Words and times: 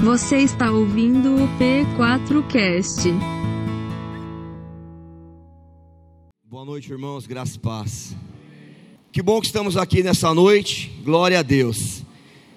Você 0.00 0.38
está 0.38 0.70
ouvindo 0.70 1.34
o 1.34 1.48
P4Cast. 1.58 3.10
Boa 6.44 6.64
noite, 6.64 6.92
irmãos, 6.92 7.26
graça 7.26 7.56
e 7.56 7.58
paz. 7.58 8.16
Que 9.10 9.20
bom 9.20 9.40
que 9.40 9.48
estamos 9.48 9.76
aqui 9.76 10.04
nessa 10.04 10.32
noite, 10.32 10.92
glória 11.02 11.40
a 11.40 11.42
Deus. 11.42 12.04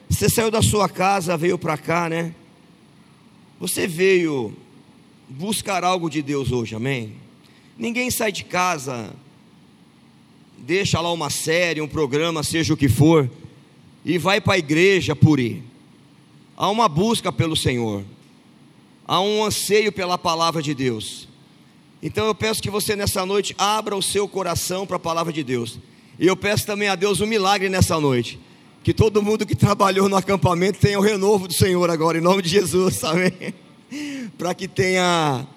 Você 0.07 0.29
saiu 0.29 0.51
da 0.51 0.61
sua 0.61 0.87
casa, 0.87 1.35
veio 1.35 1.57
para 1.57 1.79
cá, 1.79 2.07
né? 2.07 2.35
Você 3.59 3.87
veio 3.87 4.55
buscar 5.27 5.83
algo 5.83 6.11
de 6.11 6.21
Deus 6.21 6.51
hoje, 6.51 6.75
amém? 6.75 7.15
Ninguém 7.75 8.11
sai 8.11 8.31
de 8.31 8.45
casa, 8.45 9.11
deixa 10.59 11.01
lá 11.01 11.11
uma 11.11 11.31
série, 11.31 11.81
um 11.81 11.87
programa, 11.87 12.43
seja 12.43 12.75
o 12.75 12.77
que 12.77 12.87
for, 12.87 13.27
e 14.05 14.19
vai 14.19 14.39
para 14.39 14.53
a 14.53 14.59
igreja 14.59 15.15
por 15.15 15.39
ir. 15.39 15.70
Há 16.61 16.69
uma 16.69 16.87
busca 16.87 17.31
pelo 17.31 17.55
Senhor, 17.55 18.03
há 19.07 19.19
um 19.19 19.43
anseio 19.43 19.91
pela 19.91 20.15
palavra 20.15 20.61
de 20.61 20.75
Deus. 20.75 21.27
Então 22.03 22.27
eu 22.27 22.35
peço 22.35 22.61
que 22.61 22.69
você 22.69 22.95
nessa 22.95 23.25
noite 23.25 23.55
abra 23.57 23.97
o 23.97 24.01
seu 24.03 24.27
coração 24.27 24.85
para 24.85 24.97
a 24.97 24.99
palavra 24.99 25.33
de 25.33 25.43
Deus. 25.43 25.79
E 26.19 26.27
eu 26.27 26.37
peço 26.37 26.67
também 26.67 26.87
a 26.87 26.93
Deus 26.93 27.19
um 27.19 27.25
milagre 27.25 27.67
nessa 27.67 27.99
noite. 27.99 28.39
Que 28.83 28.93
todo 28.93 29.23
mundo 29.23 29.43
que 29.43 29.55
trabalhou 29.57 30.07
no 30.07 30.15
acampamento 30.15 30.77
tenha 30.77 30.99
o 30.99 31.01
renovo 31.01 31.47
do 31.47 31.53
Senhor 31.55 31.89
agora, 31.89 32.19
em 32.19 32.21
nome 32.21 32.43
de 32.43 32.49
Jesus, 32.49 33.01
amém? 33.05 33.55
Para 34.37 34.53
que 34.53 34.67
tenha 34.67 35.47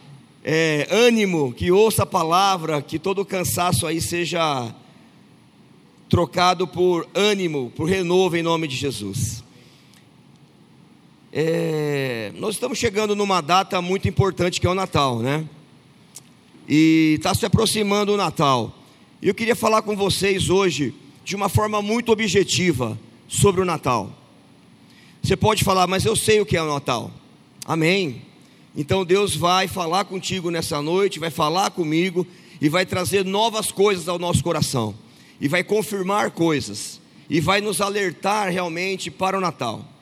é, 0.43 0.89
ânimo, 0.91 1.53
que 1.53 1.71
ouça 1.71 2.05
a 2.05 2.07
palavra, 2.07 2.81
que 2.81 2.99
todo 2.99 3.21
o 3.21 3.27
cansaço 3.27 3.87
aí 3.87 4.01
seja 4.01 4.75
trocado 6.09 6.67
por 6.67 7.07
ânimo, 7.15 7.71
por 7.77 7.91
renovo 7.91 8.39
em 8.39 8.43
nome 8.43 8.67
de 8.67 8.77
Jesus. 8.77 9.44
É, 11.37 12.31
nós 12.37 12.55
estamos 12.55 12.79
chegando 12.79 13.17
numa 13.17 13.41
data 13.41 13.83
muito 13.83 14.07
importante 14.07 14.61
que 14.61 14.69
é 14.69 14.71
o 14.71 14.75
Natal, 14.75 15.19
né? 15.19 15.45
E 16.69 17.17
está 17.17 17.35
se 17.35 17.45
aproximando 17.45 18.15
o 18.15 18.17
Natal. 18.17 18.73
E 19.21 19.27
eu 19.27 19.35
queria 19.35 19.57
falar 19.57 19.83
com 19.83 19.97
vocês 19.97 20.49
hoje 20.49 20.95
de 21.25 21.35
uma 21.35 21.49
forma 21.49 21.83
muito 21.83 22.13
objetiva 22.13 22.97
sobre 23.27 23.61
o 23.61 23.65
Natal. 23.65 24.17
Você 25.21 25.37
pode 25.37 25.65
falar, 25.65 25.89
mas 25.89 26.05
eu 26.05 26.15
sei 26.15 26.41
o 26.41 26.47
que 26.47 26.57
é 26.57 26.63
o 26.63 26.73
Natal. 26.73 27.11
Amém. 27.65 28.23
Então 28.77 29.05
Deus 29.05 29.35
vai 29.35 29.67
falar 29.67 30.05
contigo 30.05 30.53
nessa 30.53 30.81
noite, 30.81 31.19
vai 31.19 31.31
falar 31.31 31.73
comigo 31.73 32.25
e 32.61 32.69
vai 32.69 32.87
trazer 32.87 33.25
novas 33.25 33.73
coisas 33.73 34.07
ao 34.07 34.21
nosso 34.21 34.45
coração. 34.45 34.95
E 35.41 35.49
vai 35.49 35.65
confirmar 35.65 36.31
coisas. 36.31 37.01
E 37.29 37.41
vai 37.41 37.61
nos 37.61 37.81
alertar 37.81 38.53
realmente 38.53 39.11
para 39.11 39.37
o 39.37 39.41
Natal. 39.41 39.94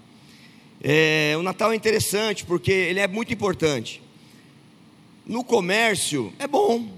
É, 0.83 1.35
o 1.39 1.43
Natal 1.43 1.73
é 1.73 1.77
interessante 1.77 2.45
porque 2.45 2.73
ele 2.73 2.99
é 2.99 3.07
muito 3.07 3.33
importante. 3.33 4.03
No 5.25 5.45
comércio 5.45 6.33
é 6.41 6.49
bom, 6.49 6.89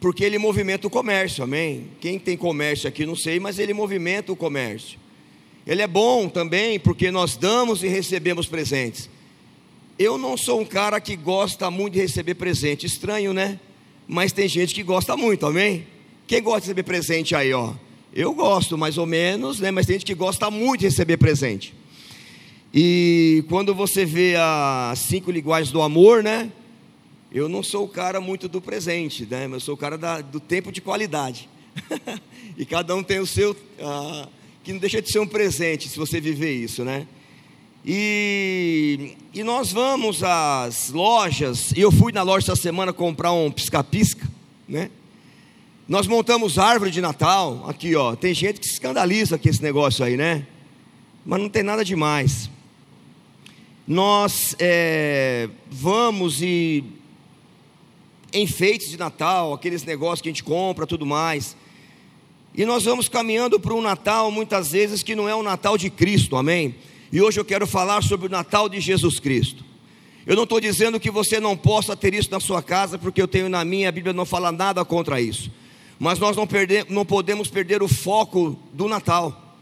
porque 0.00 0.24
ele 0.24 0.36
movimenta 0.36 0.88
o 0.88 0.90
comércio, 0.90 1.44
amém? 1.44 1.86
Quem 2.00 2.18
tem 2.18 2.36
comércio 2.36 2.88
aqui 2.88 3.06
não 3.06 3.14
sei, 3.14 3.38
mas 3.38 3.60
ele 3.60 3.72
movimenta 3.72 4.32
o 4.32 4.36
comércio. 4.36 4.98
Ele 5.64 5.80
é 5.80 5.86
bom 5.86 6.28
também 6.28 6.80
porque 6.80 7.12
nós 7.12 7.36
damos 7.36 7.84
e 7.84 7.88
recebemos 7.88 8.46
presentes. 8.46 9.08
Eu 9.96 10.18
não 10.18 10.36
sou 10.36 10.60
um 10.60 10.64
cara 10.64 11.00
que 11.00 11.14
gosta 11.14 11.70
muito 11.70 11.94
de 11.94 12.00
receber 12.00 12.34
presente, 12.34 12.86
estranho, 12.86 13.32
né? 13.32 13.60
Mas 14.08 14.32
tem 14.32 14.48
gente 14.48 14.74
que 14.74 14.82
gosta 14.82 15.16
muito, 15.16 15.46
amém? 15.46 15.86
Quem 16.26 16.42
gosta 16.42 16.62
de 16.62 16.66
receber 16.66 16.82
presente 16.82 17.34
aí, 17.36 17.52
ó? 17.52 17.74
Eu 18.12 18.34
gosto, 18.34 18.76
mais 18.76 18.98
ou 18.98 19.06
menos, 19.06 19.60
né? 19.60 19.70
Mas 19.70 19.86
tem 19.86 19.94
gente 19.94 20.06
que 20.06 20.14
gosta 20.14 20.50
muito 20.50 20.80
de 20.80 20.86
receber 20.86 21.16
presente. 21.16 21.74
E 22.80 23.42
quando 23.48 23.74
você 23.74 24.04
vê 24.04 24.36
as 24.36 25.00
cinco 25.00 25.32
linguagens 25.32 25.72
do 25.72 25.82
amor, 25.82 26.22
né? 26.22 26.48
Eu 27.32 27.48
não 27.48 27.60
sou 27.60 27.84
o 27.84 27.88
cara 27.88 28.20
muito 28.20 28.48
do 28.48 28.60
presente, 28.60 29.26
né? 29.28 29.48
Eu 29.50 29.58
sou 29.58 29.74
o 29.74 29.76
cara 29.76 29.98
da, 29.98 30.20
do 30.20 30.38
tempo 30.38 30.70
de 30.70 30.80
qualidade. 30.80 31.48
e 32.56 32.64
cada 32.64 32.94
um 32.94 33.02
tem 33.02 33.18
o 33.18 33.26
seu, 33.26 33.56
ah, 33.80 34.28
que 34.62 34.72
não 34.72 34.78
deixa 34.78 35.02
de 35.02 35.10
ser 35.10 35.18
um 35.18 35.26
presente 35.26 35.88
se 35.88 35.98
você 35.98 36.20
viver 36.20 36.52
isso, 36.54 36.84
né? 36.84 37.08
E, 37.84 39.16
e 39.34 39.42
nós 39.42 39.72
vamos 39.72 40.22
às 40.22 40.90
lojas, 40.90 41.72
e 41.72 41.80
eu 41.80 41.90
fui 41.90 42.12
na 42.12 42.22
loja 42.22 42.52
essa 42.52 42.62
semana 42.62 42.92
comprar 42.92 43.32
um 43.32 43.50
pisca-pisca, 43.50 44.24
né? 44.68 44.88
Nós 45.88 46.06
montamos 46.06 46.60
árvore 46.60 46.92
de 46.92 47.00
Natal, 47.00 47.64
aqui 47.68 47.96
ó, 47.96 48.14
tem 48.14 48.32
gente 48.32 48.60
que 48.60 48.66
se 48.68 48.74
escandaliza 48.74 49.36
com 49.36 49.48
esse 49.48 49.64
negócio 49.64 50.04
aí, 50.04 50.16
né? 50.16 50.46
Mas 51.26 51.40
não 51.40 51.48
tem 51.48 51.64
nada 51.64 51.84
demais. 51.84 52.48
Nós 53.88 54.54
é, 54.58 55.48
vamos 55.70 56.42
e 56.42 56.84
enfeites 58.34 58.90
de 58.90 58.98
Natal, 58.98 59.54
aqueles 59.54 59.82
negócios 59.82 60.20
que 60.20 60.28
a 60.28 60.30
gente 60.30 60.44
compra, 60.44 60.86
tudo 60.86 61.06
mais. 61.06 61.56
E 62.54 62.66
nós 62.66 62.84
vamos 62.84 63.08
caminhando 63.08 63.58
para 63.58 63.72
um 63.72 63.80
Natal, 63.80 64.30
muitas 64.30 64.72
vezes, 64.72 65.02
que 65.02 65.14
não 65.14 65.26
é 65.26 65.34
o 65.34 65.42
Natal 65.42 65.78
de 65.78 65.88
Cristo, 65.88 66.36
amém? 66.36 66.74
E 67.10 67.22
hoje 67.22 67.40
eu 67.40 67.46
quero 67.46 67.66
falar 67.66 68.02
sobre 68.02 68.26
o 68.26 68.30
Natal 68.30 68.68
de 68.68 68.78
Jesus 68.78 69.18
Cristo. 69.18 69.64
Eu 70.26 70.36
não 70.36 70.42
estou 70.42 70.60
dizendo 70.60 71.00
que 71.00 71.10
você 71.10 71.40
não 71.40 71.56
possa 71.56 71.96
ter 71.96 72.12
isso 72.12 72.30
na 72.30 72.40
sua 72.40 72.62
casa, 72.62 72.98
porque 72.98 73.22
eu 73.22 73.26
tenho 73.26 73.48
na 73.48 73.64
minha, 73.64 73.88
a 73.88 73.92
Bíblia 73.92 74.12
não 74.12 74.26
fala 74.26 74.52
nada 74.52 74.84
contra 74.84 75.18
isso. 75.18 75.50
Mas 75.98 76.18
nós 76.18 76.36
não, 76.36 76.46
perder, 76.46 76.84
não 76.90 77.06
podemos 77.06 77.48
perder 77.48 77.82
o 77.82 77.88
foco 77.88 78.54
do 78.70 78.86
Natal, 78.86 79.56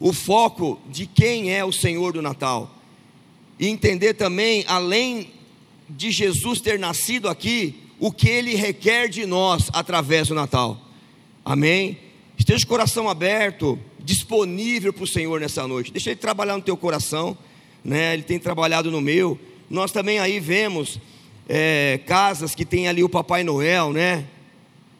o 0.00 0.12
foco 0.12 0.80
de 0.88 1.06
quem 1.06 1.54
é 1.54 1.64
o 1.64 1.70
Senhor 1.70 2.12
do 2.12 2.20
Natal. 2.20 2.74
E 3.58 3.66
entender 3.66 4.14
também, 4.14 4.64
além 4.68 5.30
de 5.88 6.10
Jesus 6.10 6.60
ter 6.60 6.78
nascido 6.78 7.28
aqui, 7.28 7.74
o 7.98 8.12
que 8.12 8.28
ele 8.28 8.54
requer 8.54 9.08
de 9.08 9.26
nós 9.26 9.68
através 9.72 10.28
do 10.28 10.34
Natal. 10.34 10.80
Amém? 11.44 11.98
Esteja 12.38 12.64
o 12.64 12.68
coração 12.68 13.08
aberto, 13.08 13.78
disponível 13.98 14.92
para 14.92 15.04
o 15.04 15.06
Senhor 15.06 15.40
nessa 15.40 15.66
noite. 15.66 15.92
Deixa 15.92 16.10
ele 16.10 16.20
trabalhar 16.20 16.56
no 16.56 16.62
teu 16.62 16.76
coração, 16.76 17.36
né? 17.84 18.14
Ele 18.14 18.22
tem 18.22 18.38
trabalhado 18.38 18.90
no 18.90 19.00
meu. 19.00 19.38
Nós 19.68 19.90
também 19.90 20.18
aí 20.20 20.38
vemos 20.38 21.00
é, 21.48 22.00
casas 22.06 22.54
que 22.54 22.64
tem 22.64 22.86
ali 22.86 23.02
o 23.02 23.08
Papai 23.08 23.42
Noel, 23.42 23.92
né? 23.92 24.24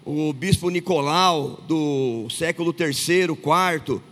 O 0.05 0.33
bispo 0.33 0.69
Nicolau 0.71 1.63
do 1.69 2.29
século 2.31 2.73
terceiro, 2.73 3.37
quarto, 3.37 4.03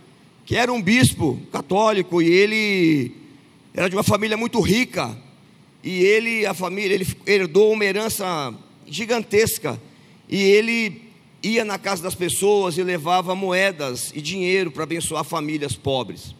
que 0.45 0.55
era 0.55 0.71
um 0.71 0.81
bispo 0.81 1.41
católico 1.51 2.21
e 2.21 2.29
ele 2.29 3.26
era 3.77 3.87
de 3.87 3.95
uma 3.95 4.03
família 4.03 4.35
muito 4.35 4.59
rica. 4.59 5.15
E 5.83 5.99
ele, 5.99 6.47
a 6.47 6.53
família, 6.55 6.95
ele 6.95 7.07
herdou 7.27 7.71
uma 7.71 7.85
herança 7.85 8.51
gigantesca. 8.87 9.79
E 10.27 10.35
ele 10.35 11.03
ia 11.43 11.63
na 11.63 11.77
casa 11.77 12.01
das 12.01 12.15
pessoas 12.15 12.75
e 12.79 12.83
levava 12.83 13.35
moedas 13.35 14.11
e 14.15 14.19
dinheiro 14.19 14.71
para 14.71 14.81
abençoar 14.81 15.23
famílias 15.23 15.75
pobres. 15.75 16.33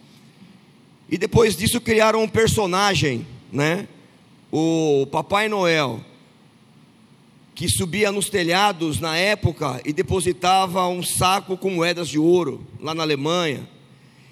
E 1.08 1.16
depois 1.16 1.56
disso 1.56 1.80
criaram 1.80 2.24
um 2.24 2.28
personagem, 2.28 3.26
né? 3.54 3.88
O 4.52 5.08
Papai 5.12 5.48
Noel, 5.48 6.04
que 7.54 7.70
subia 7.70 8.12
nos 8.12 8.32
telhados 8.32 9.00
na 9.00 9.16
época 9.16 9.80
e 9.86 9.94
depositava 9.94 10.88
um 10.88 11.04
saco 11.04 11.56
com 11.56 11.70
moedas 11.70 12.10
de 12.10 12.18
ouro 12.18 12.66
lá 12.80 12.96
na 12.96 13.04
Alemanha. 13.04 13.70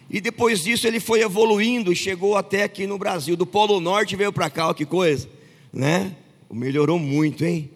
E 0.09 0.21
depois 0.21 0.63
disso 0.63 0.87
ele 0.87 0.99
foi 0.99 1.21
evoluindo 1.21 1.91
e 1.91 1.95
chegou 1.95 2.35
até 2.35 2.63
aqui 2.63 2.85
no 2.85 2.97
Brasil. 2.97 3.35
Do 3.35 3.45
Polo 3.45 3.79
Norte 3.79 4.15
veio 4.15 4.31
para 4.31 4.49
cá, 4.49 4.69
ó, 4.69 4.73
que 4.73 4.85
coisa, 4.85 5.27
né? 5.73 6.15
Melhorou 6.51 6.99
muito, 6.99 7.43
hein? 7.43 7.69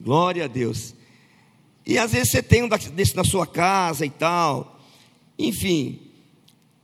Glória 0.00 0.44
a 0.44 0.48
Deus. 0.48 0.94
E 1.86 1.98
às 1.98 2.12
vezes 2.12 2.30
você 2.30 2.42
tem 2.42 2.62
um 2.62 2.68
desse 2.68 3.16
na 3.16 3.24
sua 3.24 3.46
casa 3.46 4.06
e 4.06 4.10
tal. 4.10 4.80
Enfim. 5.38 5.98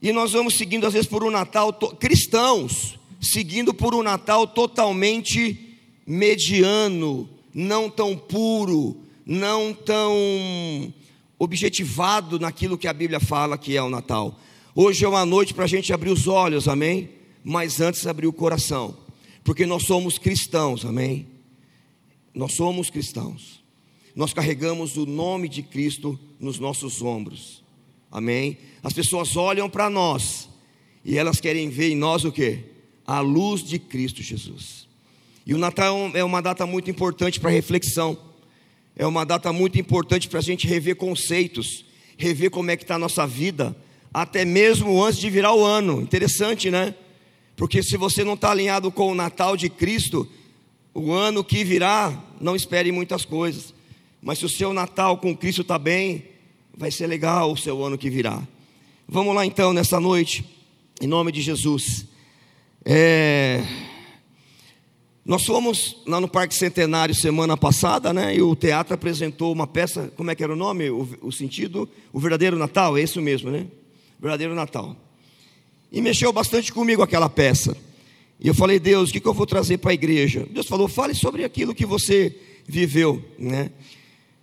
E 0.01 0.11
nós 0.11 0.31
vamos 0.31 0.55
seguindo, 0.55 0.85
às 0.85 0.93
vezes, 0.93 1.07
por 1.07 1.23
um 1.23 1.29
Natal, 1.29 1.73
cristãos, 1.73 2.97
seguindo 3.21 3.73
por 3.73 3.93
um 3.93 4.01
Natal 4.01 4.47
totalmente 4.47 5.77
mediano, 6.05 7.29
não 7.53 7.89
tão 7.89 8.17
puro, 8.17 8.97
não 9.25 9.73
tão 9.73 10.93
objetivado 11.37 12.39
naquilo 12.39 12.77
que 12.77 12.87
a 12.87 12.93
Bíblia 12.93 13.19
fala 13.19 13.57
que 13.57 13.75
é 13.75 13.81
o 13.81 13.89
Natal. 13.89 14.37
Hoje 14.81 15.03
é 15.03 15.09
uma 15.09 15.25
noite 15.25 15.53
para 15.53 15.65
a 15.65 15.67
gente 15.67 15.91
abrir 15.91 16.09
os 16.09 16.25
olhos, 16.25 16.65
amém? 16.65 17.09
Mas 17.43 17.81
antes 17.81 18.07
abrir 18.07 18.27
o 18.27 18.31
coração, 18.31 18.97
porque 19.43 19.65
nós 19.65 19.83
somos 19.83 20.17
cristãos, 20.17 20.85
amém? 20.85 21.27
Nós 22.33 22.53
somos 22.53 22.89
cristãos. 22.89 23.61
Nós 24.15 24.31
carregamos 24.31 24.95
o 24.95 25.05
nome 25.05 25.49
de 25.49 25.63
Cristo 25.63 26.17
nos 26.39 26.59
nossos 26.59 27.01
ombros. 27.01 27.61
Amém? 28.09 28.57
As 28.81 28.93
pessoas 28.93 29.35
olham 29.35 29.69
para 29.69 29.89
nós 29.89 30.47
e 31.03 31.17
elas 31.17 31.41
querem 31.41 31.67
ver 31.67 31.89
em 31.89 31.97
nós 31.97 32.23
o 32.23 32.31
que? 32.31 32.63
A 33.05 33.19
luz 33.19 33.61
de 33.61 33.79
Cristo 33.79 34.23
Jesus. 34.23 34.87
E 35.45 35.53
o 35.53 35.57
Natal 35.57 36.09
é 36.13 36.23
uma 36.23 36.39
data 36.41 36.65
muito 36.65 36.89
importante 36.89 37.37
para 37.37 37.49
reflexão. 37.49 38.17
É 38.95 39.05
uma 39.05 39.25
data 39.25 39.51
muito 39.51 39.77
importante 39.77 40.29
para 40.29 40.39
a 40.39 40.41
gente 40.41 40.65
rever 40.65 40.95
conceitos, 40.95 41.83
rever 42.17 42.49
como 42.49 42.71
é 42.71 42.77
que 42.77 42.85
está 42.85 42.95
a 42.95 42.99
nossa 42.99 43.27
vida, 43.27 43.75
até 44.13 44.43
mesmo 44.43 45.03
antes 45.03 45.19
de 45.19 45.29
virar 45.29 45.53
o 45.53 45.63
ano. 45.63 46.01
Interessante, 46.01 46.69
né? 46.69 46.95
Porque 47.55 47.83
se 47.83 47.97
você 47.97 48.23
não 48.23 48.33
está 48.33 48.51
alinhado 48.51 48.91
com 48.91 49.11
o 49.11 49.15
Natal 49.15 49.57
de 49.57 49.69
Cristo, 49.69 50.27
o 50.93 51.11
ano 51.11 51.43
que 51.43 51.63
virá, 51.63 52.17
não 52.39 52.55
espere 52.55 52.91
muitas 52.91 53.25
coisas. 53.25 53.73
Mas 54.21 54.39
se 54.39 54.45
o 54.45 54.49
seu 54.49 54.73
Natal 54.73 55.17
com 55.17 55.35
Cristo 55.35 55.61
está 55.61 55.77
bem, 55.77 56.25
vai 56.75 56.91
ser 56.91 57.07
legal 57.07 57.51
o 57.51 57.57
seu 57.57 57.83
ano 57.83 57.97
que 57.97 58.09
virá. 58.09 58.41
Vamos 59.07 59.35
lá 59.35 59.45
então 59.45 59.73
nessa 59.73 59.99
noite, 59.99 60.45
em 61.01 61.07
nome 61.07 61.31
de 61.31 61.41
Jesus. 61.41 62.05
É... 62.85 63.63
Nós 65.25 65.45
fomos 65.45 65.97
lá 66.07 66.19
no 66.19 66.27
Parque 66.27 66.55
Centenário 66.55 67.13
semana 67.13 67.55
passada, 67.55 68.11
né? 68.11 68.35
E 68.35 68.41
o 68.41 68.55
teatro 68.55 68.93
apresentou 68.93 69.51
uma 69.51 69.67
peça, 69.67 70.11
como 70.15 70.31
é 70.31 70.35
que 70.35 70.43
era 70.43 70.53
o 70.53 70.55
nome? 70.55 70.89
O, 70.89 71.07
o 71.21 71.31
sentido? 71.31 71.87
O 72.11 72.19
verdadeiro 72.19 72.57
Natal, 72.57 72.97
é 72.97 73.03
isso 73.03 73.21
mesmo, 73.21 73.51
né? 73.51 73.67
Verdadeiro 74.19 74.53
Natal. 74.53 74.95
E 75.91 76.01
mexeu 76.01 76.31
bastante 76.33 76.73
comigo 76.73 77.01
aquela 77.01 77.29
peça. 77.29 77.75
E 78.39 78.47
eu 78.47 78.53
falei, 78.53 78.79
Deus, 78.79 79.09
o 79.09 79.13
que, 79.13 79.25
eu 79.25 79.33
vou 79.33 79.45
trazer 79.45 79.77
para 79.77 79.91
a 79.91 79.93
igreja? 79.93 80.47
Deus 80.49 80.67
falou, 80.67 80.87
fale 80.87 81.13
sobre 81.13 81.43
aquilo 81.43 81.75
que 81.75 81.85
você 81.85 82.35
viveu, 82.67 83.23
né? 83.37 83.71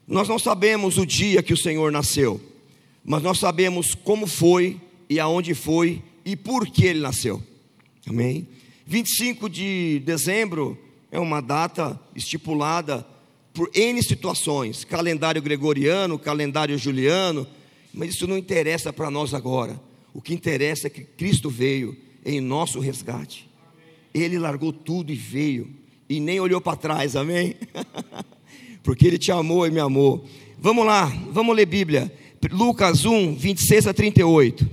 Nós 0.06 0.28
não 0.28 0.38
sabemos 0.38 0.98
o 0.98 1.06
dia 1.06 1.42
que 1.42 1.52
o 1.52 1.56
Senhor 1.56 1.90
nasceu, 1.90 2.40
mas 3.04 3.22
nós 3.22 3.38
sabemos 3.38 3.94
como 3.94 4.26
foi 4.26 4.80
e 5.08 5.18
aonde 5.18 5.54
foi 5.54 6.02
e 6.24 6.36
por 6.36 6.66
que 6.66 6.84
ele 6.84 7.00
nasceu. 7.00 7.42
Amém? 8.06 8.46
25 8.86 9.48
de 9.48 10.00
dezembro 10.04 10.78
é 11.10 11.18
uma 11.18 11.40
data 11.40 11.98
estipulada 12.14 13.06
por 13.52 13.70
N 13.74 14.02
situações, 14.02 14.84
calendário 14.84 15.40
gregoriano, 15.40 16.18
calendário 16.18 16.76
juliano, 16.76 17.46
mas 17.96 18.10
isso 18.10 18.26
não 18.26 18.36
interessa 18.36 18.92
para 18.92 19.10
nós 19.10 19.32
agora. 19.32 19.80
O 20.12 20.20
que 20.20 20.34
interessa 20.34 20.86
é 20.86 20.90
que 20.90 21.00
Cristo 21.00 21.48
veio 21.48 21.96
em 22.24 22.40
nosso 22.40 22.78
resgate. 22.78 23.48
Ele 24.12 24.38
largou 24.38 24.72
tudo 24.72 25.10
e 25.10 25.16
veio, 25.16 25.74
e 26.08 26.20
nem 26.20 26.38
olhou 26.38 26.60
para 26.60 26.76
trás, 26.76 27.16
amém? 27.16 27.56
Porque 28.84 29.06
Ele 29.06 29.18
te 29.18 29.32
amou 29.32 29.66
e 29.66 29.70
me 29.70 29.80
amou. 29.80 30.26
Vamos 30.58 30.84
lá, 30.84 31.06
vamos 31.32 31.56
ler 31.56 31.66
Bíblia. 31.66 32.12
Lucas 32.50 33.04
1, 33.04 33.34
26 33.34 33.86
a 33.86 33.94
38. 33.94 34.68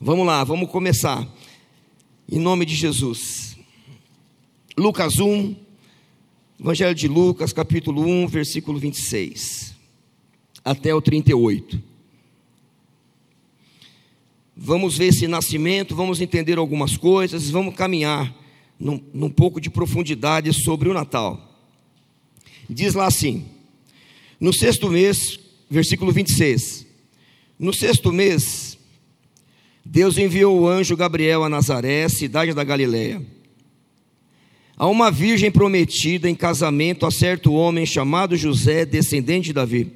Vamos 0.00 0.26
lá, 0.26 0.42
vamos 0.44 0.70
começar. 0.70 1.28
Em 2.30 2.38
nome 2.38 2.64
de 2.64 2.74
Jesus. 2.74 3.56
Lucas 4.78 5.18
1, 5.18 5.54
Evangelho 6.60 6.94
de 6.94 7.08
Lucas, 7.08 7.52
capítulo 7.52 8.02
1, 8.02 8.28
versículo 8.28 8.78
26 8.78 9.74
até 10.64 10.94
o 10.94 11.00
38. 11.00 11.89
Vamos 14.62 14.98
ver 14.98 15.06
esse 15.06 15.26
nascimento, 15.26 15.96
vamos 15.96 16.20
entender 16.20 16.58
algumas 16.58 16.94
coisas, 16.94 17.48
vamos 17.48 17.74
caminhar 17.74 18.30
num, 18.78 19.02
num 19.14 19.30
pouco 19.30 19.58
de 19.58 19.70
profundidade 19.70 20.52
sobre 20.52 20.86
o 20.90 20.92
Natal. 20.92 21.58
Diz 22.68 22.92
lá 22.92 23.06
assim: 23.06 23.46
no 24.38 24.52
sexto 24.52 24.90
mês, 24.90 25.40
versículo 25.70 26.12
26. 26.12 26.86
No 27.58 27.72
sexto 27.72 28.12
mês, 28.12 28.76
Deus 29.82 30.18
enviou 30.18 30.60
o 30.60 30.68
anjo 30.68 30.94
Gabriel 30.94 31.42
a 31.42 31.48
Nazaré, 31.48 32.06
cidade 32.10 32.52
da 32.52 32.62
Galiléia, 32.62 33.24
a 34.76 34.86
uma 34.88 35.10
virgem 35.10 35.50
prometida 35.50 36.28
em 36.28 36.34
casamento 36.34 37.06
a 37.06 37.10
certo 37.10 37.54
homem 37.54 37.86
chamado 37.86 38.36
José, 38.36 38.84
descendente 38.84 39.46
de 39.46 39.52
Davi. 39.54 39.90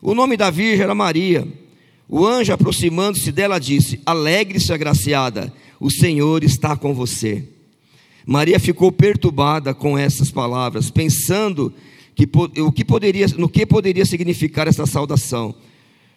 O 0.00 0.14
nome 0.14 0.36
da 0.36 0.48
virgem 0.48 0.84
era 0.84 0.94
Maria. 0.94 1.65
O 2.08 2.24
anjo, 2.24 2.52
aproximando-se 2.52 3.32
dela, 3.32 3.58
disse: 3.58 4.00
Alegre-se, 4.06 4.72
agraciada, 4.72 5.52
o 5.80 5.90
Senhor 5.90 6.44
está 6.44 6.76
com 6.76 6.94
você. 6.94 7.44
Maria 8.26 8.58
ficou 8.58 8.90
perturbada 8.90 9.72
com 9.72 9.96
essas 9.96 10.30
palavras, 10.30 10.90
pensando 10.90 11.72
que, 12.14 12.28
o 12.60 12.72
que 12.72 12.84
poderia, 12.84 13.26
no 13.36 13.48
que 13.48 13.64
poderia 13.64 14.04
significar 14.04 14.66
essa 14.66 14.86
saudação. 14.86 15.54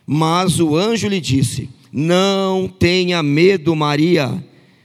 Mas 0.06 0.60
o 0.60 0.76
anjo 0.76 1.08
lhe 1.08 1.22
disse: 1.22 1.70
não 1.92 2.68
tenha 2.68 3.24
medo, 3.24 3.76
Maria. 3.76 4.44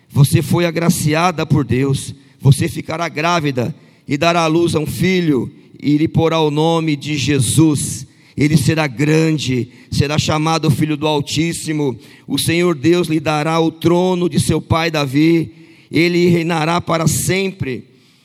Você 0.08 0.40
foi 0.40 0.64
agraciada 0.64 1.44
por 1.44 1.64
Deus. 1.64 2.14
Você 2.40 2.68
ficará 2.68 3.08
grávida 3.08 3.74
e 4.06 4.16
dará 4.16 4.42
à 4.42 4.46
luz 4.46 4.74
a 4.74 4.80
um 4.80 4.86
filho, 4.86 5.50
e 5.80 5.96
lhe 5.96 6.08
porá 6.08 6.40
o 6.40 6.50
nome 6.50 6.96
de 6.96 7.16
Jesus. 7.16 8.06
Ele 8.36 8.56
será 8.56 8.86
grande, 8.86 9.68
será 9.90 10.18
chamado 10.18 10.70
Filho 10.70 10.96
do 10.96 11.06
Altíssimo. 11.06 11.96
O 12.26 12.38
Senhor 12.38 12.74
Deus 12.74 13.06
lhe 13.06 13.20
dará 13.20 13.60
o 13.60 13.70
trono 13.70 14.28
de 14.28 14.40
seu 14.40 14.60
pai 14.60 14.90
Davi. 14.90 15.52
Ele 15.90 16.28
reinará 16.28 16.80
para 16.80 17.06
sempre 17.06 17.84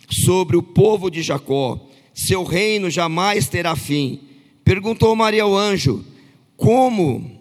sobre 0.09 0.57
o 0.57 0.63
povo 0.63 1.11
de 1.11 1.21
Jacó. 1.21 1.79
Seu 2.13 2.43
reino 2.43 2.89
jamais 2.89 3.47
terá 3.47 3.75
fim. 3.75 4.21
Perguntou 4.63 5.15
Maria 5.15 5.43
ao 5.43 5.55
anjo: 5.55 6.03
Como 6.57 7.39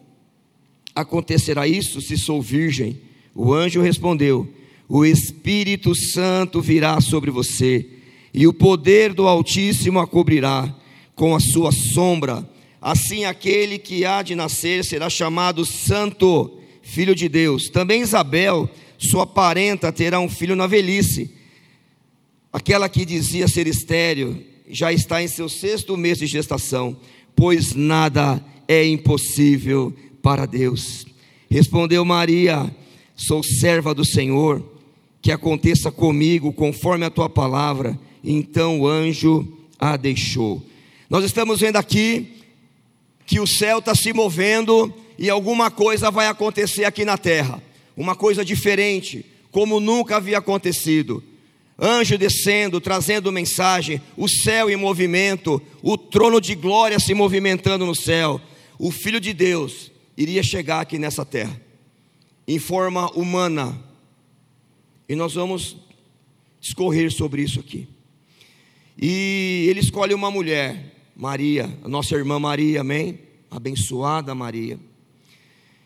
acontecerá 0.94 1.66
isso 1.66 2.00
se 2.00 2.18
sou 2.18 2.42
virgem? 2.42 3.00
O 3.34 3.54
anjo 3.54 3.80
respondeu: 3.80 4.46
O 4.86 5.06
Espírito 5.06 5.94
Santo 5.94 6.60
virá 6.60 7.00
sobre 7.00 7.30
você, 7.30 7.86
e 8.34 8.46
o 8.46 8.52
poder 8.52 9.14
do 9.14 9.26
Altíssimo 9.26 9.98
a 9.98 10.06
cobrirá 10.06 10.74
com 11.14 11.34
a 11.34 11.40
sua 11.40 11.72
sombra. 11.72 12.48
Assim, 12.80 13.24
aquele 13.24 13.78
que 13.78 14.04
há 14.04 14.22
de 14.22 14.34
nascer 14.34 14.84
será 14.84 15.10
chamado 15.10 15.64
Santo, 15.64 16.58
Filho 16.82 17.14
de 17.14 17.28
Deus. 17.28 17.68
Também 17.68 18.02
Isabel, 18.02 18.70
sua 18.96 19.26
parenta, 19.26 19.92
terá 19.92 20.20
um 20.20 20.28
filho 20.28 20.56
na 20.56 20.66
velhice. 20.66 21.30
Aquela 22.52 22.88
que 22.88 23.04
dizia 23.04 23.46
ser 23.48 23.66
estéril, 23.66 24.42
já 24.68 24.92
está 24.92 25.22
em 25.22 25.28
seu 25.28 25.48
sexto 25.48 25.96
mês 25.96 26.18
de 26.18 26.26
gestação, 26.26 26.96
pois 27.34 27.74
nada 27.74 28.42
é 28.66 28.86
impossível 28.86 29.94
para 30.22 30.46
Deus. 30.46 31.06
Respondeu 31.50 32.04
Maria: 32.04 32.74
Sou 33.16 33.42
serva 33.42 33.94
do 33.94 34.04
Senhor, 34.04 34.64
que 35.20 35.32
aconteça 35.32 35.90
comigo 35.90 36.52
conforme 36.52 37.04
a 37.04 37.10
tua 37.10 37.28
palavra. 37.28 37.98
Então 38.22 38.80
o 38.80 38.88
anjo 38.88 39.46
a 39.78 39.96
deixou. 39.96 40.62
Nós 41.08 41.24
estamos 41.24 41.60
vendo 41.60 41.76
aqui 41.76 42.37
que 43.28 43.38
o 43.38 43.46
céu 43.46 43.78
está 43.78 43.94
se 43.94 44.10
movendo 44.10 44.92
e 45.18 45.28
alguma 45.28 45.70
coisa 45.70 46.10
vai 46.10 46.28
acontecer 46.28 46.86
aqui 46.86 47.04
na 47.04 47.18
terra, 47.18 47.62
uma 47.94 48.16
coisa 48.16 48.42
diferente, 48.42 49.22
como 49.50 49.78
nunca 49.78 50.16
havia 50.16 50.38
acontecido. 50.38 51.22
Anjo 51.78 52.16
descendo, 52.16 52.80
trazendo 52.80 53.30
mensagem, 53.30 54.00
o 54.16 54.26
céu 54.26 54.70
em 54.70 54.76
movimento, 54.76 55.60
o 55.82 55.98
trono 55.98 56.40
de 56.40 56.54
glória 56.54 56.98
se 56.98 57.12
movimentando 57.12 57.84
no 57.84 57.94
céu, 57.94 58.40
o 58.78 58.90
Filho 58.90 59.20
de 59.20 59.34
Deus 59.34 59.92
iria 60.16 60.42
chegar 60.42 60.80
aqui 60.80 60.98
nessa 60.98 61.22
terra, 61.22 61.60
em 62.46 62.58
forma 62.58 63.10
humana. 63.10 63.78
E 65.06 65.14
nós 65.14 65.34
vamos 65.34 65.76
discorrer 66.62 67.12
sobre 67.12 67.42
isso 67.42 67.60
aqui. 67.60 67.86
E 68.98 69.66
ele 69.68 69.80
escolhe 69.80 70.14
uma 70.14 70.30
mulher, 70.30 70.97
Maria, 71.18 71.66
nossa 71.82 72.14
irmã 72.14 72.38
Maria, 72.38 72.82
amém? 72.82 73.18
Abençoada 73.50 74.36
Maria, 74.36 74.78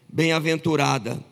bem-aventurada. 0.07 1.25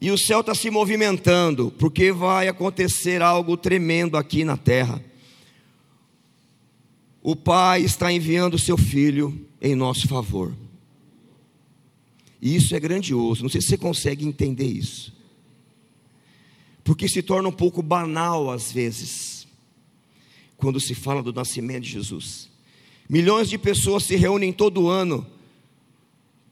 E 0.00 0.10
o 0.10 0.18
céu 0.18 0.40
está 0.40 0.56
se 0.56 0.68
movimentando, 0.70 1.72
porque 1.78 2.10
vai 2.10 2.48
acontecer 2.48 3.22
algo 3.22 3.56
tremendo 3.56 4.16
aqui 4.16 4.42
na 4.42 4.56
terra. 4.56 5.00
O 7.22 7.36
Pai 7.36 7.82
está 7.82 8.12
enviando 8.12 8.54
o 8.54 8.58
seu 8.58 8.76
Filho 8.76 9.46
em 9.60 9.76
nosso 9.76 10.08
favor. 10.08 10.52
E 12.40 12.56
isso 12.56 12.74
é 12.74 12.80
grandioso. 12.80 13.44
Não 13.44 13.48
sei 13.48 13.60
se 13.60 13.68
você 13.68 13.78
consegue 13.78 14.26
entender 14.26 14.66
isso. 14.66 15.12
Porque 16.82 17.08
se 17.08 17.22
torna 17.22 17.48
um 17.48 17.52
pouco 17.52 17.80
banal 17.84 18.50
às 18.50 18.72
vezes, 18.72 19.46
quando 20.56 20.80
se 20.80 20.92
fala 20.92 21.22
do 21.22 21.32
nascimento 21.32 21.84
de 21.84 21.90
Jesus. 21.90 22.50
Milhões 23.12 23.50
de 23.50 23.58
pessoas 23.58 24.04
se 24.04 24.16
reúnem 24.16 24.54
todo 24.54 24.88
ano 24.88 25.26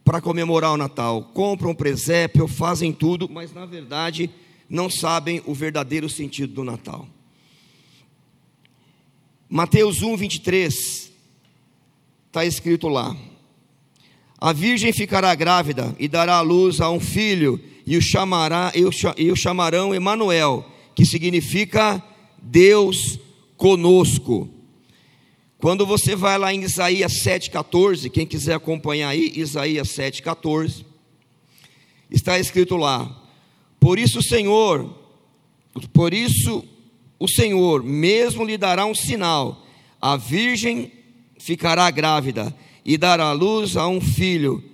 para 0.04 0.20
comemorar 0.20 0.72
o 0.72 0.76
Natal, 0.76 1.30
compram 1.32 1.74
presépio, 1.74 2.46
fazem 2.46 2.92
tudo, 2.92 3.26
mas 3.30 3.50
na 3.54 3.64
verdade 3.64 4.28
não 4.68 4.90
sabem 4.90 5.42
o 5.46 5.54
verdadeiro 5.54 6.06
sentido 6.06 6.52
do 6.52 6.62
Natal. 6.62 7.08
Mateus 9.48 10.02
1, 10.02 10.18
23, 10.18 11.10
está 12.26 12.44
escrito 12.44 12.88
lá: 12.88 13.16
a 14.38 14.52
virgem 14.52 14.92
ficará 14.92 15.34
grávida 15.34 15.96
e 15.98 16.06
dará 16.08 16.34
à 16.34 16.40
luz 16.42 16.78
a 16.82 16.90
um 16.90 17.00
filho 17.00 17.58
e 17.86 17.96
o 17.96 18.02
chamará 18.02 18.70
e 19.16 19.32
o 19.32 19.36
chamarão 19.36 19.94
Emanuel, 19.94 20.70
que 20.94 21.06
significa 21.06 22.04
Deus 22.36 23.18
conosco. 23.56 24.59
Quando 25.60 25.84
você 25.84 26.16
vai 26.16 26.38
lá 26.38 26.54
em 26.54 26.62
Isaías 26.62 27.12
7,14, 27.22 28.10
quem 28.10 28.26
quiser 28.26 28.54
acompanhar 28.54 29.10
aí, 29.10 29.30
Isaías 29.36 29.88
7,14, 29.88 30.86
está 32.10 32.38
escrito 32.38 32.76
lá: 32.76 33.28
Por 33.78 33.98
isso 33.98 34.20
o 34.20 34.22
Senhor 34.22 34.98
Por 35.92 36.14
isso, 36.14 36.64
o 37.18 37.28
Senhor 37.28 37.82
mesmo 37.82 38.44
lhe 38.44 38.56
dará 38.56 38.86
um 38.86 38.94
sinal: 38.94 39.66
a 40.00 40.16
virgem 40.16 40.90
ficará 41.38 41.90
grávida 41.90 42.54
e 42.84 42.96
dará 42.96 43.32
luz 43.32 43.76
a 43.76 43.86
um 43.86 44.00
filho, 44.00 44.64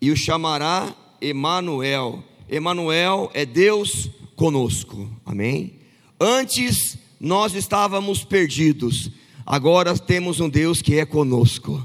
e 0.00 0.10
o 0.10 0.16
chamará 0.16 0.94
Emanuel. 1.20 2.22
Emanuel 2.48 3.30
é 3.34 3.44
Deus 3.44 4.08
conosco. 4.36 5.10
Amém? 5.26 5.74
Antes 6.20 6.96
nós 7.20 7.54
estávamos 7.54 8.24
perdidos, 8.24 9.10
agora 9.50 9.96
temos 9.98 10.40
um 10.40 10.48
Deus 10.48 10.82
que 10.82 10.98
é 10.98 11.06
conosco. 11.06 11.82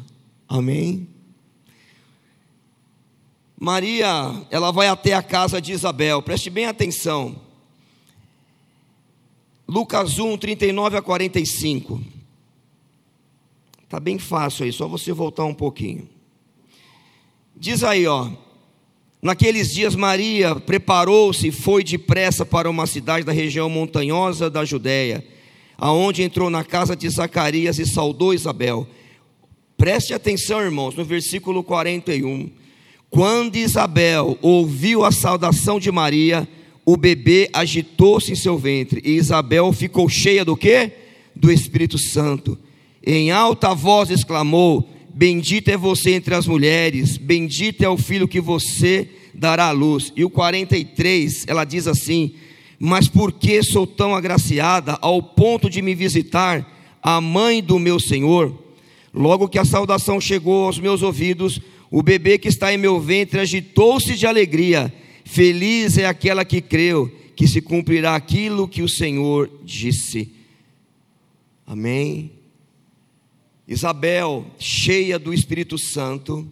Amém? 0.49 1.07
Maria, 3.57 4.45
ela 4.51 4.69
vai 4.69 4.89
até 4.89 5.13
a 5.13 5.23
casa 5.23 5.61
de 5.61 5.71
Isabel, 5.71 6.21
preste 6.21 6.49
bem 6.49 6.65
atenção. 6.65 7.41
Lucas 9.65 10.19
1, 10.19 10.37
39 10.37 10.97
a 10.97 11.01
45. 11.01 12.03
Está 13.85 13.97
bem 13.97 14.19
fácil 14.19 14.65
aí, 14.65 14.73
só 14.73 14.85
você 14.85 15.13
voltar 15.13 15.45
um 15.45 15.53
pouquinho. 15.53 16.09
Diz 17.55 17.81
aí, 17.81 18.05
ó. 18.05 18.29
Naqueles 19.21 19.73
dias, 19.73 19.95
Maria 19.95 20.53
preparou-se 20.53 21.47
e 21.47 21.51
foi 21.51 21.81
depressa 21.81 22.45
para 22.45 22.69
uma 22.69 22.85
cidade 22.85 23.25
da 23.25 23.31
região 23.31 23.69
montanhosa 23.69 24.49
da 24.49 24.65
Judéia, 24.65 25.25
aonde 25.77 26.23
entrou 26.23 26.49
na 26.49 26.63
casa 26.63 26.95
de 26.95 27.07
Zacarias 27.09 27.79
e 27.79 27.85
saudou 27.85 28.33
Isabel. 28.33 28.87
Preste 29.77 30.13
atenção, 30.13 30.61
irmãos, 30.61 30.95
no 30.95 31.03
versículo 31.03 31.63
41. 31.63 32.49
Quando 33.09 33.57
Isabel 33.57 34.37
ouviu 34.41 35.03
a 35.03 35.11
saudação 35.11 35.79
de 35.79 35.91
Maria, 35.91 36.47
o 36.85 36.97
bebê 36.97 37.49
agitou-se 37.53 38.31
em 38.31 38.35
seu 38.35 38.57
ventre, 38.57 39.01
e 39.03 39.11
Isabel 39.11 39.71
ficou 39.71 40.09
cheia 40.09 40.43
do 40.43 40.57
quê? 40.57 40.91
Do 41.35 41.51
Espírito 41.51 41.97
Santo. 41.97 42.57
Em 43.05 43.31
alta 43.31 43.73
voz 43.73 44.09
exclamou: 44.09 44.89
Bendita 45.13 45.71
é 45.71 45.77
você 45.77 46.11
entre 46.11 46.33
as 46.33 46.47
mulheres, 46.47 47.17
bendito 47.17 47.83
é 47.83 47.89
o 47.89 47.97
filho 47.97 48.27
que 48.27 48.41
você 48.41 49.07
dará 49.33 49.67
à 49.67 49.71
luz. 49.71 50.11
E 50.15 50.23
o 50.25 50.29
43, 50.29 51.45
ela 51.47 51.65
diz 51.65 51.87
assim: 51.87 52.33
Mas 52.85 53.07
por 53.07 53.31
que 53.31 53.63
sou 53.63 53.87
tão 53.87 54.13
agraciada 54.13 54.97
ao 55.01 55.23
ponto 55.23 55.69
de 55.69 55.81
me 55.81 55.95
visitar 55.95 56.69
a 57.01 57.21
mãe 57.21 57.63
do 57.63 57.79
meu 57.79 57.97
Senhor? 57.97 58.61
Logo 59.13 59.47
que 59.47 59.57
a 59.57 59.63
saudação 59.63 60.19
chegou 60.19 60.65
aos 60.65 60.77
meus 60.79 61.01
ouvidos, 61.01 61.61
o 61.89 62.03
bebê 62.03 62.37
que 62.37 62.49
está 62.49 62.73
em 62.73 62.77
meu 62.77 62.99
ventre 62.99 63.39
agitou-se 63.39 64.15
de 64.15 64.27
alegria. 64.27 64.93
Feliz 65.23 65.97
é 65.97 66.05
aquela 66.05 66.43
que 66.43 66.59
creu 66.59 67.09
que 67.37 67.47
se 67.47 67.61
cumprirá 67.61 68.15
aquilo 68.15 68.67
que 68.67 68.81
o 68.81 68.89
Senhor 68.89 69.49
disse. 69.63 70.33
Amém. 71.65 72.33
Isabel, 73.65 74.45
cheia 74.59 75.17
do 75.17 75.33
Espírito 75.33 75.77
Santo, 75.77 76.45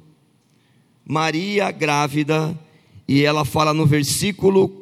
Maria 1.06 1.72
grávida, 1.72 2.58
e 3.06 3.22
ela 3.22 3.44
fala 3.44 3.74
no 3.74 3.86
versículo 3.86 4.81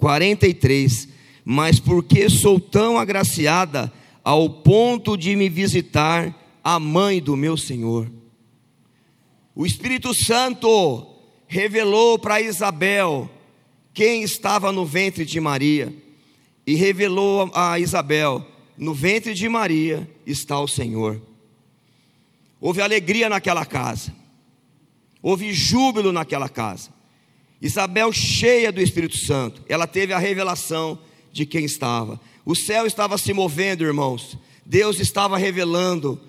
43: 0.00 1.08
Mas 1.44 1.78
porque 1.78 2.28
sou 2.28 2.58
tão 2.58 2.98
agraciada 2.98 3.92
ao 4.24 4.48
ponto 4.48 5.16
de 5.16 5.36
me 5.36 5.48
visitar 5.48 6.34
a 6.64 6.80
mãe 6.80 7.20
do 7.20 7.36
meu 7.36 7.56
Senhor? 7.56 8.10
O 9.54 9.66
Espírito 9.66 10.14
Santo 10.14 11.06
revelou 11.46 12.18
para 12.18 12.40
Isabel 12.40 13.30
quem 13.92 14.22
estava 14.22 14.72
no 14.72 14.86
ventre 14.86 15.24
de 15.24 15.38
Maria, 15.38 15.94
e 16.66 16.74
revelou 16.74 17.50
a 17.54 17.78
Isabel: 17.78 18.46
no 18.78 18.94
ventre 18.94 19.34
de 19.34 19.48
Maria 19.48 20.08
está 20.26 20.58
o 20.58 20.68
Senhor. 20.68 21.20
Houve 22.60 22.80
alegria 22.80 23.28
naquela 23.28 23.66
casa, 23.66 24.14
houve 25.20 25.52
júbilo 25.52 26.12
naquela 26.12 26.48
casa. 26.48 26.99
Isabel, 27.60 28.12
cheia 28.12 28.72
do 28.72 28.80
Espírito 28.80 29.18
Santo, 29.18 29.62
ela 29.68 29.86
teve 29.86 30.12
a 30.12 30.18
revelação 30.18 30.98
de 31.32 31.44
quem 31.44 31.64
estava. 31.64 32.20
O 32.44 32.54
céu 32.54 32.86
estava 32.86 33.18
se 33.18 33.32
movendo, 33.32 33.84
irmãos. 33.84 34.38
Deus 34.64 34.98
estava 34.98 35.36
revelando 35.36 36.20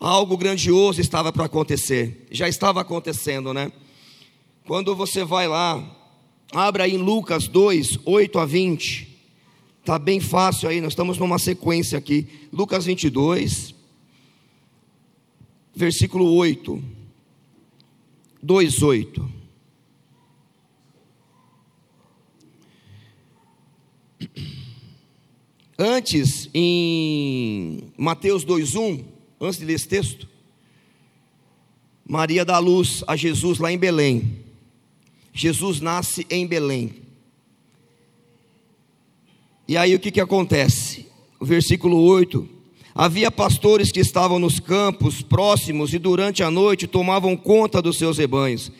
algo 0.00 0.36
grandioso 0.36 1.00
estava 1.00 1.30
para 1.30 1.44
acontecer. 1.44 2.26
Já 2.30 2.48
estava 2.48 2.80
acontecendo, 2.80 3.52
né? 3.52 3.70
Quando 4.66 4.96
você 4.96 5.24
vai 5.24 5.46
lá, 5.46 5.84
abra 6.52 6.84
aí 6.84 6.94
em 6.94 6.98
Lucas 6.98 7.46
2, 7.46 8.00
8 8.04 8.38
a 8.38 8.46
20. 8.46 9.08
Tá 9.84 9.98
bem 9.98 10.20
fácil 10.20 10.68
aí, 10.68 10.80
nós 10.80 10.92
estamos 10.92 11.18
numa 11.18 11.38
sequência 11.38 11.98
aqui. 11.98 12.26
Lucas 12.52 12.86
22, 12.86 13.74
versículo 15.74 16.32
8. 16.34 16.82
2, 18.42 18.82
8. 18.82 19.39
Antes, 25.78 26.50
em 26.52 27.84
Mateus 27.96 28.44
2,1, 28.44 29.04
antes 29.40 29.58
de 29.58 29.64
ler 29.64 29.74
esse 29.74 29.88
texto, 29.88 30.28
Maria 32.06 32.44
dá 32.44 32.58
luz 32.58 33.04
a 33.06 33.16
Jesus 33.16 33.58
lá 33.58 33.72
em 33.72 33.78
Belém. 33.78 34.40
Jesus 35.32 35.80
nasce 35.80 36.26
em 36.28 36.46
Belém. 36.46 36.94
E 39.66 39.76
aí 39.76 39.94
o 39.94 40.00
que, 40.00 40.10
que 40.10 40.20
acontece? 40.20 41.06
O 41.38 41.46
versículo 41.46 41.98
8: 42.02 42.48
Havia 42.94 43.30
pastores 43.30 43.92
que 43.92 44.00
estavam 44.00 44.38
nos 44.38 44.58
campos 44.58 45.22
próximos 45.22 45.94
e 45.94 45.98
durante 45.98 46.42
a 46.42 46.50
noite 46.50 46.86
tomavam 46.88 47.36
conta 47.36 47.80
dos 47.80 47.96
seus 47.96 48.18
rebanhos. 48.18 48.72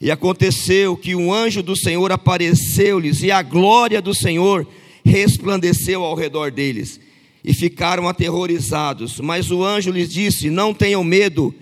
E 0.00 0.10
aconteceu 0.10 0.96
que 0.96 1.14
um 1.14 1.32
anjo 1.32 1.62
do 1.62 1.76
Senhor 1.76 2.10
apareceu-lhes, 2.10 3.22
e 3.22 3.30
a 3.30 3.40
glória 3.40 4.02
do 4.02 4.12
Senhor 4.12 4.66
resplandeceu 5.04 6.04
ao 6.04 6.14
redor 6.14 6.50
deles, 6.50 7.00
e 7.44 7.52
ficaram 7.52 8.08
aterrorizados. 8.08 9.20
Mas 9.20 9.50
o 9.50 9.64
anjo 9.64 9.90
lhes 9.90 10.08
disse: 10.12 10.50
Não 10.50 10.72
tenham 10.72 11.02
medo, 11.02 11.54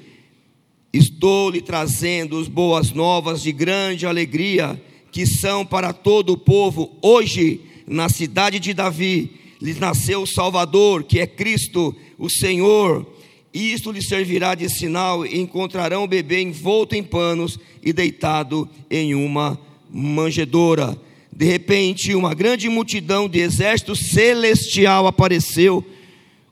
Estou 0.93 1.51
lhe 1.51 1.61
trazendo 1.61 2.37
as 2.39 2.49
boas 2.49 2.91
novas 2.93 3.43
de 3.43 3.53
grande 3.53 4.07
alegria, 4.07 4.81
que 5.13 5.25
são 5.25 5.65
para 5.65 5.93
todo 5.93 6.33
o 6.33 6.39
povo. 6.39 6.97
Hoje, 7.01 7.61
na 7.87 8.09
cidade 8.09 8.59
de 8.59 8.75
Davi, 8.75 9.31
lhes 9.63 9.79
nasceu 9.79 10.23
o 10.23 10.27
Salvador, 10.27 11.05
que 11.05 11.21
é 11.21 11.29
Cristo, 11.29 11.95
o 12.19 12.29
Senhor. 12.29 13.07
Isto 13.55 13.93
lhes 13.93 14.09
servirá 14.09 14.57
de 14.57 14.69
sinal, 14.69 15.25
e 15.25 15.39
encontrarão 15.39 16.03
o 16.03 16.09
bebê 16.09 16.43
envolto 16.43 16.97
em 16.97 17.05
panos 17.05 17.57
e 17.81 17.93
deitado 17.93 18.69
em 18.91 19.15
uma 19.15 19.61
manjedoura. 19.89 21.01
De 21.33 21.45
repente, 21.45 22.15
uma 22.15 22.35
grande 22.35 22.69
multidão 22.69 23.29
de 23.29 23.39
exército 23.39 23.95
celestial 23.95 25.07
apareceu 25.07 25.85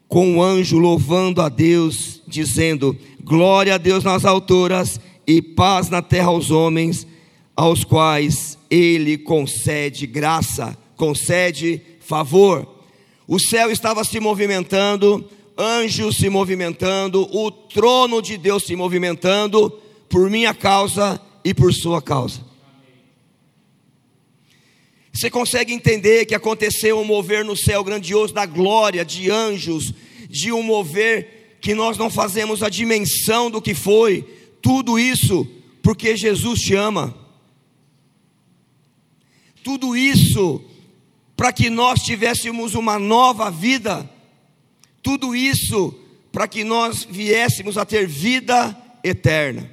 com 0.08 0.26
um 0.26 0.42
anjo 0.42 0.78
louvando 0.78 1.42
a 1.42 1.48
Deus, 1.48 2.22
dizendo: 2.26 2.96
Glória 3.22 3.74
a 3.74 3.78
Deus 3.78 4.04
nas 4.04 4.24
alturas 4.24 5.00
e 5.26 5.42
paz 5.42 5.90
na 5.90 6.00
terra 6.00 6.28
aos 6.28 6.50
homens, 6.50 7.06
aos 7.54 7.84
quais 7.84 8.58
Ele 8.70 9.18
concede 9.18 10.06
graça, 10.06 10.76
concede 10.96 11.82
favor. 12.00 12.66
O 13.26 13.38
céu 13.38 13.70
estava 13.70 14.02
se 14.04 14.18
movimentando, 14.18 15.28
anjos 15.58 16.16
se 16.16 16.30
movimentando, 16.30 17.28
o 17.30 17.50
trono 17.50 18.22
de 18.22 18.38
Deus 18.38 18.64
se 18.64 18.74
movimentando 18.74 19.70
por 20.08 20.30
minha 20.30 20.54
causa 20.54 21.20
e 21.44 21.52
por 21.52 21.74
sua 21.74 22.00
causa. 22.00 22.47
Você 25.18 25.28
consegue 25.30 25.72
entender 25.72 26.26
que 26.26 26.34
aconteceu 26.34 27.00
um 27.00 27.04
mover 27.04 27.44
no 27.44 27.56
céu 27.56 27.82
grandioso 27.82 28.32
da 28.32 28.46
glória 28.46 29.04
de 29.04 29.28
anjos, 29.28 29.92
de 30.30 30.52
um 30.52 30.62
mover 30.62 31.58
que 31.60 31.74
nós 31.74 31.98
não 31.98 32.08
fazemos 32.08 32.62
a 32.62 32.68
dimensão 32.68 33.50
do 33.50 33.60
que 33.60 33.74
foi, 33.74 34.22
tudo 34.62 34.96
isso 34.96 35.44
porque 35.82 36.16
Jesus 36.16 36.60
te 36.60 36.76
ama. 36.76 37.18
Tudo 39.64 39.96
isso 39.96 40.64
para 41.36 41.52
que 41.52 41.68
nós 41.68 42.00
tivéssemos 42.04 42.76
uma 42.76 42.96
nova 42.96 43.50
vida. 43.50 44.08
Tudo 45.02 45.34
isso 45.34 45.98
para 46.30 46.46
que 46.46 46.62
nós 46.62 47.02
viéssemos 47.02 47.76
a 47.76 47.84
ter 47.84 48.06
vida 48.06 48.80
eterna. 49.02 49.68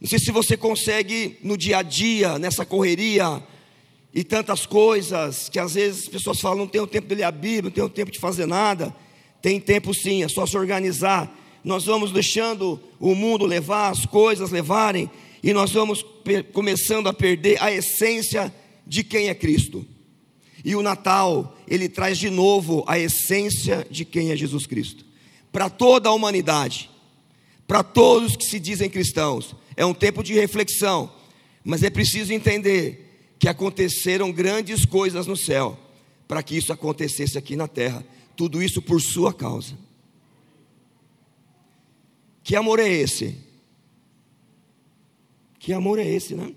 Não 0.00 0.08
sei 0.08 0.18
se 0.18 0.32
você 0.32 0.56
consegue 0.56 1.38
no 1.44 1.56
dia 1.56 1.78
a 1.78 1.82
dia, 1.82 2.40
nessa 2.40 2.66
correria 2.66 3.40
e 4.16 4.24
tantas 4.24 4.64
coisas, 4.64 5.50
que 5.50 5.58
às 5.58 5.74
vezes 5.74 6.04
as 6.04 6.08
pessoas 6.08 6.40
falam: 6.40 6.60
não 6.60 6.66
tenho 6.66 6.86
tempo 6.86 7.06
de 7.06 7.16
ler 7.16 7.24
a 7.24 7.30
Bíblia, 7.30 7.64
não 7.64 7.70
tenho 7.70 7.88
tempo 7.90 8.10
de 8.10 8.18
fazer 8.18 8.46
nada. 8.46 8.96
Tem 9.42 9.60
tempo 9.60 9.92
sim, 9.92 10.24
é 10.24 10.28
só 10.28 10.46
se 10.46 10.56
organizar. 10.56 11.30
Nós 11.62 11.84
vamos 11.84 12.12
deixando 12.12 12.80
o 12.98 13.14
mundo 13.14 13.44
levar, 13.44 13.90
as 13.90 14.06
coisas 14.06 14.50
levarem, 14.50 15.10
e 15.42 15.52
nós 15.52 15.70
vamos 15.70 16.02
começando 16.54 17.08
a 17.08 17.12
perder 17.12 17.62
a 17.62 17.70
essência 17.70 18.52
de 18.86 19.04
quem 19.04 19.28
é 19.28 19.34
Cristo. 19.34 19.84
E 20.64 20.74
o 20.74 20.82
Natal, 20.82 21.54
ele 21.68 21.86
traz 21.86 22.16
de 22.16 22.30
novo 22.30 22.84
a 22.86 22.98
essência 22.98 23.86
de 23.90 24.06
quem 24.06 24.30
é 24.30 24.36
Jesus 24.36 24.64
Cristo. 24.64 25.04
Para 25.52 25.68
toda 25.68 26.08
a 26.08 26.12
humanidade, 26.12 26.88
para 27.68 27.82
todos 27.82 28.34
que 28.34 28.46
se 28.46 28.58
dizem 28.58 28.88
cristãos, 28.88 29.54
é 29.76 29.84
um 29.84 29.92
tempo 29.92 30.22
de 30.22 30.32
reflexão, 30.32 31.12
mas 31.62 31.82
é 31.82 31.90
preciso 31.90 32.32
entender 32.32 33.05
que 33.38 33.48
aconteceram 33.48 34.32
grandes 34.32 34.84
coisas 34.84 35.26
no 35.26 35.36
céu 35.36 35.78
para 36.26 36.42
que 36.42 36.56
isso 36.56 36.72
acontecesse 36.72 37.36
aqui 37.38 37.56
na 37.56 37.68
terra. 37.68 38.04
Tudo 38.36 38.62
isso 38.62 38.82
por 38.82 39.00
sua 39.00 39.32
causa. 39.32 39.78
Que 42.42 42.54
amor 42.54 42.78
é 42.78 42.88
esse? 42.88 43.36
Que 45.58 45.72
amor 45.72 45.98
é 45.98 46.08
esse, 46.08 46.34
né? 46.34 46.54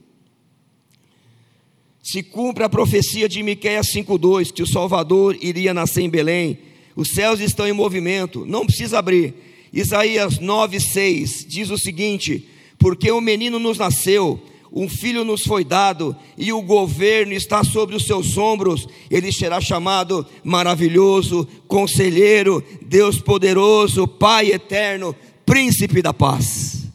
se 2.12 2.24
cumpre 2.24 2.64
a 2.64 2.70
profecia 2.70 3.30
de 3.30 3.44
Miqueias 3.44 3.92
5:2 3.94 4.52
que 4.52 4.64
o 4.64 4.68
Salvador 4.68 5.38
iria 5.40 5.76
nascer 5.76 6.02
em 6.02 6.10
Belém. 6.10 6.58
Os 6.96 7.10
céus 7.10 7.40
estão 7.40 7.68
em 7.68 7.74
movimento, 7.74 8.46
não 8.48 8.66
precisa 8.66 8.98
abrir. 8.98 9.36
Isaías 9.72 10.40
9:6 10.40 11.46
diz 11.48 11.70
o 11.70 11.78
seguinte: 11.78 12.48
Porque 12.80 13.12
um 13.12 13.22
menino 13.22 13.60
nos 13.60 13.78
nasceu, 13.78 14.42
um 14.72 14.88
filho 14.88 15.24
nos 15.24 15.44
foi 15.44 15.64
dado, 15.64 16.16
e 16.38 16.54
o 16.54 16.62
governo 16.62 17.34
está 17.34 17.64
sobre 17.64 17.96
os 17.96 18.06
seus 18.06 18.38
ombros. 18.38 18.88
Ele 19.10 19.32
será 19.32 19.60
chamado 19.60 20.26
maravilhoso, 20.44 21.48
conselheiro, 21.68 22.64
Deus 22.82 23.20
poderoso, 23.20 24.08
Pai 24.08 24.52
eterno, 24.52 25.16
príncipe 25.46 26.02
da 26.02 26.14
paz. 26.14 26.88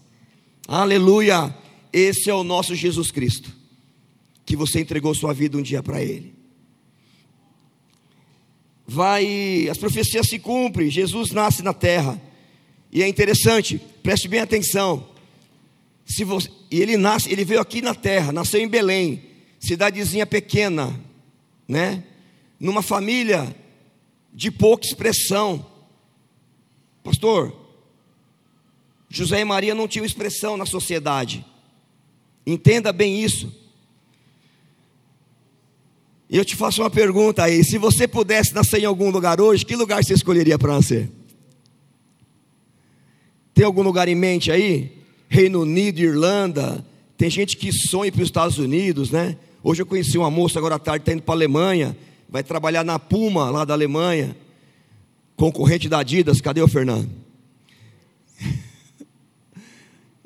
Aleluia! 0.68 1.54
Esse 1.92 2.30
é 2.30 2.34
o 2.34 2.44
nosso 2.44 2.74
Jesus 2.74 3.10
Cristo 3.10 3.64
que 4.44 4.56
você 4.56 4.80
entregou 4.80 5.14
sua 5.14 5.32
vida 5.32 5.56
um 5.56 5.62
dia 5.62 5.82
para 5.82 6.02
Ele. 6.02 6.34
Vai, 8.86 9.66
as 9.70 9.78
profecias 9.78 10.28
se 10.28 10.38
cumprem, 10.38 10.90
Jesus 10.90 11.30
nasce 11.30 11.62
na 11.62 11.72
terra. 11.72 12.20
E 12.92 13.02
é 13.02 13.08
interessante, 13.08 13.80
preste 14.02 14.28
bem 14.28 14.40
atenção. 14.40 15.08
Se 16.04 16.22
você, 16.22 16.50
e 16.74 16.82
ele 16.82 16.96
nasce, 16.96 17.30
ele 17.30 17.44
veio 17.44 17.60
aqui 17.60 17.80
na 17.80 17.94
terra, 17.94 18.32
nasceu 18.32 18.60
em 18.60 18.66
Belém, 18.66 19.22
cidadezinha 19.60 20.26
pequena, 20.26 21.00
né? 21.68 22.02
Numa 22.58 22.82
família 22.82 23.54
de 24.32 24.50
pouca 24.50 24.84
expressão. 24.84 25.64
Pastor, 27.04 27.54
José 29.08 29.40
e 29.40 29.44
Maria 29.44 29.72
não 29.72 29.86
tinham 29.86 30.04
expressão 30.04 30.56
na 30.56 30.66
sociedade. 30.66 31.46
Entenda 32.44 32.92
bem 32.92 33.22
isso. 33.22 33.54
E 36.28 36.36
eu 36.36 36.44
te 36.44 36.56
faço 36.56 36.82
uma 36.82 36.90
pergunta 36.90 37.44
aí: 37.44 37.62
se 37.62 37.78
você 37.78 38.08
pudesse 38.08 38.52
nascer 38.52 38.80
em 38.80 38.86
algum 38.86 39.10
lugar 39.10 39.40
hoje, 39.40 39.64
que 39.64 39.76
lugar 39.76 40.02
você 40.02 40.12
escolheria 40.12 40.58
para 40.58 40.72
nascer? 40.72 41.08
Tem 43.54 43.64
algum 43.64 43.82
lugar 43.82 44.08
em 44.08 44.16
mente 44.16 44.50
aí? 44.50 45.03
Reino 45.28 45.62
Unido, 45.62 46.00
Irlanda. 46.00 46.84
Tem 47.16 47.30
gente 47.30 47.56
que 47.56 47.72
sonha 47.72 48.10
para 48.10 48.22
os 48.22 48.28
Estados 48.28 48.58
Unidos, 48.58 49.10
né? 49.10 49.36
Hoje 49.62 49.82
eu 49.82 49.86
conheci 49.86 50.18
uma 50.18 50.30
moça, 50.30 50.58
agora 50.58 50.74
à 50.74 50.78
tarde, 50.78 51.02
está 51.02 51.12
indo 51.12 51.22
para 51.22 51.34
a 51.34 51.36
Alemanha. 51.36 51.96
Vai 52.28 52.42
trabalhar 52.42 52.84
na 52.84 52.98
Puma, 52.98 53.50
lá 53.50 53.64
da 53.64 53.72
Alemanha. 53.74 54.36
Concorrente 55.36 55.88
da 55.88 56.00
Adidas. 56.00 56.40
Cadê 56.40 56.60
o 56.60 56.68
Fernando? 56.68 57.10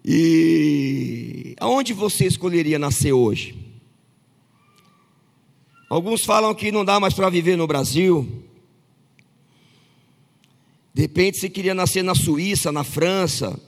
e 0.04 1.54
aonde 1.60 1.92
você 1.92 2.26
escolheria 2.26 2.78
nascer 2.78 3.12
hoje? 3.12 3.56
Alguns 5.88 6.24
falam 6.24 6.54
que 6.54 6.70
não 6.70 6.84
dá 6.84 7.00
mais 7.00 7.14
para 7.14 7.30
viver 7.30 7.56
no 7.56 7.66
Brasil. 7.66 8.44
De 10.92 11.02
repente 11.02 11.38
você 11.38 11.48
queria 11.48 11.74
nascer 11.74 12.02
na 12.02 12.14
Suíça, 12.14 12.72
na 12.72 12.82
França. 12.84 13.58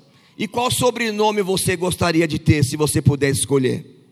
E 0.41 0.49
qual 0.49 0.71
sobrenome 0.71 1.43
você 1.43 1.77
gostaria 1.77 2.27
de 2.27 2.39
ter 2.39 2.65
se 2.65 2.77
você 2.77 3.03
pudesse 3.03 3.41
escolher? 3.41 4.09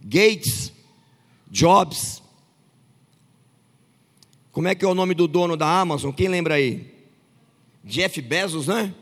Gates, 0.00 0.72
Jobs. 1.50 2.22
Como 4.52 4.68
é 4.68 4.74
que 4.74 4.84
é 4.84 4.88
o 4.88 4.94
nome 4.94 5.12
do 5.12 5.26
dono 5.26 5.56
da 5.56 5.80
Amazon? 5.80 6.12
Quem 6.12 6.28
lembra 6.28 6.54
aí? 6.54 6.94
Jeff 7.84 8.22
Bezos, 8.22 8.68
né? 8.68 8.94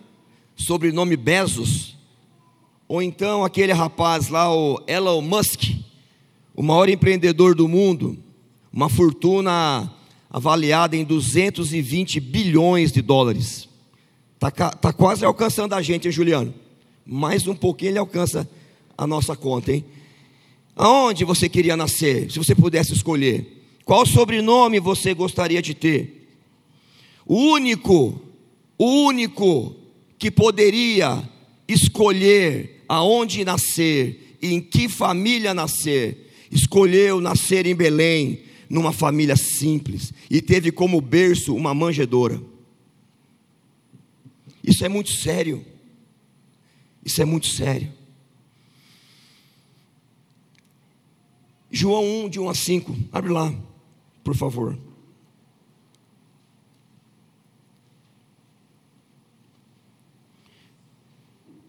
Sobrenome 0.56 1.16
Bezos. 1.16 1.96
Ou 2.88 3.02
então 3.02 3.44
aquele 3.44 3.72
rapaz 3.72 4.28
lá, 4.28 4.50
o 4.50 4.82
Elon 4.86 5.20
Musk 5.20 5.64
o 6.58 6.62
maior 6.64 6.88
empreendedor 6.88 7.54
do 7.54 7.68
mundo, 7.68 8.18
uma 8.72 8.88
fortuna 8.88 9.88
avaliada 10.28 10.96
em 10.96 11.04
220 11.04 12.18
bilhões 12.18 12.90
de 12.90 13.00
dólares. 13.00 13.67
Está 14.40 14.70
tá 14.70 14.92
quase 14.92 15.24
alcançando 15.24 15.74
a 15.74 15.82
gente, 15.82 16.06
hein, 16.06 16.12
Juliano? 16.12 16.54
Mais 17.04 17.48
um 17.48 17.56
pouquinho 17.56 17.90
ele 17.90 17.98
alcança 17.98 18.48
a 18.96 19.04
nossa 19.04 19.34
conta, 19.34 19.72
hein? 19.72 19.84
Aonde 20.76 21.24
você 21.24 21.48
queria 21.48 21.76
nascer, 21.76 22.30
se 22.30 22.38
você 22.38 22.54
pudesse 22.54 22.92
escolher? 22.92 23.64
Qual 23.84 24.06
sobrenome 24.06 24.78
você 24.78 25.12
gostaria 25.12 25.60
de 25.60 25.74
ter? 25.74 26.38
O 27.26 27.34
único, 27.34 28.22
o 28.78 28.84
único 29.06 29.74
que 30.16 30.30
poderia 30.30 31.20
escolher 31.66 32.84
aonde 32.88 33.44
nascer, 33.44 34.36
em 34.40 34.60
que 34.60 34.88
família 34.88 35.52
nascer, 35.52 36.30
escolheu 36.48 37.20
nascer 37.20 37.66
em 37.66 37.74
Belém, 37.74 38.42
numa 38.70 38.92
família 38.92 39.34
simples, 39.34 40.12
e 40.30 40.40
teve 40.40 40.70
como 40.70 41.00
berço 41.00 41.56
uma 41.56 41.74
manjedoura. 41.74 42.40
Isso 44.62 44.84
é 44.84 44.88
muito 44.88 45.10
sério. 45.12 45.64
Isso 47.04 47.20
é 47.22 47.24
muito 47.24 47.46
sério. 47.46 47.92
João 51.70 52.24
1, 52.24 52.28
de 52.30 52.40
1 52.40 52.48
a 52.48 52.54
5. 52.54 52.96
Abre 53.12 53.32
lá, 53.32 53.54
por 54.24 54.34
favor. 54.34 54.78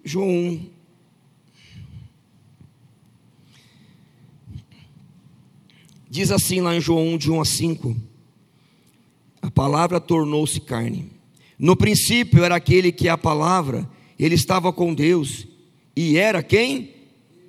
João 0.04 0.30
1, 0.30 0.70
Diz 6.10 6.32
assim 6.32 6.60
lá 6.60 6.76
em 6.76 6.82
João 6.82 7.14
1, 7.14 7.18
de 7.20 7.32
1 7.32 7.40
a 7.40 7.46
5: 7.46 7.96
A 9.42 9.52
palavra 9.52 10.02
tornou-se 10.02 10.60
carne. 10.60 11.19
No 11.60 11.76
princípio 11.76 12.46
era 12.46 12.56
aquele 12.56 12.90
que 12.90 13.10
é 13.10 13.12
a 13.12 13.18
palavra, 13.18 13.88
ele 14.18 14.36
estava 14.36 14.72
com 14.72 14.94
Deus, 14.94 15.46
e 15.94 16.18
era 16.18 16.42
quem? 16.42 16.92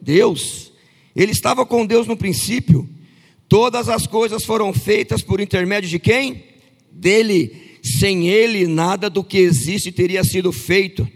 Deus. 0.02 0.72
Ele 1.14 1.30
estava 1.30 1.64
com 1.64 1.86
Deus 1.86 2.08
no 2.08 2.16
princípio. 2.16 2.88
Todas 3.48 3.88
as 3.88 4.08
coisas 4.08 4.44
foram 4.44 4.72
feitas 4.72 5.22
por 5.22 5.40
intermédio 5.40 5.88
de 5.88 6.00
quem? 6.00 6.44
Dele. 6.90 7.78
Sem 7.82 8.28
ele, 8.28 8.66
nada 8.66 9.08
do 9.08 9.24
que 9.24 9.38
existe 9.38 9.90
teria 9.90 10.22
sido 10.22 10.52
feito. 10.52 11.08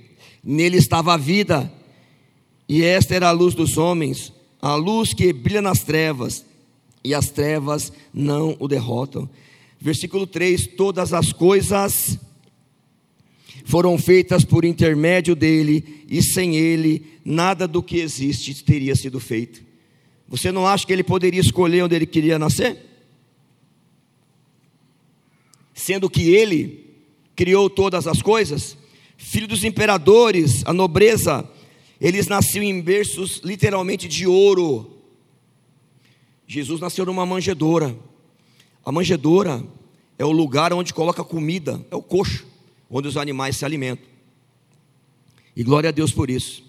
Nele 0.42 0.78
estava 0.78 1.14
a 1.14 1.16
vida, 1.16 1.72
e 2.68 2.82
esta 2.82 3.14
era 3.14 3.28
a 3.28 3.32
luz 3.32 3.54
dos 3.54 3.76
homens, 3.76 4.32
a 4.60 4.74
luz 4.74 5.12
que 5.12 5.32
brilha 5.32 5.60
nas 5.60 5.82
trevas 5.82 6.44
e 7.02 7.14
as 7.14 7.30
trevas 7.30 7.92
não 8.12 8.56
o 8.58 8.66
derrotam. 8.66 9.28
Versículo 9.80 10.26
3: 10.26 10.68
Todas 10.76 11.12
as 11.12 11.32
coisas 11.32 12.18
foram 13.64 13.96
feitas 13.98 14.44
por 14.44 14.64
intermédio 14.64 15.34
dele, 15.34 16.04
e 16.08 16.22
sem 16.22 16.54
ele, 16.54 17.18
nada 17.24 17.66
do 17.66 17.82
que 17.82 17.96
existe 17.96 18.62
teria 18.62 18.94
sido 18.94 19.18
feito. 19.18 19.62
Você 20.28 20.52
não 20.52 20.66
acha 20.66 20.86
que 20.86 20.92
ele 20.92 21.02
poderia 21.02 21.40
escolher 21.40 21.82
onde 21.82 21.96
ele 21.96 22.06
queria 22.06 22.38
nascer? 22.38 22.78
Sendo 25.72 26.08
que 26.10 26.34
ele 26.34 26.94
criou 27.34 27.68
todas 27.68 28.06
as 28.06 28.22
coisas, 28.22 28.76
filho 29.16 29.48
dos 29.48 29.64
imperadores, 29.64 30.62
a 30.66 30.72
nobreza, 30.72 31.48
eles 32.00 32.28
nasciam 32.28 32.62
em 32.62 32.80
berços 32.80 33.40
literalmente 33.42 34.06
de 34.06 34.26
ouro, 34.26 34.94
Jesus 36.46 36.80
nasceu 36.80 37.06
numa 37.06 37.24
manjedoura. 37.24 37.96
A 38.84 38.92
manjedoura 38.92 39.64
é 40.18 40.24
o 40.24 40.30
lugar 40.30 40.72
onde 40.72 40.92
coloca 40.92 41.24
comida, 41.24 41.84
é 41.90 41.96
o 41.96 42.02
coxo, 42.02 42.44
onde 42.94 43.08
os 43.08 43.16
animais 43.16 43.56
se 43.56 43.64
alimentam. 43.64 44.06
E 45.56 45.64
glória 45.64 45.88
a 45.88 45.92
Deus 45.92 46.12
por 46.12 46.30
isso. 46.30 46.62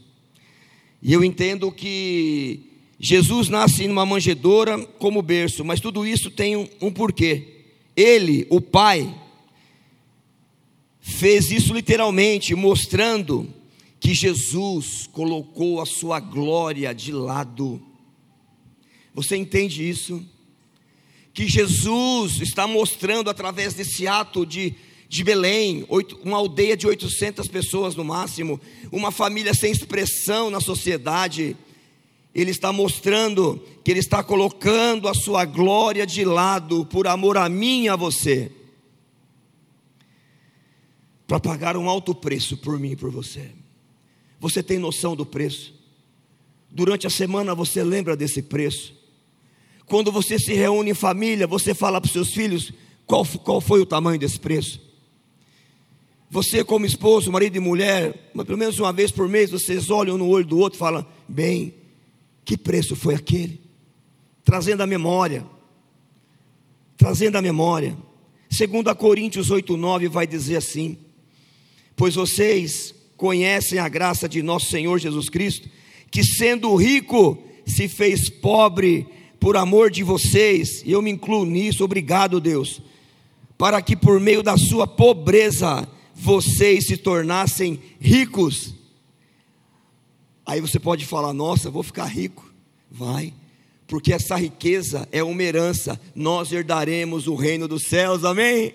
E 1.02 1.14
eu 1.14 1.24
entendo 1.24 1.72
que 1.72 2.62
Jesus 3.00 3.48
nasce 3.48 3.88
numa 3.88 4.06
manjedoura 4.06 4.84
como 4.98 5.22
berço, 5.22 5.64
mas 5.64 5.80
tudo 5.80 6.06
isso 6.06 6.32
tem 6.32 6.56
um, 6.56 6.68
um 6.82 6.92
porquê. 6.92 7.66
Ele, 7.96 8.48
o 8.50 8.60
Pai, 8.60 9.14
fez 11.00 11.52
isso 11.52 11.74
literalmente, 11.74 12.56
mostrando 12.56 13.48
que 14.00 14.16
Jesus 14.16 15.08
colocou 15.12 15.80
a 15.80 15.86
sua 15.86 16.20
glória 16.20 16.94
de 16.94 17.12
lado 17.12 17.82
você 19.16 19.38
entende 19.38 19.88
isso? 19.88 20.22
que 21.36 21.50
Jesus 21.50 22.40
está 22.40 22.66
mostrando 22.66 23.30
através 23.30 23.74
desse 23.74 24.08
ato 24.08 24.46
de, 24.46 24.74
de 25.08 25.24
Belém, 25.24 25.86
uma 26.24 26.38
aldeia 26.38 26.76
de 26.76 26.88
800 26.88 27.48
pessoas 27.48 27.96
no 27.96 28.04
máximo, 28.04 28.60
uma 28.91 29.12
família 29.12 29.54
sem 29.54 29.72
expressão 29.72 30.50
na 30.50 30.60
sociedade. 30.60 31.56
Ele 32.34 32.52
está 32.52 32.74
mostrando 32.74 33.63
que 33.84 33.91
ele 33.91 34.00
está 34.00 34.24
colocando 34.24 35.08
a 35.08 35.13
sua 35.13 35.46
glória 35.46 36.06
de 36.06 36.26
lado 36.26 36.86
por 36.86 37.08
amor 37.08 37.38
a 37.38 37.48
mim 37.48 37.84
e 37.84 37.89
a 37.89 37.96
você, 37.96 38.52
para 41.28 41.39
pagar 41.39 41.78
um 41.78 41.89
alto 41.89 42.13
preço 42.13 42.58
por 42.58 42.80
mim 42.80 42.91
e 42.91 42.96
por 42.96 43.10
você. 43.10 43.52
Você 44.39 44.62
tem 44.62 44.78
noção 44.78 45.15
do 45.15 45.26
preço? 45.26 45.74
Durante 46.70 47.08
a 47.08 47.10
semana 47.10 47.56
você 47.56 47.84
lembra 47.84 48.18
desse 48.18 48.41
preço? 48.41 48.94
Quando 49.86 50.12
você 50.12 50.38
se 50.38 50.54
reúne 50.54 50.91
em 50.91 50.96
família, 50.96 51.48
você 51.48 51.74
fala 51.74 52.02
para 52.02 52.08
os 52.08 52.12
seus 52.13 52.34
filhos 52.34 52.74
qual, 53.06 53.26
qual 53.44 53.62
foi 53.62 53.80
o 53.82 53.86
tamanho 53.86 54.20
desse 54.20 54.39
preço? 54.39 54.85
Você, 56.30 56.64
como 56.64 56.86
esposo, 56.86 57.32
marido 57.32 57.56
e 57.56 57.60
mulher, 57.60 58.32
mas 58.34 58.46
pelo 58.46 58.58
menos 58.58 58.80
uma 58.80 58.92
vez 58.92 59.12
por 59.12 59.28
mês, 59.30 59.52
vocês 59.52 59.90
olham 59.90 60.18
no 60.18 60.28
olho 60.28 60.46
do 60.46 60.58
outro 60.58 60.78
e 60.78 60.80
falam: 60.80 61.06
bem, 61.28 61.74
que 62.44 62.58
preço 62.58 62.96
foi 62.96 63.16
aquele? 63.16 63.62
Trazendo 64.44 64.82
a 64.82 64.88
memória, 64.88 65.46
trazendo 66.98 67.38
a 67.38 67.42
memória. 67.42 67.96
Segundo 68.50 68.90
a 68.90 68.96
Coríntios 68.96 69.50
8:9 69.50 70.10
vai 70.10 70.26
dizer 70.26 70.58
assim: 70.58 70.98
Pois 71.96 72.16
vocês 72.16 72.94
conhecem 73.16 73.80
a 73.80 73.88
graça 73.88 74.28
de 74.28 74.42
nosso 74.42 74.70
Senhor 74.70 75.00
Jesus 75.00 75.30
Cristo, 75.30 75.70
que 76.12 76.24
sendo 76.24 76.76
rico 76.76 77.42
se 77.66 77.88
fez 77.88 78.30
pobre 78.30 79.08
por 79.40 79.58
amor 79.58 79.92
de 79.92 80.04
vocês, 80.04 80.82
e 80.86 80.92
eu 80.92 81.02
me 81.02 81.12
incluo 81.12 81.46
nisso, 81.46 81.84
obrigado, 81.84 82.40
Deus, 82.40 82.82
para 83.58 83.82
que 83.82 83.96
por 83.96 84.20
meio 84.20 84.42
da 84.42 84.58
sua 84.58 84.88
pobreza 84.88 85.88
vocês 86.15 86.88
se 86.88 86.95
tornassem 86.95 87.80
ricos. 87.99 88.73
Aí 90.45 90.62
você 90.62 90.80
pode 90.80 91.06
falar: 91.06 91.34
Nossa, 91.34 91.69
vou 91.69 91.84
ficar 91.84 92.06
rico. 92.06 92.51
Vai, 92.89 93.34
porque 93.88 94.13
essa 94.13 94.38
riqueza 94.38 95.08
é 95.12 95.21
uma 95.21 95.43
herança, 95.43 95.99
nós 96.15 96.51
herdaremos 96.51 97.28
o 97.28 97.36
reino 97.36 97.67
dos 97.67 97.84
céus, 97.84 98.23
amém? 98.23 98.73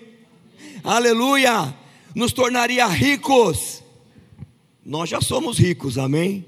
Aleluia! 0.83 1.75
Nos 2.13 2.31
tornaria 2.31 2.85
ricos. 2.85 3.81
Nós 4.85 5.09
já 5.09 5.21
somos 5.21 5.57
ricos, 5.57 5.97
amém? 5.97 6.45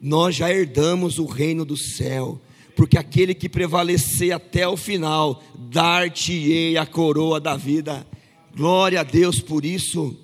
Nós 0.00 0.36
já 0.36 0.50
herdamos 0.50 1.18
o 1.18 1.24
reino 1.24 1.64
do 1.64 1.76
céu 1.76 2.40
porque 2.74 2.98
aquele 2.98 3.34
que 3.34 3.48
prevalecer 3.48 4.32
até 4.32 4.66
o 4.66 4.76
final, 4.76 5.42
dar-te-ei 5.56 6.76
a 6.76 6.84
coroa 6.84 7.40
da 7.40 7.56
vida. 7.56 8.06
Glória 8.54 9.00
a 9.00 9.02
Deus 9.02 9.40
por 9.40 9.64
isso. 9.64 10.16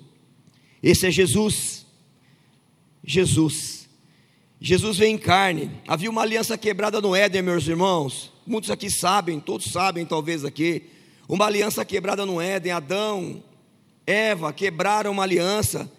Esse 0.81 1.07
é 1.07 1.11
Jesus. 1.11 1.85
Jesus. 3.03 3.89
Jesus 4.59 4.97
vem 4.97 5.15
em 5.15 5.17
carne. 5.17 5.71
Havia 5.87 6.09
uma 6.09 6.21
aliança 6.21 6.57
quebrada 6.57 7.01
no 7.01 7.15
Éden, 7.15 7.41
meus 7.41 7.67
irmãos. 7.67 8.31
Muitos 8.45 8.69
aqui 8.69 8.89
sabem, 8.89 9.39
todos 9.39 9.71
sabem, 9.71 10.05
talvez 10.05 10.45
aqui. 10.45 10.83
Uma 11.27 11.45
aliança 11.45 11.83
quebrada 11.83 12.25
no 12.25 12.39
Éden. 12.39 12.71
Adão, 12.71 13.43
Eva 14.05 14.53
quebraram 14.53 15.11
uma 15.11 15.23
aliança. 15.23 15.91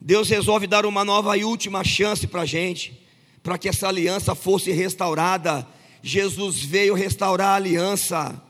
Deus 0.00 0.28
resolve 0.28 0.66
dar 0.66 0.84
uma 0.84 1.04
nova 1.04 1.36
e 1.36 1.44
última 1.44 1.82
chance 1.82 2.26
para 2.26 2.42
a 2.42 2.46
gente 2.46 3.06
para 3.46 3.56
que 3.56 3.68
essa 3.68 3.86
aliança 3.86 4.34
fosse 4.34 4.72
restaurada. 4.72 5.64
Jesus 6.02 6.64
veio 6.64 6.94
restaurar 6.94 7.50
a 7.50 7.54
aliança, 7.54 8.42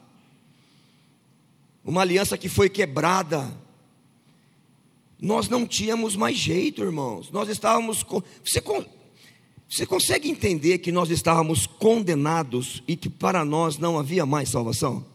uma 1.87 2.01
aliança 2.01 2.37
que 2.37 2.49
foi 2.49 2.69
quebrada. 2.69 3.57
Nós 5.21 5.49
não 5.49 5.65
tínhamos 5.65 6.17
mais 6.17 6.37
jeito, 6.37 6.83
irmãos. 6.83 7.31
Nós 7.31 7.49
estávamos. 7.49 8.05
Você, 8.45 8.61
você 9.69 9.87
consegue 9.87 10.29
entender 10.29 10.79
que 10.79 10.91
nós 10.91 11.11
estávamos 11.11 11.67
condenados 11.67 12.83
e 12.89 12.97
que 12.97 13.09
para 13.09 13.45
nós 13.45 13.79
não 13.79 13.99
havia 13.99 14.27
mais 14.27 14.51
salvação? 14.51 15.07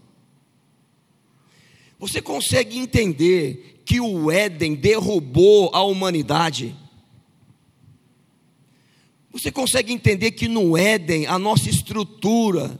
Você 2.00 2.22
consegue 2.22 2.80
entender 2.80 3.82
que 3.86 4.00
o 4.00 4.32
Éden 4.32 4.74
derrubou 4.74 5.70
a 5.74 5.84
humanidade? 5.84 6.76
Você 9.32 9.52
consegue 9.52 9.94
entender 9.94 10.32
que 10.32 10.48
no 10.48 10.76
Éden, 10.76 11.28
a 11.28 11.38
nossa 11.38 11.70
estrutura, 11.70 12.80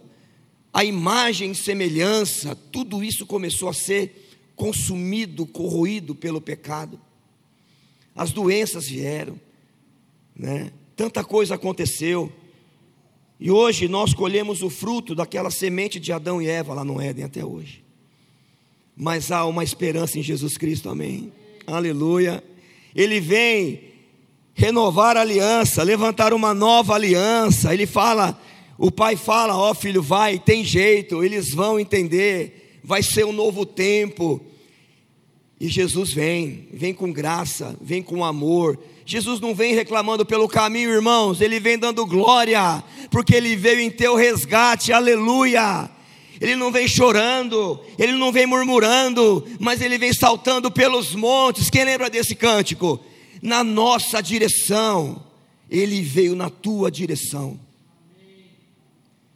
a 0.74 0.84
imagem 0.84 1.54
semelhança, 1.54 2.56
tudo 2.56 3.04
isso 3.04 3.26
começou 3.26 3.68
a 3.68 3.74
ser 3.74 4.30
consumido, 4.56 5.46
corroído 5.46 6.16
pelo 6.16 6.40
pecado. 6.40 7.00
As 8.16 8.32
doenças 8.32 8.88
vieram, 8.88 9.40
né? 10.36 10.72
Tanta 10.96 11.24
coisa 11.24 11.56
aconteceu. 11.56 12.32
E 13.40 13.50
hoje 13.50 13.88
nós 13.88 14.14
colhemos 14.14 14.62
o 14.62 14.70
fruto 14.70 15.16
daquela 15.16 15.50
semente 15.50 16.00
de 16.00 16.12
Adão 16.12 16.42
e 16.42 16.48
Eva 16.48 16.74
lá 16.74 16.86
no 16.86 17.02
Éden 17.02 17.26
até 17.26 17.44
hoje. 17.44 17.84
Mas 18.96 19.32
há 19.32 19.46
uma 19.46 19.64
esperança 19.64 20.20
em 20.20 20.24
Jesus 20.24 20.58
Cristo, 20.58 20.90
amém. 20.90 21.34
Aleluia. 21.66 22.44
Ele 22.96 23.20
vem 23.20 23.92
renovar 24.54 25.18
a 25.18 25.22
aliança, 25.22 25.82
levantar 25.82 26.34
uma 26.34 26.54
nova 26.54 26.94
aliança. 26.94 27.74
Ele 27.74 27.88
fala, 27.88 28.40
o 28.82 28.92
pai 28.92 29.16
fala: 29.16 29.56
Ó 29.56 29.72
oh, 29.72 29.74
filho, 29.76 30.02
vai, 30.02 30.40
tem 30.40 30.64
jeito, 30.64 31.24
eles 31.24 31.54
vão 31.54 31.80
entender, 31.80 32.80
vai 32.84 33.04
ser 33.04 33.26
um 33.26 33.32
novo 33.32 33.66
tempo. 33.66 34.42
E 35.60 35.68
Jesus 35.68 36.12
vem, 36.12 36.68
vem 36.74 36.94
com 36.94 37.12
graça, 37.12 37.78
vem 37.80 38.02
com 38.02 38.26
amor. 38.26 38.80
Jesus 39.06 39.40
não 39.40 39.54
vem 39.54 39.76
reclamando 39.76 40.26
pelo 40.26 40.48
caminho, 40.48 40.90
irmãos, 40.90 41.40
ele 41.40 41.60
vem 41.60 41.78
dando 41.78 42.06
glória, 42.06 42.84
porque 43.12 43.36
ele 43.36 43.56
veio 43.56 43.80
em 43.80 43.92
teu 43.92 44.16
resgate, 44.16 44.92
aleluia. 44.92 45.90
Ele 46.40 46.56
não 46.56 46.72
vem 46.72 46.88
chorando, 46.88 47.80
ele 48.00 48.14
não 48.14 48.32
vem 48.32 48.48
murmurando, 48.48 49.46
mas 49.60 49.80
ele 49.80 50.00
vem 50.00 50.12
saltando 50.12 50.72
pelos 50.72 51.14
montes. 51.14 51.70
Quem 51.70 51.84
lembra 51.84 52.10
desse 52.10 52.34
cântico? 52.34 53.00
na 53.42 53.64
nossa 53.64 54.22
direção, 54.22 55.24
Ele 55.70 56.02
veio 56.02 56.36
na 56.36 56.50
tua 56.50 56.92
direção, 56.92 57.60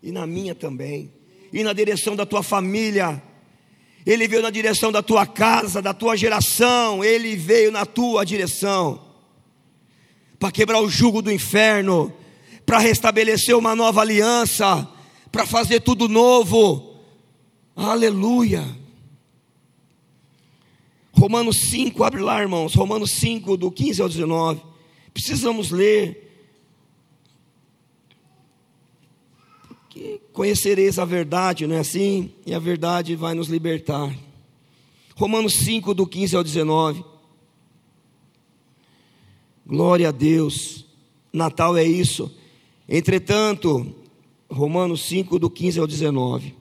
e 0.06 0.12
na 0.12 0.28
minha 0.28 0.54
também, 0.54 1.12
e 1.52 1.64
na 1.64 1.74
direção 1.74 2.16
da 2.16 2.28
tua 2.28 2.44
família, 2.44 3.22
Ele 4.06 4.28
veio 4.28 4.44
na 4.44 4.52
direção 4.52 4.92
da 4.92 5.02
tua 5.02 5.26
casa, 5.26 5.82
da 5.82 5.96
tua 5.96 6.16
geração, 6.16 7.04
Ele 7.04 7.36
veio 7.36 7.72
na 7.72 7.88
tua 7.88 8.24
direção, 8.24 9.02
para 10.38 10.52
quebrar 10.52 10.80
o 10.80 10.88
jugo 10.88 11.24
do 11.24 11.32
inferno, 11.32 12.14
para 12.68 12.78
restabelecer 12.78 13.58
uma 13.58 13.76
nova 13.76 14.02
aliança, 14.02 14.88
para 15.32 15.44
fazer 15.44 15.80
tudo 15.80 16.08
novo, 16.08 17.00
aleluia. 17.76 18.64
Romanos 21.14 21.62
5, 21.72 22.04
abre 22.04 22.22
lá, 22.22 22.42
irmãos. 22.42 22.76
Romanos 22.76 23.10
5, 23.12 23.58
do 23.58 23.72
15 23.72 24.02
ao 24.04 24.10
19. 24.10 24.62
Precisamos 25.12 25.72
ler. 25.72 26.25
Conhecereis 30.36 31.00
a 31.00 31.06
verdade, 31.06 31.66
não 31.66 31.78
é 31.78 31.80
assim? 31.80 32.30
E 32.46 32.54
a 32.54 32.60
verdade 32.60 33.16
vai 33.16 33.34
nos 33.34 33.48
libertar. 33.48 34.14
Romanos 35.16 35.54
5, 35.54 35.94
do 35.94 36.06
15 36.06 36.36
ao 36.36 36.44
19. 36.44 37.04
Glória 39.66 40.10
a 40.10 40.12
Deus. 40.12 40.86
Natal 41.32 41.78
é 41.78 41.86
isso. 41.86 42.30
Entretanto, 42.88 43.96
Romanos 44.52 45.08
5, 45.08 45.40
do 45.40 45.50
15 45.50 45.80
ao 45.80 45.88
19. 45.88 46.54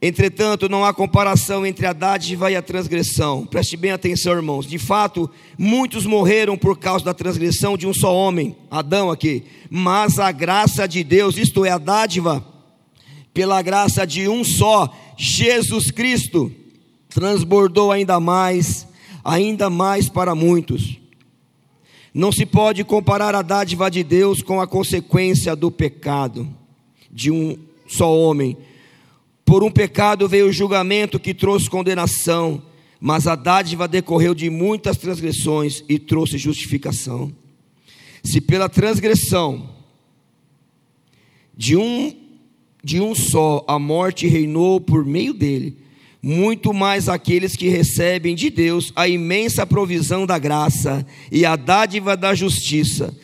Entretanto, 0.00 0.68
não 0.68 0.84
há 0.84 0.94
comparação 0.94 1.66
entre 1.66 1.84
a 1.84 1.92
dádiva 1.92 2.48
e 2.48 2.54
a 2.54 2.62
transgressão. 2.62 3.44
Preste 3.44 3.76
bem 3.76 3.90
atenção, 3.90 4.32
irmãos. 4.34 4.64
De 4.64 4.78
fato, 4.78 5.28
muitos 5.58 6.06
morreram 6.06 6.56
por 6.56 6.78
causa 6.78 7.04
da 7.04 7.12
transgressão 7.12 7.76
de 7.76 7.88
um 7.88 7.92
só 7.92 8.14
homem, 8.14 8.56
Adão 8.70 9.10
aqui. 9.10 9.42
Mas 9.68 10.20
a 10.20 10.30
graça 10.30 10.86
de 10.86 11.02
Deus, 11.02 11.36
isto 11.36 11.64
é, 11.64 11.70
a 11.70 11.78
dádiva, 11.78 12.46
pela 13.38 13.62
graça 13.62 14.04
de 14.04 14.26
um 14.28 14.42
só, 14.42 14.92
Jesus 15.16 15.92
Cristo, 15.92 16.50
transbordou 17.08 17.92
ainda 17.92 18.18
mais, 18.18 18.84
ainda 19.22 19.70
mais 19.70 20.08
para 20.08 20.34
muitos. 20.34 20.98
Não 22.12 22.32
se 22.32 22.44
pode 22.44 22.82
comparar 22.82 23.36
a 23.36 23.42
dádiva 23.42 23.88
de 23.88 24.02
Deus 24.02 24.42
com 24.42 24.60
a 24.60 24.66
consequência 24.66 25.54
do 25.54 25.70
pecado 25.70 26.52
de 27.12 27.30
um 27.30 27.56
só 27.86 28.12
homem 28.12 28.56
por 29.44 29.62
um 29.62 29.70
pecado 29.70 30.28
veio 30.28 30.48
o 30.48 30.52
julgamento 30.52 31.20
que 31.20 31.32
trouxe 31.32 31.70
condenação, 31.70 32.60
mas 33.00 33.28
a 33.28 33.36
dádiva 33.36 33.86
decorreu 33.86 34.34
de 34.34 34.50
muitas 34.50 34.96
transgressões 34.96 35.84
e 35.88 35.96
trouxe 35.96 36.36
justificação. 36.36 37.32
Se 38.24 38.40
pela 38.40 38.68
transgressão 38.68 39.70
de 41.56 41.76
um 41.76 42.27
de 42.88 43.02
um 43.02 43.14
só 43.14 43.62
a 43.68 43.78
morte 43.78 44.26
reinou 44.26 44.80
por 44.80 45.04
meio 45.04 45.34
dele, 45.34 45.76
muito 46.22 46.72
mais 46.72 47.06
aqueles 47.06 47.54
que 47.54 47.68
recebem 47.68 48.34
de 48.34 48.48
Deus 48.48 48.94
a 48.96 49.06
imensa 49.06 49.66
provisão 49.66 50.24
da 50.24 50.38
graça 50.38 51.06
e 51.30 51.44
a 51.44 51.54
dádiva 51.54 52.16
da 52.16 52.34
justiça 52.34 53.14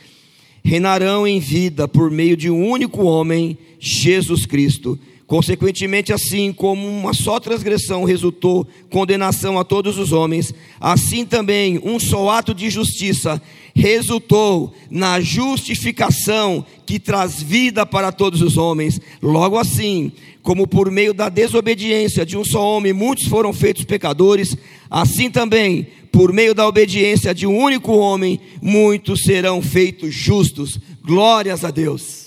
reinarão 0.62 1.26
em 1.26 1.40
vida 1.40 1.88
por 1.88 2.10
meio 2.10 2.36
de 2.36 2.50
um 2.50 2.68
único 2.68 3.04
homem, 3.04 3.56
Jesus 3.80 4.44
Cristo. 4.44 4.98
Consequentemente, 5.26 6.12
assim 6.12 6.52
como 6.52 6.86
uma 6.86 7.14
só 7.14 7.40
transgressão 7.40 8.04
resultou 8.04 8.66
condenação 8.90 9.58
a 9.58 9.64
todos 9.64 9.98
os 9.98 10.12
homens, 10.12 10.52
assim 10.78 11.24
também 11.24 11.80
um 11.82 11.98
só 11.98 12.28
ato 12.28 12.54
de 12.54 12.68
justiça 12.68 13.40
resultou 13.74 14.72
na 14.88 15.20
justificação 15.20 16.64
que 16.86 17.00
traz 17.00 17.42
vida 17.42 17.84
para 17.84 18.12
todos 18.12 18.40
os 18.40 18.56
homens. 18.56 19.00
Logo 19.20 19.58
assim, 19.58 20.12
como 20.42 20.66
por 20.66 20.90
meio 20.90 21.12
da 21.12 21.28
desobediência 21.28 22.24
de 22.24 22.36
um 22.36 22.44
só 22.44 22.76
homem 22.76 22.92
muitos 22.92 23.26
foram 23.26 23.52
feitos 23.52 23.84
pecadores, 23.84 24.56
assim 24.88 25.30
também, 25.30 25.88
por 26.12 26.32
meio 26.32 26.54
da 26.54 26.68
obediência 26.68 27.34
de 27.34 27.46
um 27.46 27.58
único 27.58 27.92
homem, 27.92 28.38
muitos 28.62 29.22
serão 29.22 29.60
feitos 29.60 30.14
justos. 30.14 30.78
Glórias 31.02 31.64
a 31.64 31.70
Deus. 31.70 32.23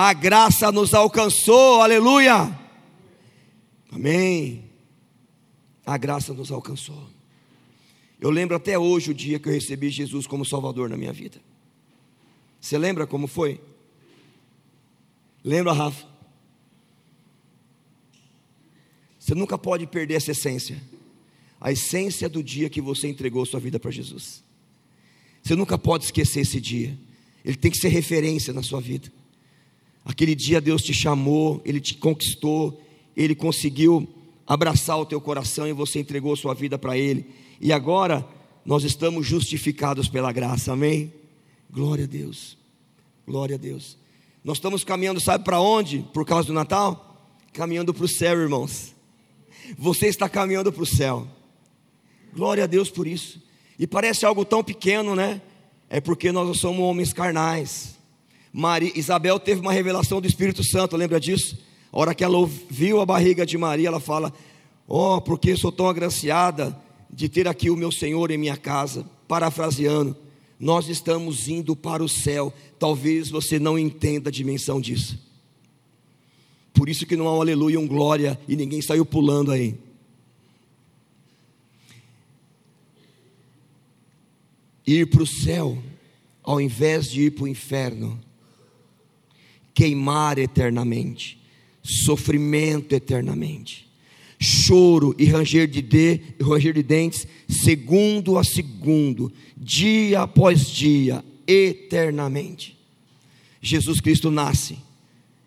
A 0.00 0.12
graça 0.12 0.70
nos 0.70 0.94
alcançou, 0.94 1.82
aleluia. 1.82 2.56
Amém. 3.90 4.70
A 5.84 5.98
graça 5.98 6.32
nos 6.32 6.52
alcançou. 6.52 7.10
Eu 8.20 8.30
lembro 8.30 8.54
até 8.54 8.78
hoje 8.78 9.10
o 9.10 9.14
dia 9.14 9.40
que 9.40 9.48
eu 9.48 9.52
recebi 9.52 9.90
Jesus 9.90 10.24
como 10.24 10.44
Salvador 10.44 10.88
na 10.88 10.96
minha 10.96 11.12
vida. 11.12 11.40
Você 12.60 12.78
lembra 12.78 13.08
como 13.08 13.26
foi? 13.26 13.60
Lembra, 15.42 15.72
Rafa? 15.72 16.06
Você 19.18 19.34
nunca 19.34 19.58
pode 19.58 19.84
perder 19.84 20.14
essa 20.14 20.30
essência. 20.30 20.80
A 21.60 21.72
essência 21.72 22.28
do 22.28 22.40
dia 22.40 22.70
que 22.70 22.80
você 22.80 23.08
entregou 23.08 23.44
sua 23.44 23.58
vida 23.58 23.80
para 23.80 23.90
Jesus. 23.90 24.44
Você 25.42 25.56
nunca 25.56 25.76
pode 25.76 26.04
esquecer 26.04 26.42
esse 26.42 26.60
dia. 26.60 26.96
Ele 27.44 27.56
tem 27.56 27.68
que 27.68 27.78
ser 27.78 27.88
referência 27.88 28.52
na 28.52 28.62
sua 28.62 28.80
vida. 28.80 29.10
Aquele 30.08 30.34
dia 30.34 30.58
Deus 30.58 30.82
te 30.82 30.94
chamou, 30.94 31.60
Ele 31.66 31.82
te 31.82 31.94
conquistou, 31.94 32.80
Ele 33.14 33.34
conseguiu 33.34 34.08
abraçar 34.46 34.98
o 34.98 35.04
teu 35.04 35.20
coração 35.20 35.68
e 35.68 35.72
você 35.74 36.00
entregou 36.00 36.34
sua 36.34 36.54
vida 36.54 36.78
para 36.78 36.96
Ele 36.96 37.26
e 37.60 37.74
agora 37.74 38.26
nós 38.64 38.84
estamos 38.84 39.26
justificados 39.26 40.08
pela 40.08 40.32
graça, 40.32 40.72
amém? 40.72 41.12
Glória 41.70 42.04
a 42.04 42.06
Deus, 42.06 42.56
glória 43.26 43.56
a 43.56 43.58
Deus. 43.58 43.98
Nós 44.42 44.56
estamos 44.56 44.82
caminhando, 44.82 45.20
sabe 45.20 45.44
para 45.44 45.60
onde? 45.60 45.98
Por 46.14 46.24
causa 46.24 46.46
do 46.46 46.54
Natal? 46.54 47.30
Caminhando 47.52 47.92
para 47.92 48.06
o 48.06 48.08
céu, 48.08 48.40
irmãos. 48.40 48.94
Você 49.76 50.06
está 50.06 50.26
caminhando 50.26 50.72
para 50.72 50.82
o 50.82 50.86
céu. 50.86 51.28
Glória 52.34 52.64
a 52.64 52.66
Deus 52.66 52.88
por 52.88 53.06
isso. 53.06 53.42
E 53.78 53.86
parece 53.86 54.24
algo 54.24 54.42
tão 54.42 54.64
pequeno, 54.64 55.14
né? 55.14 55.42
É 55.90 56.00
porque 56.00 56.32
nós 56.32 56.58
somos 56.58 56.80
homens 56.80 57.12
carnais. 57.12 57.97
Maria, 58.52 58.92
Isabel 58.94 59.38
teve 59.38 59.60
uma 59.60 59.72
revelação 59.72 60.20
do 60.20 60.26
Espírito 60.26 60.64
Santo, 60.64 60.96
lembra 60.96 61.20
disso? 61.20 61.58
A 61.92 61.98
hora 61.98 62.14
que 62.14 62.24
ela 62.24 62.38
ouviu 62.38 63.00
a 63.00 63.06
barriga 63.06 63.44
de 63.46 63.56
Maria, 63.56 63.88
ela 63.88 64.00
fala: 64.00 64.32
Oh, 64.86 65.20
porque 65.20 65.56
sou 65.56 65.72
tão 65.72 65.88
agraciada 65.88 66.78
de 67.10 67.28
ter 67.28 67.48
aqui 67.48 67.70
o 67.70 67.76
meu 67.76 67.90
Senhor 67.90 68.30
em 68.30 68.38
minha 68.38 68.56
casa, 68.56 69.04
parafraseando, 69.26 70.16
nós 70.58 70.88
estamos 70.88 71.48
indo 71.48 71.76
para 71.76 72.02
o 72.02 72.08
céu. 72.08 72.52
Talvez 72.78 73.30
você 73.30 73.58
não 73.58 73.78
entenda 73.78 74.28
a 74.28 74.32
dimensão 74.32 74.80
disso. 74.80 75.18
Por 76.72 76.88
isso 76.88 77.06
que 77.06 77.16
não 77.16 77.26
há 77.26 77.36
um 77.36 77.40
aleluia, 77.40 77.78
um 77.78 77.86
glória 77.86 78.38
e 78.46 78.54
ninguém 78.54 78.80
saiu 78.80 79.04
pulando 79.04 79.50
aí. 79.50 79.76
Ir 84.86 85.10
para 85.10 85.22
o 85.22 85.26
céu, 85.26 85.76
ao 86.42 86.60
invés 86.60 87.10
de 87.10 87.22
ir 87.22 87.32
para 87.32 87.44
o 87.44 87.48
inferno, 87.48 88.18
queimar 89.78 90.38
eternamente, 90.38 91.38
sofrimento 91.84 92.92
eternamente 92.96 93.86
choro 94.40 95.14
e 95.18 95.24
ranger 95.24 95.66
de, 95.66 95.82
de, 95.82 96.20
ranger 96.40 96.72
de 96.72 96.82
dentes, 96.82 97.26
segundo 97.48 98.38
a 98.38 98.44
segundo, 98.44 99.32
dia 99.56 100.22
após 100.22 100.68
dia, 100.68 101.24
eternamente. 101.46 102.78
Jesus 103.60 104.00
Cristo 104.00 104.30
nasce, 104.30 104.78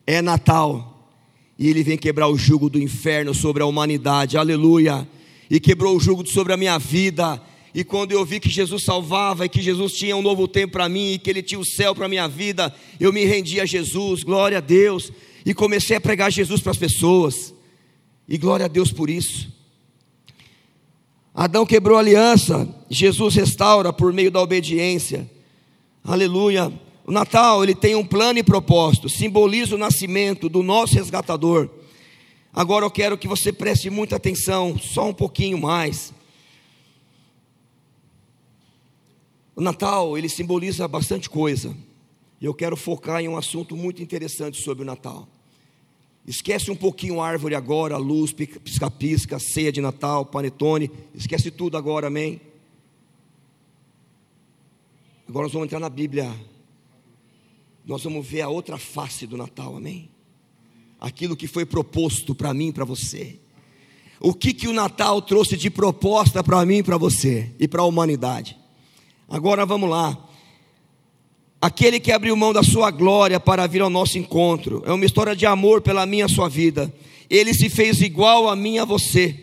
é 0.06 0.22
Natal, 0.22 1.10
e 1.58 1.70
ele 1.70 1.84
vem 1.84 1.98
quebrar 1.98 2.28
o 2.28 2.38
jugo 2.38 2.70
do 2.70 2.82
inferno 2.82 3.34
sobre 3.34 3.64
a 3.64 3.66
humanidade, 3.66 4.38
aleluia, 4.38 5.08
e 5.50 5.58
quebrou 5.58 5.96
o 5.96 6.00
jugo 6.00 6.28
sobre 6.28 6.52
a 6.52 6.58
minha 6.58 6.78
vida. 6.78 7.42
E 7.74 7.84
quando 7.84 8.12
eu 8.12 8.26
vi 8.26 8.40
que 8.40 8.50
Jesus 8.50 8.84
salvava 8.84 9.46
e 9.46 9.50
que 9.50 9.62
Jesus 9.62 9.94
tinha 9.94 10.16
um 10.16 10.22
novo 10.22 10.48
tempo 10.48 10.74
para 10.74 10.90
mim 10.90 11.14
e 11.14 11.20
que 11.20 11.30
Ele 11.30 11.42
tinha 11.42 11.60
o 11.60 11.66
céu 11.66 11.96
para 11.96 12.08
minha 12.08 12.28
vida, 12.28 12.74
eu 13.00 13.14
me 13.14 13.24
rendi 13.24 13.62
a 13.62 13.66
Jesus, 13.66 14.24
glória 14.24 14.58
a 14.58 14.62
Deus, 14.62 15.12
e 15.46 15.54
comecei 15.54 15.96
a 15.96 16.02
pregar 16.02 16.32
Jesus 16.32 16.62
para 16.62 16.72
as 16.72 16.78
pessoas. 16.78 17.54
E 18.28 18.38
glória 18.38 18.66
a 18.66 18.70
Deus 18.70 18.92
por 18.92 19.10
isso. 19.10 19.50
Adão 21.34 21.66
quebrou 21.66 21.98
a 21.98 22.02
aliança, 22.02 22.68
Jesus 22.90 23.36
restaura 23.36 23.94
por 23.94 24.12
meio 24.12 24.30
da 24.30 24.42
obediência. 24.42 25.30
Aleluia. 26.04 26.72
O 27.06 27.12
Natal, 27.12 27.64
ele 27.64 27.74
tem 27.74 27.96
um 27.96 28.06
plano 28.06 28.40
e 28.40 28.44
propósito, 28.44 29.08
simboliza 29.08 29.76
o 29.76 29.78
nascimento 29.78 30.50
do 30.50 30.62
nosso 30.62 30.96
resgatador. 30.96 31.70
Agora 32.54 32.86
eu 32.86 32.92
quero 32.92 33.18
que 33.18 33.30
você 33.30 33.54
preste 33.54 33.90
muita 33.90 34.18
atenção, 34.18 34.78
só 34.78 35.08
um 35.08 35.14
pouquinho 35.14 35.58
mais. 35.58 36.14
O 39.56 39.62
Natal, 39.62 40.18
ele 40.18 40.30
simboliza 40.30 40.88
bastante 40.88 41.30
coisa. 41.30 41.76
E 42.40 42.46
eu 42.46 42.54
quero 42.54 42.76
focar 42.76 43.22
em 43.22 43.28
um 43.28 43.38
assunto 43.38 43.76
muito 43.76 44.02
interessante 44.02 44.62
sobre 44.62 44.84
o 44.84 44.86
Natal. 44.86 45.28
Esquece 46.26 46.70
um 46.70 46.76
pouquinho 46.76 47.20
a 47.20 47.28
árvore 47.28 47.56
agora, 47.56 47.96
a 47.96 47.98
luz, 47.98 48.32
pisca-pisca, 48.32 49.40
ceia 49.40 49.72
de 49.72 49.82
Natal, 49.82 50.26
panetone. 50.26 50.90
Esquece 51.14 51.50
tudo 51.50 51.78
agora, 51.78 52.08
amém? 52.08 52.40
Agora 55.28 55.46
nós 55.46 55.54
vamos 55.54 55.66
entrar 55.66 55.80
na 55.80 55.90
Bíblia. 55.90 56.32
Nós 57.86 58.04
vamos 58.04 58.26
ver 58.26 58.42
a 58.42 58.50
outra 58.50 58.78
face 58.78 59.26
do 59.26 59.36
Natal, 59.36 59.76
amém? 59.76 60.10
Aquilo 61.00 61.36
que 61.36 61.48
foi 61.48 61.66
proposto 61.66 62.36
para 62.36 62.54
mim 62.54 62.68
e 62.68 62.74
para 62.74 62.86
você. 62.86 63.40
O 64.20 64.36
que, 64.36 64.54
que 64.54 64.68
o 64.68 64.74
Natal 64.74 65.20
trouxe 65.22 65.58
de 65.58 65.72
proposta 65.72 66.44
para 66.44 66.64
mim 66.64 66.78
e 66.78 66.84
para 66.84 66.98
você 66.98 67.52
e 67.60 67.68
para 67.68 67.82
a 67.82 67.86
humanidade. 67.86 68.61
Agora 69.32 69.66
vamos 69.66 69.90
lá. 69.90 70.18
Aquele 71.62 72.02
que 72.02 72.12
abriu 72.12 72.36
mão 72.36 72.52
da 72.52 72.62
sua 72.62 72.92
glória 72.92 73.40
para 73.40 73.66
vir 73.66 73.82
ao 73.82 73.90
nosso 73.90 74.18
encontro. 74.18 74.84
É 74.86 74.92
uma 74.92 75.06
história 75.06 75.34
de 75.34 75.46
amor 75.46 75.82
pela 75.82 76.06
minha 76.06 76.28
sua 76.28 76.50
vida. 76.50 76.94
Ele 77.30 77.54
se 77.54 77.70
fez 77.70 78.02
igual 78.02 78.50
a 78.50 78.58
mim 78.58 78.78
a 78.78 78.84
você, 78.84 79.34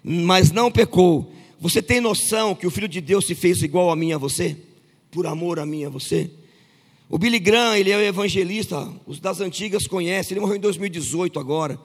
mas 0.00 0.52
não 0.52 0.70
pecou. 0.70 1.32
Você 1.58 1.82
tem 1.82 2.00
noção 2.00 2.54
que 2.54 2.68
o 2.68 2.70
Filho 2.70 2.86
de 2.86 3.00
Deus 3.00 3.26
se 3.26 3.34
fez 3.34 3.64
igual 3.64 3.90
a 3.90 3.96
mim 3.96 4.12
a 4.12 4.18
você? 4.18 4.56
Por 5.10 5.26
amor 5.26 5.58
a 5.58 5.66
mim 5.66 5.84
a 5.84 5.88
você? 5.88 6.30
O 7.08 7.18
Billy 7.18 7.40
Graham, 7.40 7.76
ele 7.76 7.90
é 7.90 7.96
um 7.96 8.00
evangelista, 8.00 8.88
os 9.08 9.18
das 9.18 9.40
antigas 9.40 9.88
conhecem, 9.88 10.34
ele 10.34 10.40
morreu 10.40 10.56
em 10.56 10.60
2018 10.60 11.40
agora. 11.40 11.80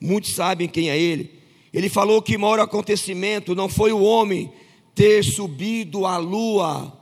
Muitos 0.00 0.34
sabem 0.34 0.66
quem 0.66 0.90
é 0.90 0.98
ele. 0.98 1.30
Ele 1.72 1.88
falou 1.88 2.20
que 2.20 2.34
o 2.34 2.40
maior 2.40 2.58
acontecimento 2.58 3.54
não 3.54 3.68
foi 3.68 3.92
o 3.92 4.02
homem 4.02 4.50
ter 4.96 5.22
subido 5.22 6.06
à 6.06 6.16
lua 6.16 6.95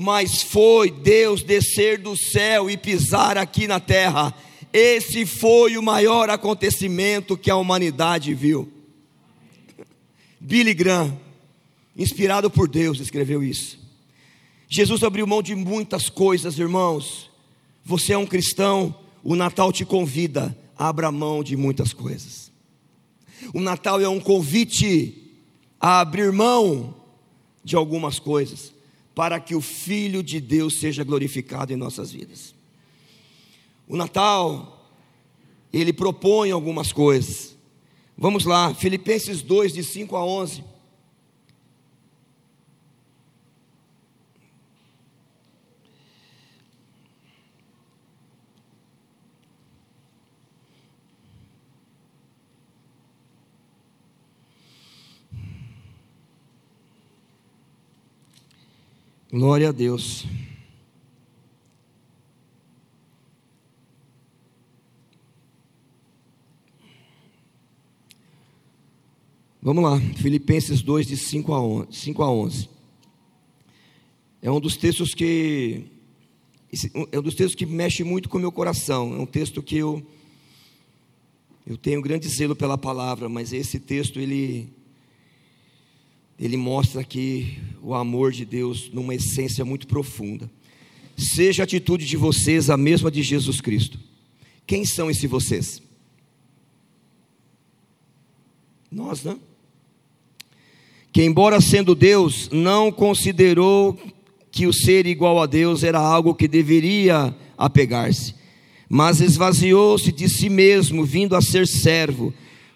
mas 0.00 0.42
foi 0.42 0.92
Deus 0.92 1.42
descer 1.42 1.98
do 1.98 2.16
céu 2.16 2.70
e 2.70 2.76
pisar 2.76 3.36
aqui 3.36 3.66
na 3.66 3.80
terra. 3.80 4.32
Esse 4.72 5.26
foi 5.26 5.76
o 5.76 5.82
maior 5.82 6.30
acontecimento 6.30 7.36
que 7.36 7.50
a 7.50 7.56
humanidade 7.56 8.32
viu. 8.32 8.72
Billy 10.38 10.72
Graham, 10.72 11.18
inspirado 11.96 12.48
por 12.48 12.68
Deus, 12.68 13.00
escreveu 13.00 13.42
isso. 13.42 13.76
Jesus 14.68 15.02
abriu 15.02 15.26
mão 15.26 15.42
de 15.42 15.56
muitas 15.56 16.08
coisas, 16.08 16.60
irmãos. 16.60 17.28
Você 17.84 18.12
é 18.12 18.18
um 18.18 18.26
cristão, 18.26 18.94
o 19.24 19.34
Natal 19.34 19.72
te 19.72 19.84
convida 19.84 20.56
a 20.78 20.90
abrir 20.90 21.10
mão 21.10 21.42
de 21.42 21.56
muitas 21.56 21.92
coisas. 21.92 22.52
O 23.52 23.60
Natal 23.60 24.00
é 24.00 24.08
um 24.08 24.20
convite 24.20 25.34
a 25.80 25.98
abrir 25.98 26.30
mão 26.32 26.94
de 27.64 27.74
algumas 27.74 28.20
coisas 28.20 28.77
para 29.18 29.40
que 29.40 29.56
o 29.56 29.60
Filho 29.60 30.22
de 30.22 30.40
Deus 30.40 30.78
seja 30.78 31.02
glorificado 31.02 31.72
em 31.72 31.76
nossas 31.76 32.12
vidas. 32.12 32.54
O 33.88 33.96
Natal, 33.96 34.88
ele 35.72 35.92
propõe 35.92 36.52
algumas 36.52 36.92
coisas. 36.92 37.58
Vamos 38.16 38.44
lá, 38.44 38.72
Filipenses 38.72 39.42
2, 39.42 39.72
de 39.72 39.82
5 39.82 40.14
a 40.14 40.24
11. 40.24 40.62
Glória 59.30 59.68
a 59.68 59.72
Deus. 59.72 60.24
Vamos 69.60 69.84
lá, 69.84 70.00
Filipenses 70.16 70.80
2, 70.80 71.08
de 71.08 71.16
5 71.18 71.52
a 71.52 71.60
11. 71.60 71.88
5 71.92 72.22
a 72.22 72.30
11. 72.30 72.70
É 74.40 74.50
um 74.50 74.58
dos 74.58 74.78
textos 74.78 75.12
que 75.12 75.84
é 77.12 77.18
um 77.18 77.22
dos 77.22 77.34
textos 77.34 77.54
que 77.54 77.66
mexe 77.66 78.02
muito 78.02 78.30
com 78.30 78.38
o 78.38 78.40
meu 78.40 78.50
coração. 78.50 79.14
É 79.14 79.18
um 79.18 79.26
texto 79.26 79.62
que 79.62 79.76
eu 79.76 80.02
eu 81.66 81.76
tenho 81.76 82.00
grande 82.00 82.26
zelo 82.28 82.56
pela 82.56 82.78
palavra, 82.78 83.28
mas 83.28 83.52
esse 83.52 83.78
texto 83.78 84.18
ele 84.18 84.72
ele 86.38 86.56
mostra 86.56 87.02
aqui 87.02 87.58
o 87.82 87.94
amor 87.94 88.32
de 88.32 88.44
Deus 88.44 88.90
numa 88.92 89.14
essência 89.14 89.64
muito 89.64 89.86
profunda. 89.86 90.50
Seja 91.16 91.62
a 91.62 91.64
atitude 91.64 92.06
de 92.06 92.16
vocês 92.16 92.70
a 92.70 92.76
mesma 92.76 93.10
de 93.10 93.22
Jesus 93.22 93.60
Cristo. 93.60 93.98
Quem 94.66 94.84
são 94.84 95.10
esses 95.10 95.28
vocês? 95.28 95.82
Nós, 98.90 99.22
não? 99.24 99.34
Né? 99.34 99.40
Que, 101.12 101.24
embora 101.24 101.60
sendo 101.60 101.94
Deus, 101.94 102.48
não 102.52 102.92
considerou 102.92 103.98
que 104.50 104.66
o 104.66 104.72
ser 104.72 105.06
igual 105.06 105.40
a 105.40 105.46
Deus 105.46 105.82
era 105.82 105.98
algo 105.98 106.34
que 106.34 106.46
deveria 106.46 107.34
apegar-se, 107.56 108.34
mas 108.88 109.20
esvaziou-se 109.20 110.12
de 110.12 110.28
si 110.28 110.48
mesmo, 110.48 111.04
vindo 111.04 111.34
a 111.34 111.40
ser 111.40 111.66
servo, 111.66 112.32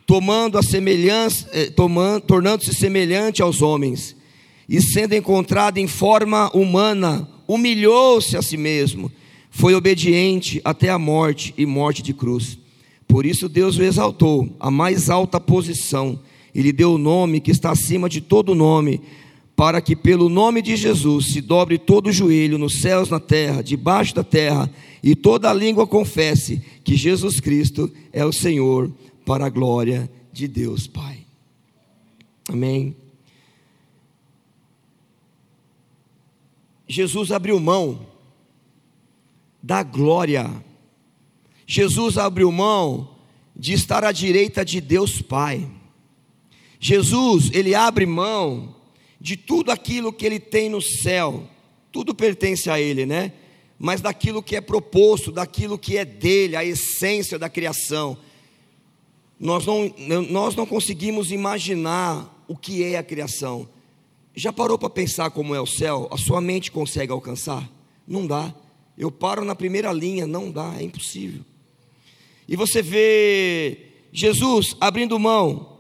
tomando 0.07 0.59
a 0.59 0.63
semelhança, 0.63 1.49
eh, 1.53 1.71
tomando, 1.71 2.23
tornando-se 2.23 2.75
semelhante 2.75 3.41
aos 3.43 3.63
homens, 3.63 4.17
e 4.69 4.81
sendo 4.81 5.15
encontrado 5.15 5.79
em 5.79 5.87
forma 5.87 6.51
humana, 6.55 7.29
humilhou-se 7.47 8.37
a 8.37 8.43
si 8.43 8.57
mesmo, 8.57 9.11
foi 9.51 9.75
obediente 9.75 10.61
até 10.65 10.89
a 10.89 10.99
morte 10.99 11.53
e 11.59 11.67
morte 11.67 12.03
de 12.03 12.15
cruz. 12.15 12.59
Por 13.07 13.27
isso 13.27 13.49
Deus 13.49 13.77
o 13.77 13.83
exaltou 13.83 14.57
à 14.59 14.71
mais 14.71 15.11
alta 15.11 15.39
posição 15.39 16.19
e 16.55 16.63
lhe 16.63 16.73
deu 16.73 16.95
o 16.95 16.99
nome 16.99 17.41
que 17.41 17.51
está 17.51 17.71
acima 17.71 18.09
de 18.09 18.21
todo 18.21 18.55
nome, 18.55 19.01
para 19.55 19.81
que 19.81 19.95
pelo 19.95 20.29
nome 20.29 20.63
de 20.63 20.77
Jesus 20.77 21.27
se 21.27 21.41
dobre 21.41 21.77
todo 21.77 22.09
o 22.09 22.13
joelho 22.13 22.57
nos 22.57 22.81
céus, 22.81 23.11
na 23.11 23.21
terra, 23.21 23.63
debaixo 23.63 24.15
da 24.15 24.25
terra, 24.25 24.71
e 25.03 25.15
toda 25.15 25.53
língua 25.53 25.87
confesse 25.87 26.63
que 26.83 26.97
Jesus 26.97 27.39
Cristo 27.39 27.91
é 28.13 28.25
o 28.25 28.33
Senhor, 28.33 28.91
para 29.25 29.47
a 29.47 29.51
glória 29.51 30.11
de 30.33 30.49
Deus 30.49 30.87
Pai. 30.87 31.19
Amém. 32.49 33.02
Jesus 36.93 37.33
abriu 37.33 37.59
mão 37.59 38.07
da 39.63 39.83
glória. 39.83 40.63
Jesus 41.67 42.19
abriu 42.19 42.53
mão 42.53 43.17
de 43.57 43.73
estar 43.73 44.05
à 44.05 44.13
direita 44.13 44.63
de 44.63 44.79
Deus 44.79 45.23
Pai. 45.23 45.67
Jesus, 46.79 47.51
ele 47.55 47.75
abre 47.75 48.05
mão 48.05 48.77
de 49.19 49.39
tudo 49.39 49.71
aquilo 49.71 50.13
que 50.13 50.27
ele 50.27 50.39
tem 50.39 50.69
no 50.69 50.83
céu. 50.83 51.49
Tudo 51.91 52.15
pertence 52.15 52.69
a 52.69 52.79
ele, 52.79 53.07
né? 53.07 53.33
Mas 53.79 54.03
daquilo 54.03 54.43
que 54.43 54.55
é 54.55 54.61
proposto, 54.61 55.33
daquilo 55.33 55.79
que 55.79 55.97
é 55.97 56.05
dele, 56.05 56.57
a 56.57 56.65
essência 56.65 57.39
da 57.39 57.49
criação. 57.49 58.19
Nós 59.41 59.65
não, 59.65 59.91
nós 60.29 60.55
não 60.55 60.67
conseguimos 60.67 61.33
imaginar 61.33 62.45
o 62.47 62.55
que 62.55 62.85
é 62.85 62.99
a 62.99 63.03
criação. 63.03 63.67
Já 64.35 64.53
parou 64.53 64.79
para 64.79 64.89
pensar 64.89 65.31
como 65.31 65.55
é 65.55 65.61
o 65.61 65.67
céu? 65.67 66.09
A 66.11 66.17
sua 66.17 66.41
mente 66.41 66.71
consegue 66.73 67.13
alcançar? 67.13 67.71
Não 68.07 68.27
dá. 68.27 68.55
Eu 68.97 69.11
paro 69.11 69.45
na 69.45 69.55
primeira 69.55 69.93
linha, 69.93 70.27
não 70.27 70.51
dá, 70.51 70.75
é 70.79 70.83
impossível. 70.83 71.43
E 72.49 72.57
você 72.57 72.83
vê 72.83 73.79
Jesus 74.13 74.77
abrindo 74.81 75.19
mão 75.19 75.79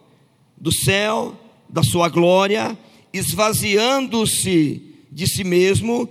do 0.57 0.73
céu, 0.73 1.35
da 1.69 1.83
sua 1.83 2.09
glória, 2.09 2.79
esvaziando-se 3.12 4.83
de 5.11 5.27
si 5.27 5.45
mesmo, 5.45 6.09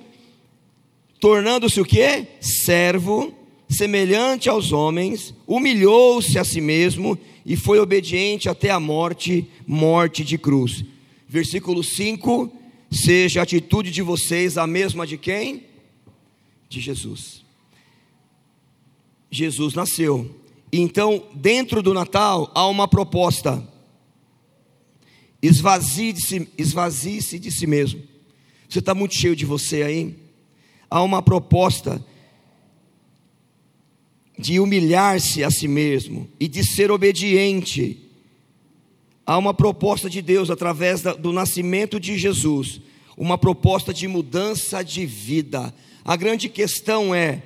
tornando-se 1.20 1.80
o 1.80 1.86
que? 1.86 2.28
Servo, 2.40 3.34
semelhante 3.70 4.50
aos 4.50 4.72
homens, 4.72 5.34
humilhou-se 5.48 6.38
a 6.38 6.44
si 6.44 6.60
mesmo 6.60 7.18
e 7.46 7.56
foi 7.56 7.80
obediente 7.80 8.50
até 8.50 8.70
a 8.70 8.80
morte, 8.80 9.48
morte 9.66 10.24
de 10.24 10.38
cruz. 10.38 10.84
Versículo 11.32 11.82
5: 11.82 12.52
Seja 12.92 13.40
a 13.40 13.44
atitude 13.44 13.90
de 13.90 14.02
vocês 14.02 14.58
a 14.58 14.68
mesma 14.68 15.08
de 15.08 15.18
quem? 15.18 15.64
De 16.68 16.82
Jesus. 16.82 17.42
Jesus 19.32 19.74
nasceu. 19.74 20.30
Então, 20.74 21.26
dentro 21.34 21.82
do 21.82 21.94
Natal, 21.94 22.52
há 22.54 22.68
uma 22.68 22.86
proposta 22.86 23.66
Esvazie-se 25.42 26.50
esvazie 26.58 27.40
de 27.40 27.50
si 27.50 27.66
mesmo. 27.66 28.04
Você 28.68 28.80
está 28.80 28.94
muito 28.94 29.16
cheio 29.16 29.36
de 29.36 29.46
você 29.46 29.84
aí. 29.84 30.16
Há 30.90 31.02
uma 31.02 31.22
proposta 31.22 32.06
de 34.38 34.60
humilhar-se 34.60 35.46
a 35.46 35.50
si 35.50 35.68
mesmo 35.68 36.30
e 36.38 36.50
de 36.50 36.62
ser 36.62 36.92
obediente. 36.92 38.11
Há 39.26 39.38
uma 39.38 39.54
proposta 39.54 40.10
de 40.10 40.22
Deus 40.22 40.50
através 40.50 41.02
do 41.02 41.32
nascimento 41.32 42.00
de 42.00 42.18
Jesus, 42.18 42.82
uma 43.16 43.38
proposta 43.38 43.94
de 43.94 44.08
mudança 44.08 44.84
de 44.84 45.06
vida. 45.06 45.74
A 46.04 46.16
grande 46.16 46.50
questão 46.50 47.14
é: 47.14 47.44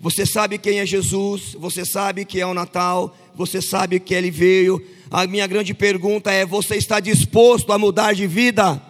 você 0.00 0.24
sabe 0.24 0.58
quem 0.58 0.78
é 0.78 0.86
Jesus, 0.86 1.54
você 1.58 1.84
sabe 1.84 2.24
que 2.24 2.40
é 2.40 2.46
o 2.46 2.54
Natal, 2.54 3.16
você 3.34 3.60
sabe 3.60 4.00
que 4.00 4.14
ele 4.14 4.30
veio, 4.30 4.84
a 5.10 5.26
minha 5.26 5.46
grande 5.46 5.74
pergunta 5.74 6.30
é: 6.32 6.46
você 6.46 6.76
está 6.76 7.00
disposto 7.00 7.72
a 7.72 7.78
mudar 7.78 8.14
de 8.14 8.26
vida? 8.26 8.82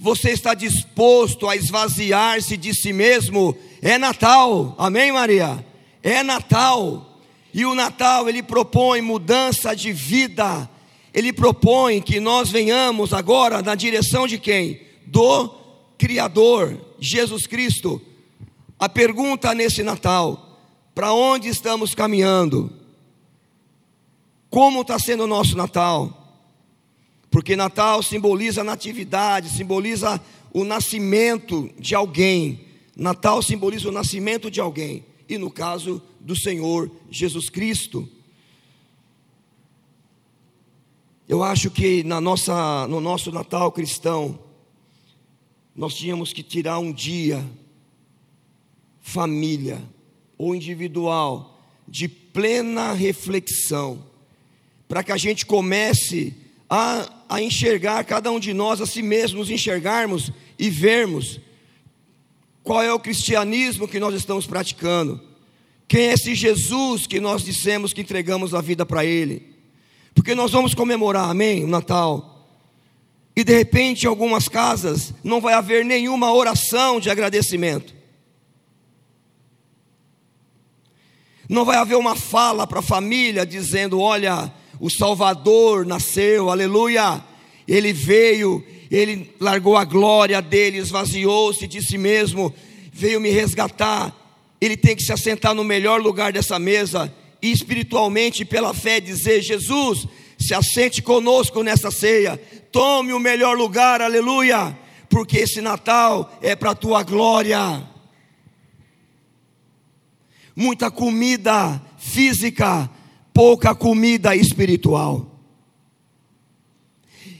Você 0.00 0.30
está 0.30 0.54
disposto 0.54 1.48
a 1.48 1.56
esvaziar-se 1.56 2.56
de 2.56 2.74
si 2.74 2.92
mesmo? 2.92 3.56
É 3.80 3.96
Natal, 3.96 4.74
amém, 4.76 5.12
Maria? 5.12 5.64
É 6.02 6.22
Natal, 6.22 7.13
e 7.54 7.64
o 7.64 7.72
Natal 7.72 8.28
ele 8.28 8.42
propõe 8.42 9.00
mudança 9.00 9.76
de 9.76 9.92
vida, 9.92 10.68
ele 11.14 11.32
propõe 11.32 12.02
que 12.02 12.18
nós 12.18 12.50
venhamos 12.50 13.14
agora 13.14 13.62
na 13.62 13.76
direção 13.76 14.26
de 14.26 14.38
quem? 14.38 14.80
Do 15.06 15.48
Criador, 15.96 16.76
Jesus 16.98 17.46
Cristo. 17.46 18.02
A 18.76 18.88
pergunta 18.88 19.54
nesse 19.54 19.84
Natal: 19.84 20.58
para 20.92 21.12
onde 21.12 21.48
estamos 21.48 21.94
caminhando? 21.94 22.72
Como 24.50 24.80
está 24.80 24.98
sendo 24.98 25.22
o 25.22 25.28
nosso 25.28 25.56
Natal? 25.56 26.42
Porque 27.30 27.54
Natal 27.54 28.02
simboliza 28.02 28.62
a 28.62 28.64
natividade, 28.64 29.48
simboliza 29.48 30.20
o 30.52 30.64
nascimento 30.64 31.70
de 31.78 31.94
alguém. 31.94 32.66
Natal 32.96 33.40
simboliza 33.42 33.88
o 33.88 33.92
nascimento 33.92 34.50
de 34.50 34.60
alguém. 34.60 35.04
E 35.34 35.38
no 35.38 35.50
caso 35.50 36.00
do 36.20 36.36
Senhor 36.36 36.88
Jesus 37.10 37.50
Cristo. 37.50 38.08
Eu 41.28 41.42
acho 41.42 41.72
que 41.72 42.04
na 42.04 42.20
nossa, 42.20 42.86
no 42.86 43.00
nosso 43.00 43.32
Natal 43.32 43.72
cristão, 43.72 44.38
nós 45.74 45.94
tínhamos 45.94 46.32
que 46.32 46.42
tirar 46.42 46.78
um 46.78 46.92
dia, 46.92 47.44
família, 49.00 49.82
ou 50.38 50.54
individual, 50.54 51.60
de 51.88 52.06
plena 52.06 52.92
reflexão, 52.92 54.06
para 54.86 55.02
que 55.02 55.10
a 55.10 55.16
gente 55.16 55.44
comece 55.44 56.32
a, 56.70 57.10
a 57.28 57.42
enxergar 57.42 58.04
cada 58.04 58.30
um 58.30 58.38
de 58.38 58.54
nós, 58.54 58.80
a 58.80 58.86
si 58.86 59.02
mesmo, 59.02 59.40
nos 59.40 59.50
enxergarmos 59.50 60.30
e 60.56 60.70
vermos 60.70 61.40
qual 62.64 62.82
é 62.82 62.92
o 62.92 62.98
cristianismo 62.98 63.86
que 63.86 64.00
nós 64.00 64.14
estamos 64.14 64.46
praticando, 64.46 65.20
quem 65.86 66.08
é 66.08 66.12
esse 66.14 66.34
Jesus 66.34 67.06
que 67.06 67.20
nós 67.20 67.44
dissemos 67.44 67.92
que 67.92 68.00
entregamos 68.00 68.54
a 68.54 68.60
vida 68.60 68.86
para 68.86 69.04
Ele, 69.04 69.42
porque 70.14 70.34
nós 70.34 70.52
vamos 70.52 70.74
comemorar, 70.74 71.30
amém, 71.30 71.64
o 71.64 71.68
Natal. 71.68 72.48
E 73.36 73.42
de 73.42 73.52
repente, 73.52 74.04
em 74.04 74.08
algumas 74.08 74.48
casas, 74.48 75.12
não 75.22 75.40
vai 75.40 75.54
haver 75.54 75.84
nenhuma 75.84 76.32
oração 76.32 77.00
de 77.00 77.10
agradecimento. 77.10 77.92
Não 81.48 81.64
vai 81.64 81.76
haver 81.76 81.96
uma 81.96 82.14
fala 82.14 82.66
para 82.66 82.78
a 82.78 82.82
família 82.82 83.44
dizendo: 83.44 84.00
olha, 84.00 84.52
o 84.80 84.88
Salvador 84.88 85.84
nasceu, 85.84 86.50
aleluia. 86.50 87.22
Ele 87.66 87.92
veio, 87.92 88.64
ele 88.90 89.34
largou 89.40 89.76
a 89.76 89.84
glória 89.84 90.40
dele, 90.40 90.78
esvaziou-se 90.78 91.66
de 91.66 91.82
si 91.82 91.98
mesmo, 91.98 92.54
veio 92.92 93.20
me 93.20 93.30
resgatar. 93.30 94.23
Ele 94.60 94.76
tem 94.76 94.96
que 94.96 95.02
se 95.02 95.12
assentar 95.12 95.54
no 95.54 95.64
melhor 95.64 96.00
lugar 96.00 96.32
dessa 96.32 96.58
mesa 96.58 97.12
e 97.42 97.50
espiritualmente, 97.50 98.44
pela 98.44 98.72
fé, 98.72 99.00
dizer: 99.00 99.42
Jesus, 99.42 100.06
se 100.38 100.54
assente 100.54 101.02
conosco 101.02 101.62
nessa 101.62 101.90
ceia, 101.90 102.36
tome 102.72 103.12
o 103.12 103.20
melhor 103.20 103.56
lugar, 103.56 104.00
aleluia, 104.00 104.76
porque 105.08 105.38
esse 105.38 105.60
Natal 105.60 106.38
é 106.40 106.56
para 106.56 106.70
a 106.70 106.74
tua 106.74 107.02
glória. 107.02 107.86
Muita 110.56 110.90
comida 110.90 111.82
física, 111.98 112.88
pouca 113.32 113.74
comida 113.74 114.34
espiritual. 114.34 115.30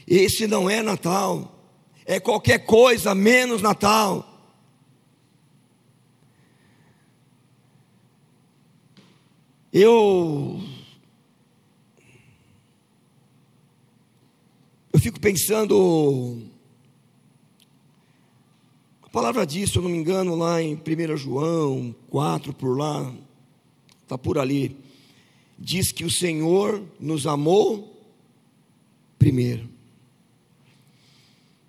Esse 0.07 0.45
não 0.45 0.69
é 0.69 0.83
Natal, 0.83 1.59
é 2.05 2.19
qualquer 2.19 2.59
coisa 2.59 3.15
menos 3.15 3.61
Natal. 3.61 4.34
Eu 9.77 10.63
eu 14.93 14.99
fico 15.01 15.19
pensando 15.19 16.41
a 19.03 19.09
palavra 19.09 19.45
diz, 19.45 19.69
se 19.69 19.77
eu 19.77 19.81
não 19.81 19.89
me 19.89 19.97
engano, 19.97 20.33
lá 20.33 20.61
em 20.61 20.75
1 20.75 21.17
João 21.17 21.93
4 22.09 22.53
por 22.53 22.77
lá, 22.77 23.13
está 24.01 24.17
por 24.17 24.37
ali, 24.37 24.77
diz 25.59 25.91
que 25.91 26.05
o 26.05 26.09
Senhor 26.09 26.81
nos 26.97 27.27
amou 27.27 28.01
primeiro. 29.19 29.67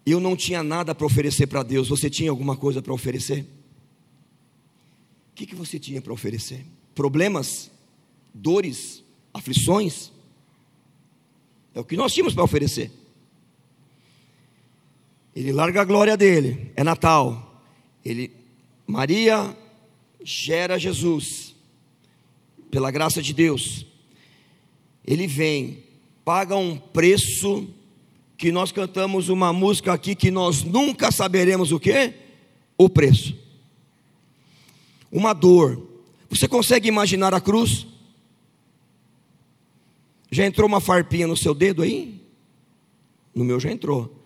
Eu 0.07 0.21
não 0.21 0.37
tinha 0.37 0.63
nada 0.63 0.95
para 0.95 1.07
oferecer 1.07 1.49
para 1.49 1.65
Deus. 1.65 1.89
Você 1.89 2.09
tinha 2.09 2.31
alguma 2.31 2.57
coisa 2.57 2.81
para 2.81 2.95
oferecer? 2.95 3.41
O 5.33 5.35
que, 5.35 5.45
que 5.45 5.57
você 5.57 5.77
tinha 5.81 6.01
para 6.01 6.13
oferecer? 6.13 6.65
Problemas? 6.95 7.75
Dores? 8.37 9.03
Aflições? 9.33 10.13
É 11.75 11.81
o 11.81 11.85
que 11.85 11.97
nós 11.97 12.13
tínhamos 12.13 12.35
para 12.35 12.45
oferecer. 12.45 12.91
Ele 15.35 15.53
larga 15.53 15.83
a 15.83 15.85
glória 15.85 16.17
dele, 16.17 16.73
é 16.77 16.85
Natal. 16.85 17.63
Ele, 18.05 18.31
Maria 18.87 19.57
gera 20.23 20.79
Jesus, 20.79 21.55
pela 22.71 22.91
graça 22.91 23.23
de 23.23 23.33
Deus. 23.33 23.87
Ele 25.07 25.27
vem, 25.27 25.85
paga 26.25 26.57
um 26.57 26.77
preço 26.77 27.69
que 28.37 28.53
nós 28.53 28.73
cantamos 28.73 29.29
uma 29.29 29.53
música 29.53 29.93
aqui 29.93 30.15
que 30.15 30.31
nós 30.31 30.63
nunca 30.63 31.11
saberemos 31.11 31.73
o 31.73 31.81
que? 31.81 32.13
O 32.77 32.89
preço. 32.89 33.35
Uma 35.11 35.33
dor. 35.33 35.87
Você 36.29 36.47
consegue 36.49 36.89
imaginar 36.89 37.33
a 37.33 37.41
cruz? 37.41 37.87
Já 40.31 40.45
entrou 40.45 40.67
uma 40.69 40.81
farpinha 40.81 41.27
no 41.27 41.37
seu 41.37 41.55
dedo 41.55 41.83
aí? 41.83 42.21
No 43.35 43.45
meu 43.45 43.61
já 43.61 43.71
entrou. 43.71 44.25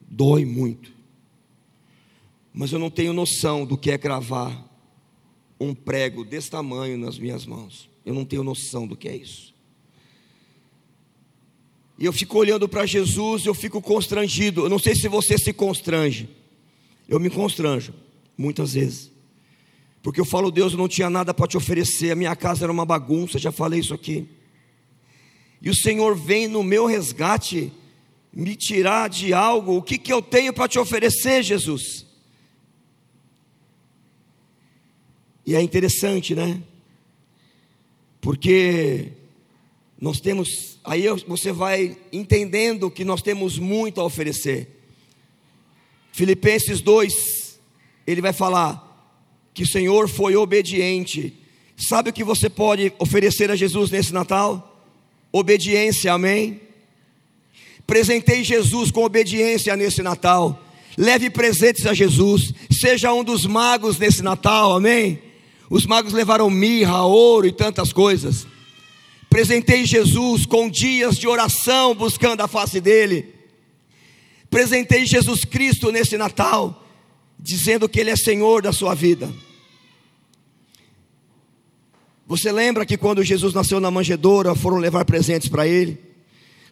Dói 0.00 0.44
muito. 0.44 0.92
Mas 2.52 2.72
eu 2.72 2.78
não 2.78 2.90
tenho 2.90 3.12
noção 3.12 3.64
do 3.64 3.76
que 3.76 3.90
é 3.90 3.98
cravar 3.98 4.70
um 5.58 5.74
prego 5.74 6.24
desse 6.24 6.50
tamanho 6.50 6.98
nas 6.98 7.18
minhas 7.18 7.46
mãos. 7.46 7.88
Eu 8.04 8.14
não 8.14 8.24
tenho 8.24 8.42
noção 8.42 8.86
do 8.86 8.96
que 8.96 9.08
é 9.08 9.16
isso. 9.16 9.52
E 11.98 12.04
eu 12.04 12.12
fico 12.12 12.38
olhando 12.38 12.68
para 12.68 12.84
Jesus, 12.84 13.46
eu 13.46 13.54
fico 13.54 13.80
constrangido. 13.80 14.62
Eu 14.62 14.68
não 14.68 14.78
sei 14.78 14.94
se 14.94 15.08
você 15.08 15.38
se 15.38 15.52
constrange. 15.52 16.28
Eu 17.08 17.20
me 17.20 17.30
constranjo, 17.30 17.94
muitas 18.36 18.74
vezes. 18.74 19.12
Porque 20.02 20.20
eu 20.20 20.24
falo, 20.24 20.50
Deus, 20.50 20.72
eu 20.72 20.78
não 20.78 20.88
tinha 20.88 21.08
nada 21.08 21.32
para 21.32 21.46
te 21.46 21.56
oferecer, 21.56 22.10
a 22.10 22.16
minha 22.16 22.34
casa 22.34 22.64
era 22.64 22.72
uma 22.72 22.84
bagunça, 22.84 23.38
já 23.38 23.52
falei 23.52 23.78
isso 23.78 23.94
aqui. 23.94 24.28
E 25.62 25.70
o 25.70 25.74
Senhor 25.74 26.16
vem 26.16 26.48
no 26.48 26.64
meu 26.64 26.86
resgate 26.86 27.72
me 28.32 28.56
tirar 28.56 29.08
de 29.08 29.32
algo, 29.32 29.76
o 29.76 29.82
que, 29.82 29.96
que 29.96 30.12
eu 30.12 30.20
tenho 30.20 30.52
para 30.52 30.66
te 30.66 30.78
oferecer, 30.78 31.42
Jesus? 31.44 32.04
E 35.46 35.54
é 35.54 35.62
interessante, 35.62 36.34
né? 36.34 36.60
Porque 38.20 39.12
nós 40.00 40.18
temos, 40.20 40.80
aí 40.82 41.04
você 41.28 41.52
vai 41.52 41.96
entendendo 42.12 42.90
que 42.90 43.04
nós 43.04 43.22
temos 43.22 43.56
muito 43.56 44.00
a 44.00 44.04
oferecer. 44.04 44.68
Filipenses 46.10 46.80
2, 46.80 47.60
ele 48.04 48.20
vai 48.20 48.32
falar 48.32 48.88
que 49.54 49.62
o 49.62 49.68
Senhor 49.68 50.08
foi 50.08 50.34
obediente. 50.34 51.36
Sabe 51.76 52.10
o 52.10 52.12
que 52.12 52.24
você 52.24 52.48
pode 52.48 52.92
oferecer 52.98 53.50
a 53.50 53.56
Jesus 53.56 53.90
nesse 53.90 54.12
Natal? 54.12 54.71
Obediência, 55.32 56.12
amém? 56.12 56.60
Presentei 57.86 58.44
Jesus 58.44 58.90
com 58.90 59.04
obediência 59.04 59.74
nesse 59.76 60.02
Natal. 60.02 60.62
Leve 60.96 61.30
presentes 61.30 61.86
a 61.86 61.94
Jesus. 61.94 62.52
Seja 62.70 63.12
um 63.12 63.24
dos 63.24 63.46
magos 63.46 63.98
nesse 63.98 64.22
Natal, 64.22 64.76
amém? 64.76 65.20
Os 65.70 65.86
magos 65.86 66.12
levaram 66.12 66.50
mirra, 66.50 67.02
ouro 67.04 67.46
e 67.46 67.52
tantas 67.52 67.92
coisas. 67.92 68.46
Presentei 69.30 69.86
Jesus 69.86 70.44
com 70.44 70.68
dias 70.68 71.16
de 71.16 71.26
oração 71.26 71.94
buscando 71.94 72.42
a 72.42 72.48
face 72.48 72.80
dele. 72.80 73.34
Presentei 74.50 75.06
Jesus 75.06 75.46
Cristo 75.46 75.90
nesse 75.90 76.18
Natal, 76.18 76.86
dizendo 77.38 77.88
que 77.88 77.98
Ele 77.98 78.10
é 78.10 78.16
Senhor 78.16 78.60
da 78.60 78.70
sua 78.70 78.94
vida. 78.94 79.32
Você 82.26 82.50
lembra 82.52 82.86
que 82.86 82.96
quando 82.96 83.22
Jesus 83.22 83.52
nasceu 83.52 83.80
na 83.80 83.90
manjedoura, 83.90 84.54
foram 84.54 84.78
levar 84.78 85.04
presentes 85.04 85.48
para 85.48 85.66
Ele? 85.66 85.98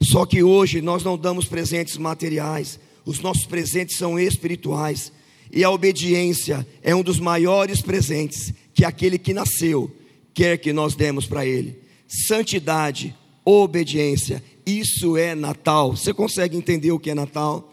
Só 0.03 0.25
que 0.25 0.43
hoje 0.43 0.81
nós 0.81 1.03
não 1.03 1.19
damos 1.19 1.47
presentes 1.47 1.97
materiais, 1.97 2.79
os 3.05 3.21
nossos 3.21 3.45
presentes 3.45 3.97
são 3.97 4.19
espirituais. 4.19 5.13
E 5.53 5.65
a 5.65 5.71
obediência 5.71 6.67
é 6.83 6.95
um 6.95 7.03
dos 7.03 7.19
maiores 7.19 7.83
presentes 7.83 8.53
que 8.73 8.85
aquele 8.85 9.19
que 9.19 9.35
nasceu 9.35 9.91
quer 10.33 10.57
que 10.59 10.73
nós 10.73 10.95
demos 10.95 11.27
para 11.27 11.45
Ele 11.45 11.81
santidade, 12.11 13.15
obediência. 13.45 14.43
Isso 14.67 15.17
é 15.17 15.35
Natal. 15.35 15.97
Você 15.97 16.13
consegue 16.13 16.57
entender 16.57 16.91
o 16.91 16.99
que 16.99 17.11
é 17.11 17.15
Natal? 17.15 17.73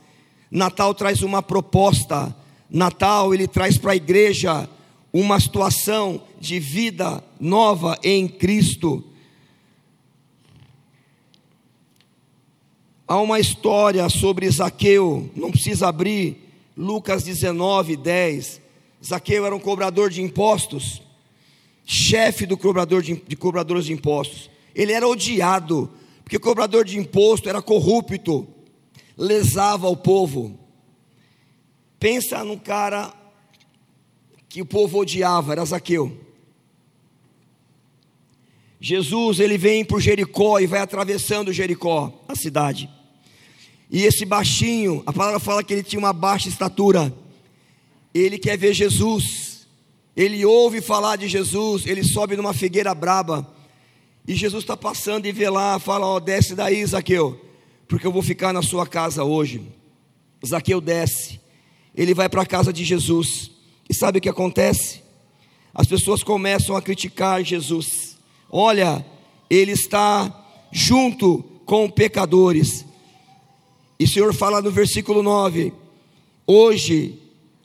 Natal 0.52 0.94
traz 0.94 1.24
uma 1.24 1.42
proposta. 1.42 2.36
Natal 2.70 3.34
ele 3.34 3.48
traz 3.48 3.78
para 3.78 3.94
a 3.94 3.96
igreja 3.96 4.70
uma 5.12 5.40
situação 5.40 6.22
de 6.40 6.60
vida 6.60 7.24
nova 7.40 7.98
em 8.04 8.28
Cristo. 8.28 9.04
Há 13.08 13.20
uma 13.20 13.40
história 13.40 14.08
sobre 14.10 14.50
Zaqueu, 14.50 15.30
não 15.36 15.52
precisa 15.52 15.88
abrir, 15.88 16.38
Lucas 16.76 17.24
19, 17.24 17.96
10. 17.96 18.62
Zaqueu 19.04 19.46
era 19.46 19.56
um 19.56 19.60
cobrador 19.60 20.10
de 20.10 20.22
impostos 20.22 21.02
chefe 21.88 22.46
do 22.46 22.58
cobrador 22.58 23.02
de, 23.02 23.16
de 23.16 23.36
cobradores 23.38 23.86
de 23.86 23.94
impostos. 23.94 24.50
Ele 24.76 24.92
era 24.92 25.08
odiado, 25.08 25.90
porque 26.22 26.36
o 26.36 26.42
cobrador 26.42 26.84
de 26.84 27.00
imposto 27.00 27.48
era 27.48 27.62
corrupto, 27.62 28.46
lesava 29.18 29.88
o 29.88 29.96
povo. 29.96 30.60
Pensa 31.98 32.44
num 32.44 32.58
cara 32.58 33.14
que 34.58 34.62
o 34.64 34.66
povo 34.66 34.98
odiava, 34.98 35.52
era 35.52 35.64
Zaqueu. 35.64 36.18
Jesus, 38.82 39.40
ele 39.40 39.56
vem 39.56 39.86
por 39.86 40.02
Jericó 40.02 40.60
e 40.60 40.66
vai 40.66 40.80
atravessando 40.80 41.54
Jericó, 41.54 42.24
a 42.28 42.36
cidade. 42.36 42.90
E 43.92 44.02
esse 44.02 44.26
baixinho, 44.26 45.04
a 45.06 45.14
palavra 45.14 45.40
fala 45.40 45.64
que 45.64 45.72
ele 45.72 45.84
tinha 45.84 46.00
uma 46.00 46.12
baixa 46.12 46.50
estatura. 46.50 47.14
Ele 48.16 48.40
quer 48.40 48.58
ver 48.58 48.74
Jesus 48.74 49.68
ele 50.16 50.44
ouve 50.44 50.82
falar 50.82 51.18
de 51.18 51.28
Jesus, 51.28 51.86
ele 51.86 52.04
sobe 52.04 52.36
numa 52.36 52.52
figueira 52.52 52.96
braba, 52.96 53.48
e 54.28 54.34
Jesus 54.34 54.64
está 54.64 54.76
passando 54.76 55.28
e 55.28 55.32
vê 55.32 55.48
lá, 55.48 55.78
fala: 55.78 56.08
Ó, 56.08 56.16
oh, 56.16 56.20
desce 56.20 56.56
daí, 56.56 56.84
Zaqueu, 56.84 57.40
porque 57.88 58.08
eu 58.08 58.12
vou 58.12 58.24
ficar 58.24 58.52
na 58.52 58.64
sua 58.64 58.88
casa 58.88 59.24
hoje. 59.24 59.62
Zaqueu 60.44 60.82
desce, 60.82 61.40
ele 61.94 62.16
vai 62.16 62.28
para 62.28 62.42
a 62.42 62.46
casa 62.48 62.74
de 62.74 62.84
Jesus, 62.84 63.52
e 63.90 63.94
sabe 63.94 64.20
o 64.20 64.22
que 64.22 64.30
acontece? 64.30 65.02
As 65.74 65.88
pessoas 65.88 66.24
começam 66.24 66.76
a 66.76 66.82
criticar 66.82 67.44
Jesus. 67.44 68.18
Olha, 68.50 69.06
ele 69.50 69.72
está 69.72 70.46
junto 70.72 71.44
com 71.66 71.90
pecadores. 71.90 72.86
E 74.00 74.06
o 74.06 74.08
Senhor 74.08 74.34
fala 74.34 74.62
no 74.62 74.72
versículo 74.72 75.22
9: 75.22 75.74
Hoje 76.46 77.20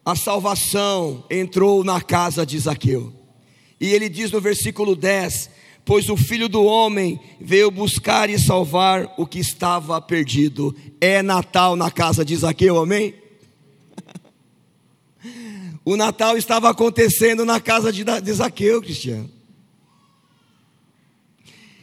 a 0.05 0.14
salvação 0.14 1.25
entrou 1.31 1.83
na 1.83 2.01
casa 2.01 2.45
de 2.45 2.59
Zaqueu. 2.59 3.12
E 3.81 3.93
ele 3.93 4.09
diz 4.09 4.31
no 4.31 4.41
versículo 4.41 4.95
10: 4.95 5.51
Pois 5.85 6.09
o 6.09 6.16
filho 6.16 6.49
do 6.49 6.64
homem 6.64 7.18
veio 7.41 7.70
buscar 7.70 8.31
e 8.31 8.39
salvar 8.39 9.12
o 9.16 9.27
que 9.27 9.39
estava 9.39 10.01
perdido. 10.01 10.75
É 11.01 11.23
Natal 11.23 11.77
na 11.77 11.91
casa 11.91 12.25
de 12.25 12.37
Zaqueu, 12.37 12.79
amém? 12.79 13.22
O 15.85 15.97
Natal 15.97 16.37
estava 16.37 16.70
acontecendo 16.70 17.45
na 17.45 17.61
casa 17.61 17.93
de, 17.93 18.05
de 18.05 18.33
Zaqueu, 18.33 18.80
Cristiano. 18.80 19.28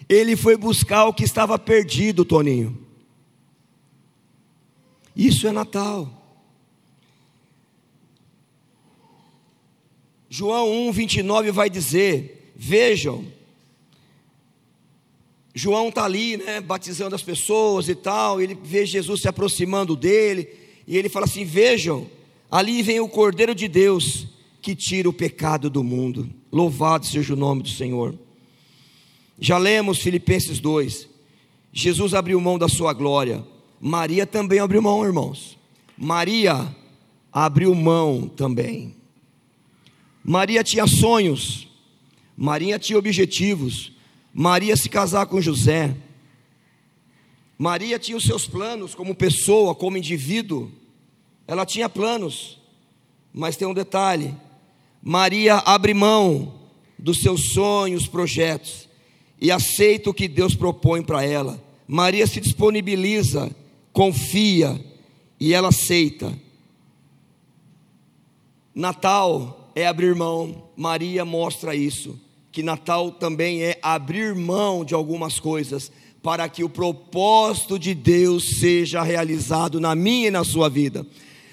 Ele 0.08 0.36
foi 0.36 0.56
buscar 0.56 1.06
o 1.06 1.14
que 1.14 1.24
estava 1.24 1.60
perdido, 1.60 2.26
Toninho. 2.26 2.88
Isso 5.16 5.48
é 5.48 5.52
Natal. 5.52 6.20
João 10.30 10.88
1, 10.88 10.92
29 10.94 11.52
vai 11.52 11.70
dizer: 11.70 12.54
Vejam, 12.56 13.26
João 15.54 15.90
está 15.90 16.06
ali, 16.06 16.38
né, 16.38 16.62
batizando 16.62 17.16
as 17.16 17.24
pessoas 17.24 17.90
e 17.90 17.96
tal, 17.96 18.40
ele 18.40 18.58
vê 18.64 18.86
Jesus 18.86 19.22
se 19.22 19.28
aproximando 19.28 19.96
dele, 19.96 20.48
e 20.88 20.98
ele 20.98 21.10
fala 21.10 21.26
assim: 21.26 21.44
Vejam, 21.44 22.10
ali 22.50 22.82
vem 22.82 23.00
o 23.00 23.08
Cordeiro 23.08 23.54
de 23.54 23.68
Deus 23.68 24.28
que 24.62 24.76
tira 24.76 25.10
o 25.10 25.14
pecado 25.14 25.70
do 25.70 25.84
mundo. 25.84 26.30
Louvado 26.52 27.06
seja 27.06 27.34
o 27.34 27.38
nome 27.38 27.64
do 27.64 27.70
Senhor. 27.70 28.18
Já 29.40 29.58
lemos 29.58 30.00
Filipenses 30.00 30.60
2. 30.60 31.08
Jesus 31.72 32.14
abriu 32.14 32.40
mão 32.42 32.58
da 32.58 32.68
sua 32.68 32.94
glória. 32.94 33.46
Maria 33.80 34.26
também 34.26 34.60
abriu 34.60 34.82
mão, 34.82 35.06
irmãos. 35.06 35.58
Maria 35.98 36.76
abriu 37.32 37.74
mão 37.74 38.28
também. 38.28 38.96
Maria 40.24 40.64
tinha 40.64 40.88
sonhos. 40.88 41.68
Maria 42.36 42.78
tinha 42.78 43.00
objetivos. 43.00 43.94
Maria 44.34 44.76
se 44.76 44.90
casar 44.90 45.26
com 45.28 45.42
José. 45.42 45.96
Maria 47.58 48.00
tinha 48.00 48.18
os 48.18 48.24
seus 48.24 48.48
planos 48.48 48.96
como 48.96 49.16
pessoa, 49.16 49.76
como 49.76 49.98
indivíduo. 49.98 50.72
Ela 51.50 51.66
tinha 51.66 51.90
planos. 51.90 52.60
Mas 53.34 53.58
tem 53.58 53.68
um 53.68 53.74
detalhe: 53.74 54.36
Maria 55.02 55.56
abre 55.56 55.96
mão 55.96 56.54
dos 56.98 57.22
seus 57.22 57.54
sonhos, 57.54 58.06
projetos 58.06 58.88
e 59.42 59.50
aceita 59.50 60.12
o 60.12 60.14
que 60.14 60.28
Deus 60.28 60.54
propõe 60.54 61.02
para 61.02 61.26
ela. 61.26 61.60
Maria 61.88 62.28
se 62.28 62.40
disponibiliza, 62.40 63.50
confia 63.92 64.80
e 65.40 65.52
ela 65.52 65.70
aceita. 65.70 66.38
Natal 68.76 69.72
é 69.74 69.88
abrir 69.88 70.14
mão, 70.14 70.70
Maria 70.78 71.26
mostra 71.26 71.74
isso, 71.74 72.20
que 72.52 72.62
Natal 72.62 73.12
também 73.12 73.64
é 73.64 73.80
abrir 73.82 74.36
mão 74.36 74.86
de 74.86 74.94
algumas 74.94 75.40
coisas 75.40 75.92
para 76.22 76.48
que 76.48 76.64
o 76.64 76.70
propósito 76.70 77.80
de 77.80 77.96
Deus 77.96 78.60
seja 78.60 79.02
realizado 79.02 79.80
na 79.80 79.96
minha 79.96 80.28
e 80.28 80.32
na 80.32 80.44
sua 80.44 80.70
vida. 80.70 81.04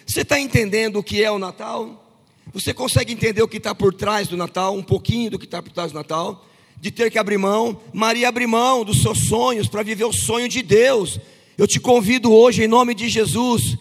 Você 0.06 0.22
está 0.22 0.40
entendendo 0.40 0.96
o 0.96 1.02
que 1.02 1.22
é 1.22 1.30
o 1.30 1.38
Natal? 1.38 2.02
Você 2.54 2.72
consegue 2.72 3.12
entender 3.12 3.42
o 3.42 3.48
que 3.48 3.58
está 3.58 3.74
por 3.74 3.92
trás 3.92 4.28
do 4.28 4.36
Natal, 4.36 4.74
um 4.74 4.82
pouquinho 4.82 5.32
do 5.32 5.38
que 5.38 5.44
está 5.44 5.60
por 5.60 5.72
trás 5.72 5.92
do 5.92 5.96
Natal? 5.96 6.46
de 6.80 6.90
ter 6.90 7.10
que 7.10 7.18
abrir 7.18 7.38
mão. 7.38 7.80
Maria 7.92 8.28
abriu 8.28 8.48
mão 8.48 8.84
dos 8.84 9.02
seus 9.02 9.26
sonhos 9.26 9.68
para 9.68 9.82
viver 9.82 10.04
o 10.04 10.12
sonho 10.12 10.48
de 10.48 10.62
Deus. 10.62 11.18
Eu 11.56 11.66
te 11.66 11.80
convido 11.80 12.32
hoje, 12.32 12.64
em 12.64 12.68
nome 12.68 12.94
de 12.94 13.08
Jesus. 13.08 13.76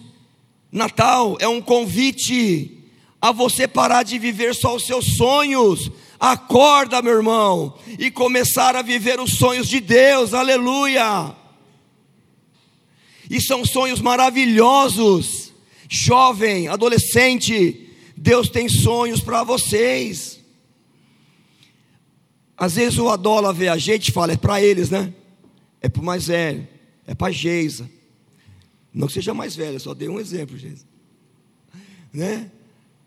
Natal 0.72 1.38
é 1.40 1.48
um 1.48 1.62
convite 1.62 2.84
a 3.22 3.32
você 3.32 3.68
parar 3.68 4.04
de 4.04 4.18
viver 4.18 4.56
só 4.56 4.76
os 4.76 4.86
seus 4.86 5.18
sonhos. 5.18 5.92
Acorda, 6.20 7.02
meu 7.02 7.14
irmão, 7.14 7.78
e 8.00 8.10
começar 8.10 8.76
a 8.76 8.82
viver 8.82 9.20
os 9.20 9.38
sonhos 9.38 9.68
de 9.68 9.80
Deus. 9.82 10.34
Aleluia! 10.34 11.36
E 13.30 13.42
são 13.42 13.66
sonhos 13.66 14.00
maravilhosos. 14.00 15.45
Jovem, 15.90 16.68
adolescente, 16.68 17.90
Deus 18.16 18.50
tem 18.50 18.68
sonhos 18.68 19.22
para 19.22 19.44
vocês. 19.44 20.40
Às 22.58 22.76
vezes 22.76 22.98
o 22.98 23.10
Adola 23.10 23.52
vê 23.52 23.68
a 23.68 23.78
gente 23.78 24.10
e 24.10 24.12
fala, 24.12 24.34
é 24.34 24.38
para 24.38 24.62
eles, 24.62 24.90
né? 24.90 25.14
É 25.82 25.90
para 25.90 26.02
o 26.02 26.06
mais 26.06 26.28
velho, 26.28 26.68
é 27.06 27.14
para 27.14 27.32
Geisa. 27.32 27.90
Não 28.94 29.08
que 29.08 29.14
seja 29.14 29.34
mais 29.34 29.56
velho, 29.56 29.80
só 29.80 29.94
dei 29.94 30.08
um 30.08 30.20
exemplo, 30.20 30.58
Geisa. 30.58 30.86
Né? 32.14 32.50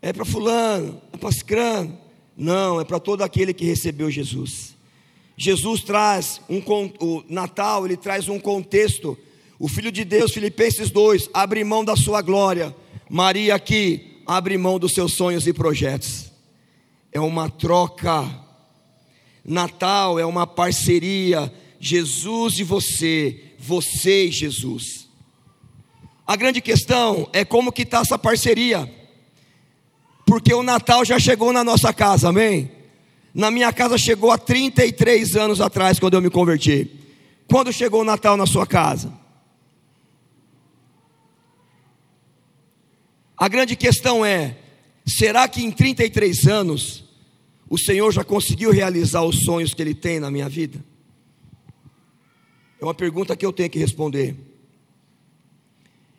É 0.01 0.13
para 0.13 0.23
fulano, 0.23 1.01
é 1.11 1.17
para 1.17 1.31
cicrano. 1.31 1.97
Não, 2.37 2.79
é 2.79 2.85
para 2.85 2.99
todo 2.99 3.21
aquele 3.21 3.53
que 3.53 3.65
recebeu 3.65 4.09
Jesus. 4.09 4.75
Jesus 5.35 5.81
traz 5.81 6.41
um 6.49 6.61
o 6.99 7.23
Natal, 7.27 7.85
ele 7.85 7.97
traz 7.97 8.29
um 8.29 8.39
contexto. 8.39 9.17
O 9.59 9.67
Filho 9.67 9.91
de 9.91 10.03
Deus, 10.03 10.31
Filipenses 10.31 10.89
2, 10.89 11.29
abre 11.33 11.63
mão 11.63 11.85
da 11.85 11.95
sua 11.95 12.21
glória. 12.21 12.73
Maria 13.09 13.53
aqui 13.53 14.21
abre 14.25 14.57
mão 14.57 14.79
dos 14.79 14.93
seus 14.93 15.13
sonhos 15.13 15.45
e 15.45 15.53
projetos. 15.53 16.31
É 17.11 17.19
uma 17.19 17.49
troca 17.49 18.47
Natal 19.49 20.19
é 20.19 20.25
uma 20.25 20.45
parceria, 20.45 21.51
Jesus 21.79 22.59
e 22.59 22.63
você, 22.63 23.53
você 23.57 24.25
e 24.25 24.31
Jesus. 24.31 25.07
A 26.25 26.35
grande 26.35 26.61
questão 26.61 27.27
é 27.33 27.43
como 27.43 27.71
que 27.71 27.81
está 27.81 28.01
essa 28.01 28.17
parceria, 28.17 28.87
porque 30.25 30.53
o 30.53 30.61
Natal 30.61 31.03
já 31.03 31.17
chegou 31.17 31.51
na 31.51 31.63
nossa 31.63 31.91
casa, 31.91 32.29
amém? 32.29 32.71
Na 33.33 33.49
minha 33.49 33.73
casa 33.73 33.97
chegou 33.97 34.31
há 34.31 34.37
33 34.37 35.35
anos 35.35 35.59
atrás, 35.59 35.99
quando 35.99 36.13
eu 36.13 36.21
me 36.21 36.29
converti. 36.29 36.91
Quando 37.47 37.73
chegou 37.73 38.01
o 38.01 38.05
Natal 38.05 38.37
na 38.37 38.45
sua 38.45 38.67
casa? 38.67 39.11
A 43.39 43.47
grande 43.47 43.77
questão 43.77 44.25
é: 44.25 44.57
será 45.07 45.47
que 45.47 45.63
em 45.63 45.71
33 45.71 46.45
anos 46.45 47.05
o 47.69 47.77
Senhor 47.77 48.11
já 48.11 48.23
conseguiu 48.23 48.69
realizar 48.69 49.23
os 49.23 49.45
sonhos 49.45 49.73
que 49.73 49.81
Ele 49.81 49.95
tem 49.95 50.19
na 50.19 50.29
minha 50.29 50.49
vida? 50.49 50.83
É 52.81 52.83
uma 52.83 52.93
pergunta 52.93 53.37
que 53.37 53.45
eu 53.45 53.53
tenho 53.53 53.69
que 53.69 53.79
responder. 53.79 54.35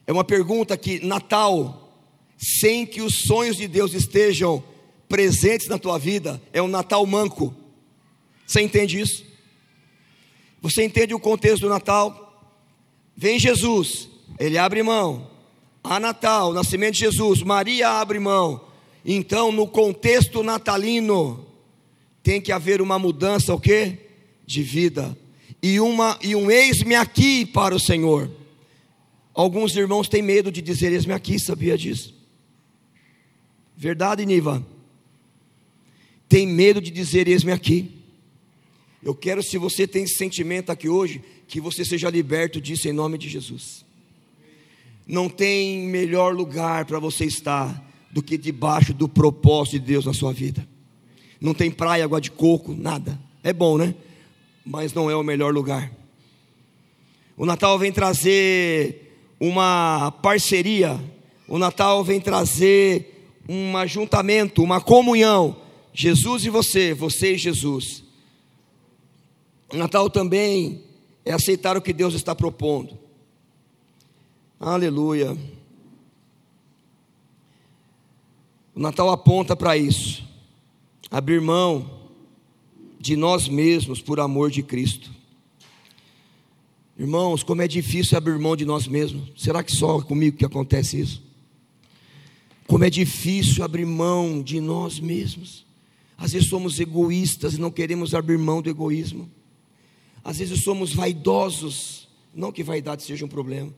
É 0.06 0.12
uma 0.12 0.24
pergunta 0.24 0.76
que, 0.76 1.04
Natal, 1.04 2.08
sem 2.38 2.86
que 2.86 3.02
os 3.02 3.20
sonhos 3.20 3.56
de 3.56 3.68
Deus 3.68 3.92
estejam 3.92 4.64
presentes 5.08 5.68
na 5.68 5.78
tua 5.78 5.98
vida, 5.98 6.40
é 6.52 6.62
um 6.62 6.68
Natal 6.68 7.04
manco. 7.04 7.54
Você 8.46 8.62
entende 8.62 8.98
isso? 8.98 9.24
Você 10.62 10.84
entende 10.84 11.14
o 11.14 11.20
contexto 11.20 11.62
do 11.62 11.68
Natal? 11.68 12.50
Vem 13.16 13.38
Jesus, 13.38 14.08
ele 14.38 14.58
abre 14.58 14.82
mão. 14.82 15.29
A 15.82 15.98
Natal, 15.98 16.50
o 16.50 16.54
nascimento 16.54 16.94
de 16.94 17.00
Jesus, 17.00 17.42
Maria 17.42 17.88
abre 17.88 18.18
mão. 18.18 18.68
Então, 19.04 19.50
no 19.50 19.66
contexto 19.66 20.42
natalino, 20.42 21.46
tem 22.22 22.40
que 22.40 22.52
haver 22.52 22.82
uma 22.82 22.98
mudança, 22.98 23.54
o 23.54 23.60
quê? 23.60 23.98
De 24.46 24.62
vida. 24.62 25.16
E, 25.62 25.80
uma, 25.80 26.18
e 26.22 26.36
um 26.36 26.50
eis-me 26.50 26.94
aqui 26.94 27.46
para 27.46 27.74
o 27.74 27.80
Senhor. 27.80 28.30
Alguns 29.34 29.74
irmãos 29.74 30.08
têm 30.08 30.22
medo 30.22 30.52
de 30.52 30.60
dizer 30.60 30.92
eis-me 30.92 31.14
aqui, 31.14 31.38
sabia 31.38 31.78
disso? 31.78 32.14
Verdade, 33.76 34.26
Niva? 34.26 34.64
Tem 36.28 36.46
medo 36.46 36.80
de 36.80 36.90
dizer 36.90 37.26
eis-me 37.26 37.52
aqui. 37.52 37.90
Eu 39.02 39.14
quero, 39.14 39.42
se 39.42 39.56
você 39.56 39.86
tem 39.86 40.04
esse 40.04 40.16
sentimento 40.16 40.70
aqui 40.70 40.88
hoje, 40.88 41.22
que 41.48 41.60
você 41.60 41.84
seja 41.84 42.10
liberto 42.10 42.60
disso 42.60 42.86
em 42.86 42.92
nome 42.92 43.16
de 43.16 43.28
Jesus. 43.28 43.84
Não 45.06 45.28
tem 45.28 45.86
melhor 45.86 46.34
lugar 46.34 46.84
para 46.84 46.98
você 46.98 47.24
estar 47.24 47.84
do 48.10 48.22
que 48.22 48.36
debaixo 48.36 48.92
do 48.92 49.08
propósito 49.08 49.78
de 49.78 49.86
Deus 49.86 50.04
na 50.04 50.12
sua 50.12 50.32
vida. 50.32 50.66
Não 51.40 51.54
tem 51.54 51.70
praia, 51.70 52.04
água 52.04 52.20
de 52.20 52.30
coco, 52.30 52.74
nada. 52.74 53.18
É 53.42 53.52
bom, 53.52 53.78
né? 53.78 53.94
Mas 54.64 54.92
não 54.92 55.10
é 55.10 55.16
o 55.16 55.22
melhor 55.22 55.54
lugar. 55.54 55.90
O 57.36 57.46
Natal 57.46 57.78
vem 57.78 57.90
trazer 57.90 59.16
uma 59.40 60.10
parceria. 60.22 61.00
O 61.48 61.58
Natal 61.58 62.04
vem 62.04 62.20
trazer 62.20 63.34
um 63.48 63.76
ajuntamento, 63.76 64.62
uma 64.62 64.80
comunhão. 64.80 65.56
Jesus 65.94 66.44
e 66.44 66.50
você, 66.50 66.92
você 66.92 67.34
e 67.34 67.38
Jesus. 67.38 68.04
O 69.72 69.76
Natal 69.76 70.10
também 70.10 70.82
é 71.24 71.32
aceitar 71.32 71.76
o 71.76 71.82
que 71.82 71.92
Deus 71.92 72.12
está 72.12 72.34
propondo. 72.34 72.98
Aleluia. 74.60 75.34
O 78.74 78.78
Natal 78.78 79.08
aponta 79.08 79.56
para 79.56 79.74
isso. 79.74 80.22
Abrir 81.10 81.40
mão 81.40 81.98
de 82.98 83.16
nós 83.16 83.48
mesmos 83.48 84.02
por 84.02 84.20
amor 84.20 84.50
de 84.50 84.62
Cristo. 84.62 85.10
Irmãos, 86.98 87.42
como 87.42 87.62
é 87.62 87.66
difícil 87.66 88.18
abrir 88.18 88.38
mão 88.38 88.54
de 88.54 88.66
nós 88.66 88.86
mesmos. 88.86 89.30
Será 89.34 89.64
que 89.64 89.72
só 89.72 90.02
comigo 90.02 90.36
que 90.36 90.44
acontece 90.44 91.00
isso? 91.00 91.22
Como 92.66 92.84
é 92.84 92.90
difícil 92.90 93.64
abrir 93.64 93.86
mão 93.86 94.42
de 94.42 94.60
nós 94.60 95.00
mesmos. 95.00 95.64
Às 96.18 96.32
vezes 96.32 96.50
somos 96.50 96.78
egoístas 96.78 97.54
e 97.54 97.58
não 97.58 97.70
queremos 97.70 98.14
abrir 98.14 98.36
mão 98.36 98.60
do 98.60 98.68
egoísmo. 98.68 99.30
Às 100.22 100.36
vezes 100.36 100.62
somos 100.62 100.92
vaidosos, 100.92 102.06
não 102.34 102.52
que 102.52 102.62
vaidade 102.62 103.02
seja 103.02 103.24
um 103.24 103.28
problema, 103.28 103.72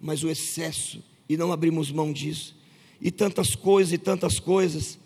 mas 0.00 0.22
o 0.22 0.30
excesso 0.30 1.02
e 1.28 1.36
não 1.36 1.52
abrimos 1.52 1.90
mão 1.90 2.12
disso 2.12 2.58
e 3.00 3.10
tantas 3.10 3.54
coisas 3.54 3.92
e 3.92 3.98
tantas 3.98 4.38
coisas. 4.38 4.98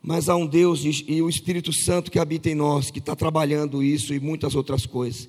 Mas 0.00 0.28
há 0.28 0.36
um 0.36 0.46
Deus 0.46 0.82
e 0.84 1.20
o 1.20 1.28
Espírito 1.28 1.72
Santo 1.72 2.10
que 2.10 2.18
habita 2.18 2.48
em 2.48 2.54
nós, 2.54 2.90
que 2.90 3.00
está 3.00 3.16
trabalhando 3.16 3.82
isso 3.82 4.14
e 4.14 4.20
muitas 4.20 4.54
outras 4.54 4.86
coisas. 4.86 5.28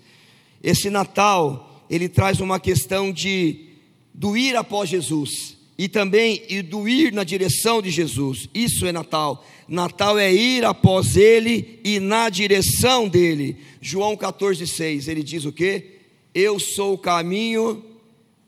Esse 0.61 0.89
Natal, 0.89 1.85
ele 1.89 2.07
traz 2.07 2.39
uma 2.39 2.59
questão 2.59 3.11
de 3.11 3.65
do 4.13 4.35
ir 4.37 4.55
após 4.55 4.89
Jesus 4.89 5.57
e 5.77 5.87
também 5.87 6.43
e 6.49 6.61
do 6.61 6.87
ir 6.87 7.13
na 7.13 7.23
direção 7.23 7.81
de 7.81 7.89
Jesus. 7.89 8.47
Isso 8.53 8.85
é 8.85 8.91
Natal. 8.91 9.45
Natal 9.67 10.19
é 10.19 10.31
ir 10.31 10.65
após 10.65 11.15
Ele 11.15 11.79
e 11.83 11.99
na 11.99 12.29
direção 12.29 13.07
dele. 13.07 13.57
João 13.81 14.15
14,6, 14.17 15.07
ele 15.07 15.23
diz 15.23 15.45
o 15.45 15.53
que? 15.53 15.99
Eu 16.33 16.59
sou 16.59 16.93
o 16.93 16.97
caminho, 16.97 17.83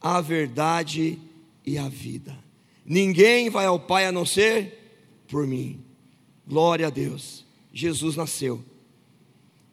a 0.02 0.20
verdade 0.20 1.20
e 1.66 1.78
a 1.78 1.88
vida. 1.88 2.38
Ninguém 2.84 3.49
vai 3.49 3.66
ao 3.66 3.80
Pai 3.80 4.08
a 4.08 4.12
não 4.12 4.26
ser 4.26 4.97
por 5.28 5.45
mim. 5.45 5.84
Glória 6.47 6.88
a 6.88 6.89
Deus. 6.89 7.45
Jesus 7.72 8.16
nasceu. 8.16 8.64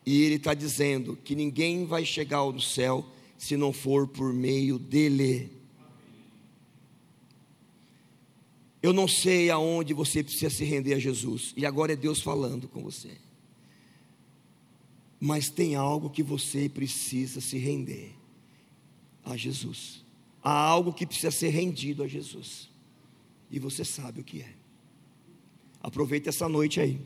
E 0.05 0.23
Ele 0.23 0.37
está 0.37 0.55
dizendo 0.55 1.19
que 1.25 1.35
ninguém 1.35 1.85
vai 1.87 2.05
chegar 2.05 2.39
ao 2.39 2.61
céu 2.61 3.05
se 3.37 3.57
não 3.57 3.73
for 3.73 4.07
por 4.07 4.33
meio 4.33 4.79
dEle. 4.79 5.51
Eu 8.83 8.93
não 8.93 9.09
sei 9.09 9.51
aonde 9.51 9.93
você 9.93 10.23
precisa 10.23 10.51
se 10.51 10.65
render 10.65 10.95
a 10.95 10.99
Jesus, 10.99 11.53
e 11.57 11.67
agora 11.67 11.93
é 11.93 11.97
Deus 11.97 12.21
falando 12.21 12.69
com 12.69 12.83
você. 12.83 13.11
Mas 15.21 15.51
tem 15.51 15.75
algo 15.75 16.11
que 16.11 16.23
você 16.23 16.69
precisa 16.69 17.41
se 17.41 17.59
render 17.59 18.15
a 19.25 19.37
Jesus. 19.37 20.05
Há 20.43 20.53
algo 20.53 20.93
que 20.93 21.07
precisa 21.07 21.31
ser 21.31 21.49
rendido 21.49 22.03
a 22.03 22.07
Jesus. 22.07 22.69
E 23.51 23.59
você 23.59 23.85
sabe 23.85 24.21
o 24.21 24.25
que 24.25 24.43
é. 24.43 24.53
Aproveite 25.83 26.29
essa 26.29 26.49
noite 26.49 26.81
aí. 26.81 27.01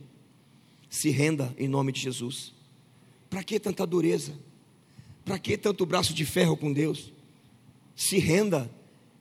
Se 0.89 1.11
renda 1.11 1.55
em 1.59 1.69
nome 1.69 1.93
de 1.93 2.01
Jesus. 2.01 2.53
Para 3.31 3.43
que 3.43 3.59
tanta 3.59 3.87
dureza? 3.87 4.35
Para 5.25 5.39
que 5.39 5.57
tanto 5.57 5.87
braço 5.87 6.13
de 6.13 6.25
ferro 6.25 6.57
com 6.57 6.73
Deus? 6.73 7.13
Se 7.97 8.19
renda. 8.19 8.71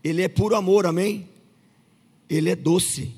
Ele 0.03 0.21
é 0.21 0.27
puro 0.27 0.55
amor, 0.55 0.85
amém? 0.85 1.29
Ele 2.29 2.49
é 2.49 2.55
doce. 2.55 3.13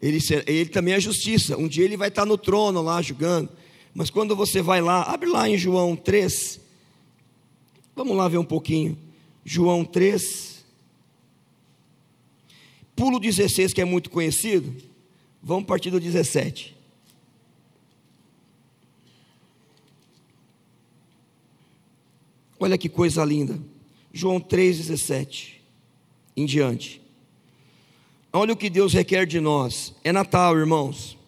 Ele, 0.00 0.18
ele 0.46 0.68
também 0.68 0.94
é 0.94 1.00
justiça. 1.00 1.56
Um 1.56 1.68
dia 1.68 1.84
ele 1.84 1.96
vai 1.96 2.08
estar 2.08 2.26
no 2.26 2.36
trono 2.36 2.82
lá 2.82 3.00
julgando. 3.00 3.48
Mas 3.94 4.10
quando 4.10 4.34
você 4.34 4.60
vai 4.60 4.80
lá, 4.80 5.02
abre 5.02 5.28
lá 5.28 5.48
em 5.48 5.56
João 5.56 5.94
3. 5.94 6.60
Vamos 7.94 8.16
lá 8.16 8.26
ver 8.26 8.38
um 8.38 8.44
pouquinho. 8.44 8.98
João 9.44 9.84
3. 9.84 10.64
Pulo 12.94 13.18
16, 13.18 13.72
que 13.72 13.80
é 13.80 13.84
muito 13.84 14.10
conhecido. 14.10 14.74
Vamos 15.42 15.64
partir 15.64 15.90
do 15.90 15.98
17. 15.98 16.76
Olha 22.60 22.78
que 22.78 22.88
coisa 22.88 23.24
linda. 23.24 23.58
João 24.12 24.40
3,17 24.40 25.54
em 26.36 26.46
diante. 26.46 27.02
Olha 28.32 28.52
o 28.52 28.56
que 28.56 28.70
Deus 28.70 28.92
requer 28.92 29.26
de 29.26 29.40
nós. 29.40 29.94
É 30.04 30.12
Natal, 30.12 30.56
irmãos. 30.56 31.18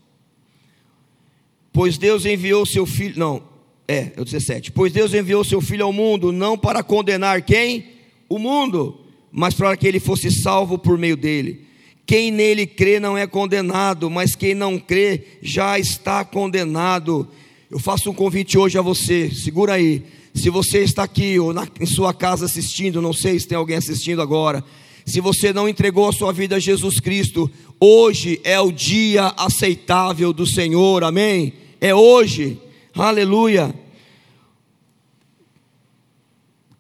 Pois 1.73 1.99
Deus 1.99 2.25
enviou 2.25 2.65
seu 2.65 2.87
filho. 2.87 3.19
Não, 3.19 3.43
é, 3.89 4.13
é 4.17 4.21
o 4.21 4.25
17. 4.25 4.71
Pois 4.71 4.93
Deus 4.93 5.13
enviou 5.13 5.43
seu 5.43 5.61
filho 5.61 5.85
ao 5.85 5.93
mundo, 5.93 6.31
não 6.31 6.57
para 6.57 6.85
condenar 6.85 7.43
quem? 7.43 7.94
O 8.35 8.39
mundo, 8.41 8.99
mas 9.31 9.55
para 9.55 9.77
que 9.77 9.87
ele 9.87 10.01
fosse 10.01 10.29
salvo 10.29 10.77
por 10.77 10.99
meio 10.99 11.17
dele. 11.17 11.61
Quem 12.05 12.33
nele 12.33 12.67
crê 12.67 12.99
não 12.99 13.17
é 13.17 13.29
condenado, 13.29 14.11
mas 14.11 14.35
quem 14.35 14.57
não 14.57 14.77
crê 14.77 15.23
já 15.41 15.79
está 15.79 16.25
condenado. 16.25 17.29
Eu 17.71 17.79
faço 17.79 18.11
um 18.11 18.13
convite 18.13 18.59
hoje 18.59 18.77
a 18.77 18.83
você, 18.83 19.31
segura 19.31 19.75
aí. 19.75 20.03
Se 20.35 20.51
você 20.51 20.81
está 20.81 21.05
aqui 21.05 21.39
ou 21.39 21.53
na, 21.53 21.69
em 21.81 21.87
sua 21.87 22.13
casa 22.13 22.47
assistindo, 22.47 23.01
não 23.01 23.13
sei 23.13 23.39
se 23.39 23.47
tem 23.47 23.57
alguém 23.57 23.77
assistindo 23.77 24.21
agora, 24.21 24.65
se 25.07 25.21
você 25.21 25.53
não 25.53 25.69
entregou 25.69 26.09
a 26.09 26.13
sua 26.13 26.33
vida 26.33 26.57
a 26.57 26.59
Jesus 26.59 26.99
Cristo, 26.99 27.49
hoje 27.79 28.41
é 28.43 28.59
o 28.59 28.73
dia 28.73 29.33
aceitável 29.37 30.33
do 30.33 30.45
Senhor, 30.45 31.05
amém? 31.05 31.53
É 31.81 31.95
hoje, 31.95 32.59
aleluia. 32.97 33.73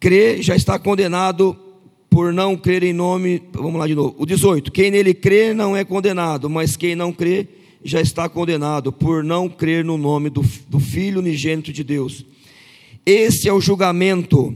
Crê 0.04 0.42
já 0.42 0.54
está 0.54 0.78
condenado 0.78 1.56
por 2.10 2.30
não 2.30 2.58
crer 2.58 2.82
em 2.82 2.92
nome, 2.92 3.42
vamos 3.54 3.80
lá 3.80 3.86
de 3.86 3.94
novo, 3.94 4.14
o 4.18 4.26
18: 4.26 4.70
quem 4.70 4.90
nele 4.90 5.14
crê 5.14 5.54
não 5.54 5.74
é 5.74 5.82
condenado, 5.82 6.50
mas 6.50 6.76
quem 6.76 6.94
não 6.94 7.10
crê 7.10 7.48
já 7.82 8.02
está 8.02 8.28
condenado 8.28 8.92
por 8.92 9.24
não 9.24 9.48
crer 9.48 9.82
no 9.82 9.96
nome 9.96 10.28
do, 10.28 10.44
do 10.68 10.78
Filho 10.78 11.20
unigênito 11.20 11.72
de 11.72 11.82
Deus. 11.82 12.22
Esse 13.06 13.48
é 13.48 13.52
o 13.54 13.62
julgamento. 13.62 14.54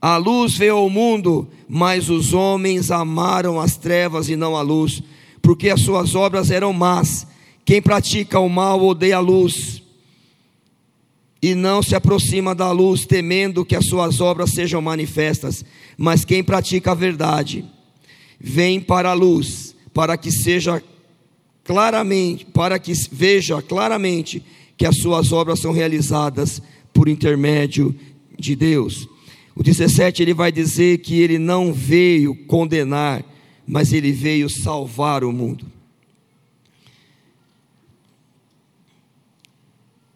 A 0.00 0.16
luz 0.16 0.58
veio 0.58 0.74
ao 0.74 0.90
mundo, 0.90 1.46
mas 1.68 2.10
os 2.10 2.34
homens 2.34 2.90
amaram 2.90 3.60
as 3.60 3.76
trevas 3.76 4.28
e 4.28 4.34
não 4.34 4.56
a 4.56 4.62
luz, 4.62 5.00
porque 5.40 5.70
as 5.70 5.80
suas 5.80 6.16
obras 6.16 6.50
eram 6.50 6.72
más. 6.72 7.24
Quem 7.64 7.80
pratica 7.80 8.40
o 8.40 8.48
mal 8.48 8.84
odeia 8.84 9.18
a 9.18 9.20
luz 9.20 9.81
e 11.42 11.56
não 11.56 11.82
se 11.82 11.96
aproxima 11.96 12.54
da 12.54 12.70
luz, 12.70 13.04
temendo 13.04 13.64
que 13.64 13.74
as 13.74 13.86
suas 13.86 14.20
obras 14.20 14.52
sejam 14.52 14.80
manifestas. 14.80 15.64
Mas 15.98 16.24
quem 16.24 16.44
pratica 16.44 16.92
a 16.92 16.94
verdade 16.94 17.64
vem 18.38 18.80
para 18.80 19.10
a 19.10 19.14
luz, 19.14 19.74
para 19.92 20.16
que 20.16 20.30
seja 20.30 20.80
claramente, 21.64 22.44
para 22.46 22.78
que 22.78 22.92
veja 23.10 23.60
claramente 23.60 24.40
que 24.76 24.86
as 24.86 24.98
suas 24.98 25.32
obras 25.32 25.58
são 25.58 25.72
realizadas 25.72 26.62
por 26.92 27.08
intermédio 27.08 27.94
de 28.38 28.54
Deus. 28.54 29.08
O 29.54 29.62
17 29.62 30.22
ele 30.22 30.34
vai 30.34 30.52
dizer 30.52 30.98
que 30.98 31.20
ele 31.20 31.38
não 31.38 31.72
veio 31.72 32.34
condenar, 32.46 33.24
mas 33.66 33.92
ele 33.92 34.12
veio 34.12 34.48
salvar 34.48 35.24
o 35.24 35.32
mundo. 35.32 35.71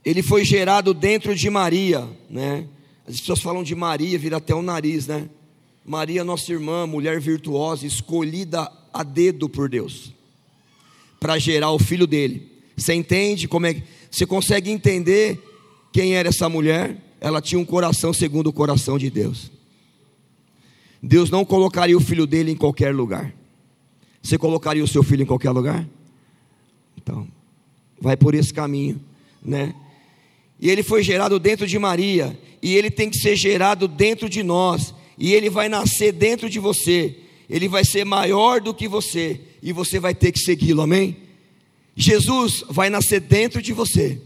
Ele 0.06 0.22
foi 0.22 0.44
gerado 0.44 0.94
dentro 0.94 1.34
de 1.34 1.50
Maria, 1.50 2.08
né? 2.30 2.64
As 3.08 3.18
pessoas 3.18 3.40
falam 3.40 3.64
de 3.64 3.74
Maria, 3.74 4.16
vira 4.16 4.36
até 4.36 4.54
o 4.54 4.62
nariz, 4.62 5.08
né? 5.08 5.28
Maria, 5.84 6.22
nossa 6.22 6.52
irmã, 6.52 6.86
mulher 6.86 7.20
virtuosa, 7.20 7.84
escolhida 7.84 8.70
a 8.92 9.02
dedo 9.02 9.48
por 9.48 9.68
Deus, 9.68 10.12
para 11.18 11.36
gerar 11.40 11.72
o 11.72 11.78
filho 11.80 12.06
dele. 12.06 12.48
Você 12.76 12.94
entende 12.94 13.48
como 13.48 13.66
é 13.66 13.74
que. 13.74 13.82
Você 14.08 14.24
consegue 14.24 14.70
entender 14.70 15.42
quem 15.92 16.14
era 16.14 16.28
essa 16.28 16.48
mulher? 16.48 16.96
Ela 17.20 17.42
tinha 17.42 17.58
um 17.58 17.64
coração 17.64 18.12
segundo 18.12 18.46
o 18.46 18.52
coração 18.52 18.96
de 18.96 19.10
Deus. 19.10 19.50
Deus 21.02 21.30
não 21.30 21.44
colocaria 21.44 21.96
o 21.96 22.00
filho 22.00 22.28
dele 22.28 22.52
em 22.52 22.56
qualquer 22.56 22.94
lugar. 22.94 23.34
Você 24.22 24.38
colocaria 24.38 24.84
o 24.84 24.88
seu 24.88 25.02
filho 25.02 25.24
em 25.24 25.26
qualquer 25.26 25.50
lugar? 25.50 25.84
Então, 26.96 27.26
vai 28.00 28.16
por 28.16 28.36
esse 28.36 28.54
caminho, 28.54 29.00
né? 29.42 29.74
E 30.60 30.70
ele 30.70 30.82
foi 30.82 31.02
gerado 31.02 31.38
dentro 31.38 31.66
de 31.66 31.78
Maria, 31.78 32.38
e 32.62 32.74
ele 32.74 32.90
tem 32.90 33.10
que 33.10 33.18
ser 33.18 33.36
gerado 33.36 33.86
dentro 33.86 34.28
de 34.28 34.42
nós, 34.42 34.94
e 35.18 35.34
ele 35.34 35.50
vai 35.50 35.68
nascer 35.68 36.12
dentro 36.12 36.48
de 36.48 36.58
você. 36.58 37.16
Ele 37.48 37.68
vai 37.68 37.84
ser 37.84 38.04
maior 38.04 38.60
do 38.60 38.74
que 38.74 38.88
você, 38.88 39.40
e 39.62 39.72
você 39.72 40.00
vai 40.00 40.14
ter 40.14 40.32
que 40.32 40.40
segui-lo, 40.40 40.82
amém? 40.82 41.16
Jesus 41.94 42.64
vai 42.68 42.90
nascer 42.90 43.20
dentro 43.20 43.62
de 43.62 43.72
você 43.72 44.20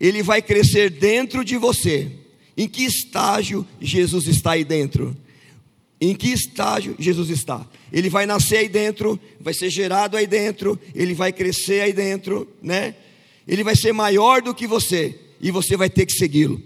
ele 0.00 0.22
vai 0.22 0.42
crescer 0.42 0.90
dentro 0.90 1.44
de 1.44 1.56
você. 1.56 2.10
Em 2.56 2.68
que 2.68 2.84
estágio 2.84 3.66
Jesus 3.80 4.26
está 4.26 4.52
aí 4.52 4.64
dentro? 4.64 5.16
Em 6.00 6.14
que 6.14 6.28
estágio 6.28 6.94
Jesus 6.98 7.30
está? 7.30 7.66
Ele 7.92 8.08
vai 8.08 8.26
nascer 8.26 8.58
aí 8.58 8.68
dentro, 8.68 9.18
vai 9.40 9.54
ser 9.54 9.70
gerado 9.70 10.16
aí 10.16 10.26
dentro, 10.26 10.78
ele 10.94 11.14
vai 11.14 11.32
crescer 11.32 11.80
aí 11.80 11.92
dentro, 11.92 12.48
né? 12.62 12.94
Ele 13.46 13.64
vai 13.64 13.76
ser 13.76 13.92
maior 13.92 14.40
do 14.42 14.54
que 14.54 14.66
você 14.66 15.18
e 15.40 15.50
você 15.50 15.76
vai 15.76 15.90
ter 15.90 16.06
que 16.06 16.12
segui-lo. 16.12 16.62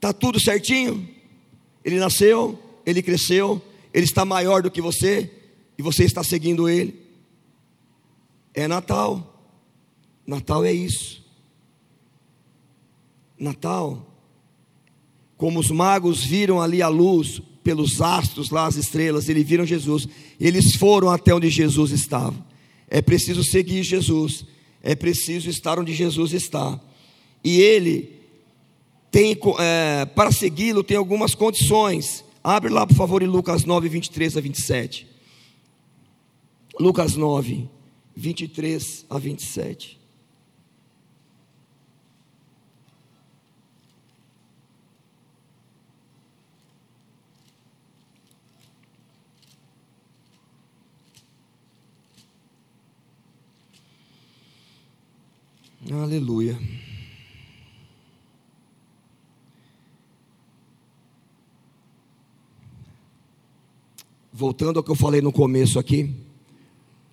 Tá 0.00 0.12
tudo 0.12 0.40
certinho? 0.40 1.08
Ele 1.84 1.98
nasceu, 1.98 2.58
ele 2.84 3.02
cresceu, 3.02 3.62
ele 3.92 4.04
está 4.04 4.24
maior 4.24 4.62
do 4.62 4.70
que 4.70 4.80
você 4.80 5.30
e 5.78 5.82
você 5.82 6.04
está 6.04 6.24
seguindo 6.24 6.68
ele. 6.68 6.98
É 8.54 8.66
Natal. 8.66 9.48
Natal 10.26 10.64
é 10.64 10.72
isso. 10.72 11.24
Natal, 13.38 14.06
como 15.36 15.58
os 15.58 15.70
magos 15.70 16.22
viram 16.22 16.60
ali 16.60 16.82
a 16.82 16.88
luz, 16.88 17.40
pelos 17.64 18.00
astros 18.00 18.50
lá, 18.50 18.66
as 18.66 18.76
estrelas, 18.76 19.28
eles 19.28 19.46
viram 19.46 19.64
Jesus, 19.64 20.06
eles 20.38 20.76
foram 20.76 21.08
até 21.08 21.34
onde 21.34 21.48
Jesus 21.48 21.90
estava. 21.90 22.36
É 22.88 23.00
preciso 23.00 23.42
seguir 23.42 23.82
Jesus, 23.82 24.44
é 24.82 24.94
preciso 24.94 25.48
estar 25.48 25.78
onde 25.78 25.92
Jesus 25.94 26.32
está. 26.32 26.80
E 27.44 27.60
ele 27.60 28.20
tem, 29.10 29.36
é, 29.58 30.06
para 30.06 30.32
segui-lo, 30.32 30.82
tem 30.82 30.96
algumas 30.96 31.34
condições. 31.34 32.24
Abre 32.42 32.70
lá, 32.70 32.86
por 32.86 32.96
favor, 32.96 33.22
em 33.22 33.26
Lucas 33.26 33.64
9, 33.64 33.88
23 33.88 34.36
a 34.36 34.40
27. 34.40 35.06
Lucas 36.78 37.14
9, 37.16 37.68
23 38.16 39.06
a 39.10 39.18
27. 39.18 39.99
Aleluia. 55.88 56.58
Voltando 64.30 64.76
ao 64.76 64.82
que 64.82 64.90
eu 64.90 64.94
falei 64.94 65.22
no 65.22 65.32
começo 65.32 65.78
aqui, 65.78 66.14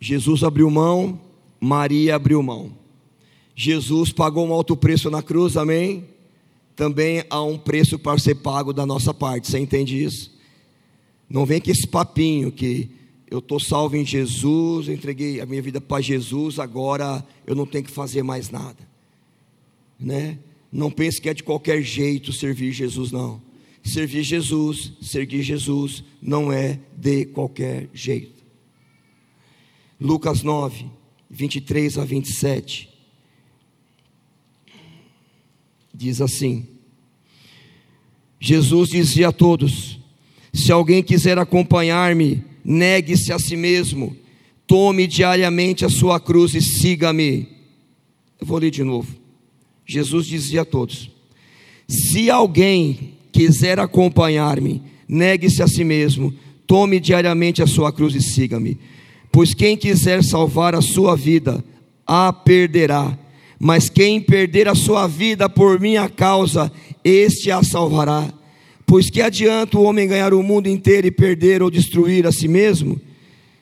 Jesus 0.01 0.43
abriu 0.43 0.70
mão, 0.70 1.20
Maria 1.61 2.18
abriu 2.18 2.43
mão. 2.43 2.74
Jesus 3.55 4.11
pagou 4.11 4.45
um 4.45 4.53
alto 4.53 4.76
preço 4.76 5.09
na 5.09 5.24
cruz, 5.24 5.55
amém? 5.55 6.05
Também 6.76 7.24
há 7.30 7.41
um 7.41 7.57
preço 7.57 7.97
para 7.97 8.20
ser 8.20 8.36
pago 8.36 8.74
da 8.74 8.86
nossa 8.86 9.13
parte, 9.13 9.47
você 9.47 9.59
entende 9.59 10.03
isso? 10.03 10.38
Não 11.30 11.45
vem 11.45 11.61
com 11.61 11.72
esse 11.72 11.88
papinho 11.88 12.51
que 12.51 12.91
eu 13.30 13.39
estou 13.39 13.59
salvo 13.59 13.95
em 13.97 14.05
Jesus, 14.05 14.88
entreguei 14.88 15.41
a 15.41 15.45
minha 15.45 15.61
vida 15.61 15.82
para 15.82 16.01
Jesus, 16.01 16.59
agora 16.59 17.25
eu 17.45 17.55
não 17.55 17.65
tenho 17.65 17.84
que 17.84 17.91
fazer 17.91 18.23
mais 18.23 18.49
nada, 18.49 18.88
né? 19.99 20.39
Não 20.71 20.91
pense 20.91 21.21
que 21.21 21.30
é 21.30 21.34
de 21.34 21.43
qualquer 21.43 21.82
jeito 21.82 22.32
servir 22.32 22.71
Jesus, 22.71 23.11
não. 23.11 23.41
Servir 23.84 24.23
Jesus, 24.23 24.91
seguir 25.01 25.41
Jesus, 25.41 26.03
não 26.21 26.51
é 26.51 26.80
de 26.95 27.25
qualquer 27.25 27.89
jeito. 27.93 28.43
Lucas 29.99 30.43
9, 30.43 30.86
23 31.30 31.97
a 31.97 32.05
27. 32.05 32.89
Diz 35.93 36.21
assim: 36.21 36.67
Jesus 38.39 38.89
dizia 38.89 39.30
a 39.30 39.32
todos: 39.32 39.99
Se 40.53 40.71
alguém 40.71 41.01
quiser 41.01 41.38
acompanhar-me, 41.39 42.43
negue-se 42.68 43.32
a 43.32 43.39
si 43.39 43.55
mesmo, 43.55 44.13
tome 44.68 45.07
diariamente 45.07 45.86
a 45.86 45.89
sua 45.89 46.20
cruz 46.20 46.53
e 46.53 46.61
siga-me. 46.61 47.47
Eu 48.41 48.45
vou 48.45 48.59
ler 48.59 48.70
de 48.70 48.84
novo. 48.84 49.15
Jesus 49.86 50.28
dizia 50.28 50.63
a 50.63 50.65
todos: 50.65 51.09
Se 51.88 52.30
alguém 52.30 53.13
quiser 53.32 53.80
acompanhar-me, 53.80 54.84
negue-se 55.07 55.63
a 55.63 55.68
si 55.68 55.86
mesmo, 55.86 56.34
tome 56.68 56.99
diariamente 56.99 57.63
a 57.63 57.68
sua 57.68 57.93
cruz 57.93 58.13
e 58.13 58.22
siga-me. 58.22 58.78
Pois 59.32 59.53
quem 59.53 59.78
quiser 59.78 60.22
salvar 60.22 60.76
a 60.76 60.82
sua 60.82 61.15
vida, 61.15 61.63
a 62.05 62.34
perderá. 62.34 63.18
Mas 63.59 63.89
quem 63.89 64.20
perder 64.20 64.68
a 64.68 64.76
sua 64.76 65.07
vida 65.07 65.49
por 65.49 65.80
minha 65.80 66.09
causa, 66.09 66.72
este 67.03 67.49
a 67.49 67.63
salvará. 67.63 68.32
Pois 68.88 69.09
que 69.09 69.21
adianta 69.21 69.77
o 69.77 69.83
homem 69.83 70.07
ganhar 70.07 70.33
o 70.33 70.41
mundo 70.41 70.69
inteiro 70.69 71.07
e 71.07 71.11
perder 71.11 71.61
ou 71.61 71.69
destruir 71.69 72.25
a 72.25 72.31
si 72.31 72.47
mesmo? 72.47 72.97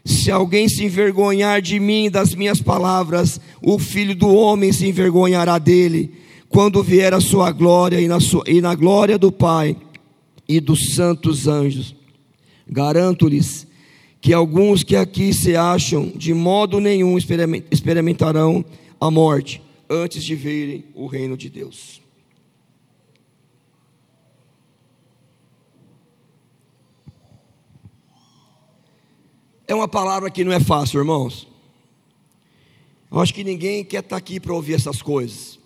Se 0.05 0.29
alguém 0.29 0.69
se 0.69 0.85
envergonhar 0.85 1.63
de 1.63 1.79
mim 1.79 2.05
e 2.05 2.09
das 2.11 2.35
minhas 2.35 2.61
palavras, 2.61 3.41
o 3.59 3.79
filho 3.79 4.15
do 4.15 4.27
homem 4.27 4.71
se 4.71 4.87
envergonhará 4.87 5.57
dele 5.57 6.11
quando 6.47 6.83
vier 6.83 7.11
a 7.11 7.19
sua 7.19 7.51
glória 7.51 7.99
e 7.99 8.07
na, 8.07 8.19
sua, 8.19 8.43
e 8.45 8.61
na 8.61 8.75
glória 8.75 9.17
do 9.17 9.31
Pai 9.31 9.75
e 10.47 10.59
dos 10.59 10.93
santos 10.93 11.47
anjos. 11.47 11.95
Garanto-lhes 12.69 13.65
que 14.21 14.31
alguns 14.31 14.83
que 14.83 14.95
aqui 14.95 15.33
se 15.33 15.55
acham, 15.55 16.13
de 16.15 16.35
modo 16.35 16.79
nenhum 16.79 17.17
experimentarão 17.17 18.63
a 19.01 19.09
morte 19.09 19.59
antes 19.89 20.23
de 20.23 20.35
verem 20.35 20.85
o 20.93 21.07
reino 21.07 21.35
de 21.35 21.49
Deus. 21.49 22.04
É 29.67 29.73
uma 29.73 29.87
palavra 29.87 30.29
que 30.29 30.43
não 30.43 30.51
é 30.51 30.59
fácil, 30.59 30.99
irmãos. 30.99 31.47
Eu 33.11 33.19
acho 33.19 33.33
que 33.33 33.43
ninguém 33.43 33.83
quer 33.83 34.03
estar 34.03 34.17
aqui 34.17 34.39
para 34.39 34.53
ouvir 34.53 34.73
essas 34.73 35.01
coisas. 35.01 35.57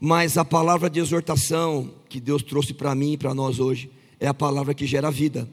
Mas 0.00 0.36
a 0.36 0.44
palavra 0.44 0.88
de 0.90 0.98
exortação 0.98 1.92
que 2.08 2.18
Deus 2.18 2.42
trouxe 2.42 2.74
para 2.74 2.94
mim 2.94 3.12
e 3.12 3.18
para 3.18 3.34
nós 3.34 3.60
hoje 3.60 3.90
é 4.18 4.26
a 4.26 4.34
palavra 4.34 4.74
que 4.74 4.86
gera 4.86 5.10
vida. 5.10 5.48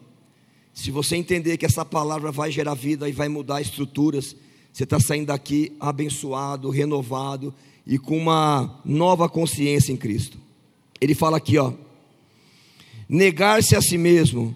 Se 0.73 0.89
você 0.89 1.15
entender 1.15 1.57
que 1.57 1.65
essa 1.65 1.83
palavra 1.83 2.31
vai 2.31 2.51
gerar 2.51 2.73
vida 2.73 3.09
e 3.09 3.11
vai 3.11 3.27
mudar 3.27 3.61
estruturas, 3.61 4.35
você 4.71 4.83
está 4.83 4.99
saindo 4.99 5.27
daqui 5.27 5.75
abençoado, 5.79 6.69
renovado 6.69 7.53
e 7.85 7.99
com 7.99 8.17
uma 8.17 8.79
nova 8.85 9.27
consciência 9.27 9.91
em 9.91 9.97
Cristo. 9.97 10.37
Ele 10.99 11.13
fala 11.13 11.37
aqui, 11.37 11.57
ó, 11.57 11.73
negar-se 13.07 13.75
a 13.75 13.81
si 13.81 13.97
mesmo. 13.97 14.55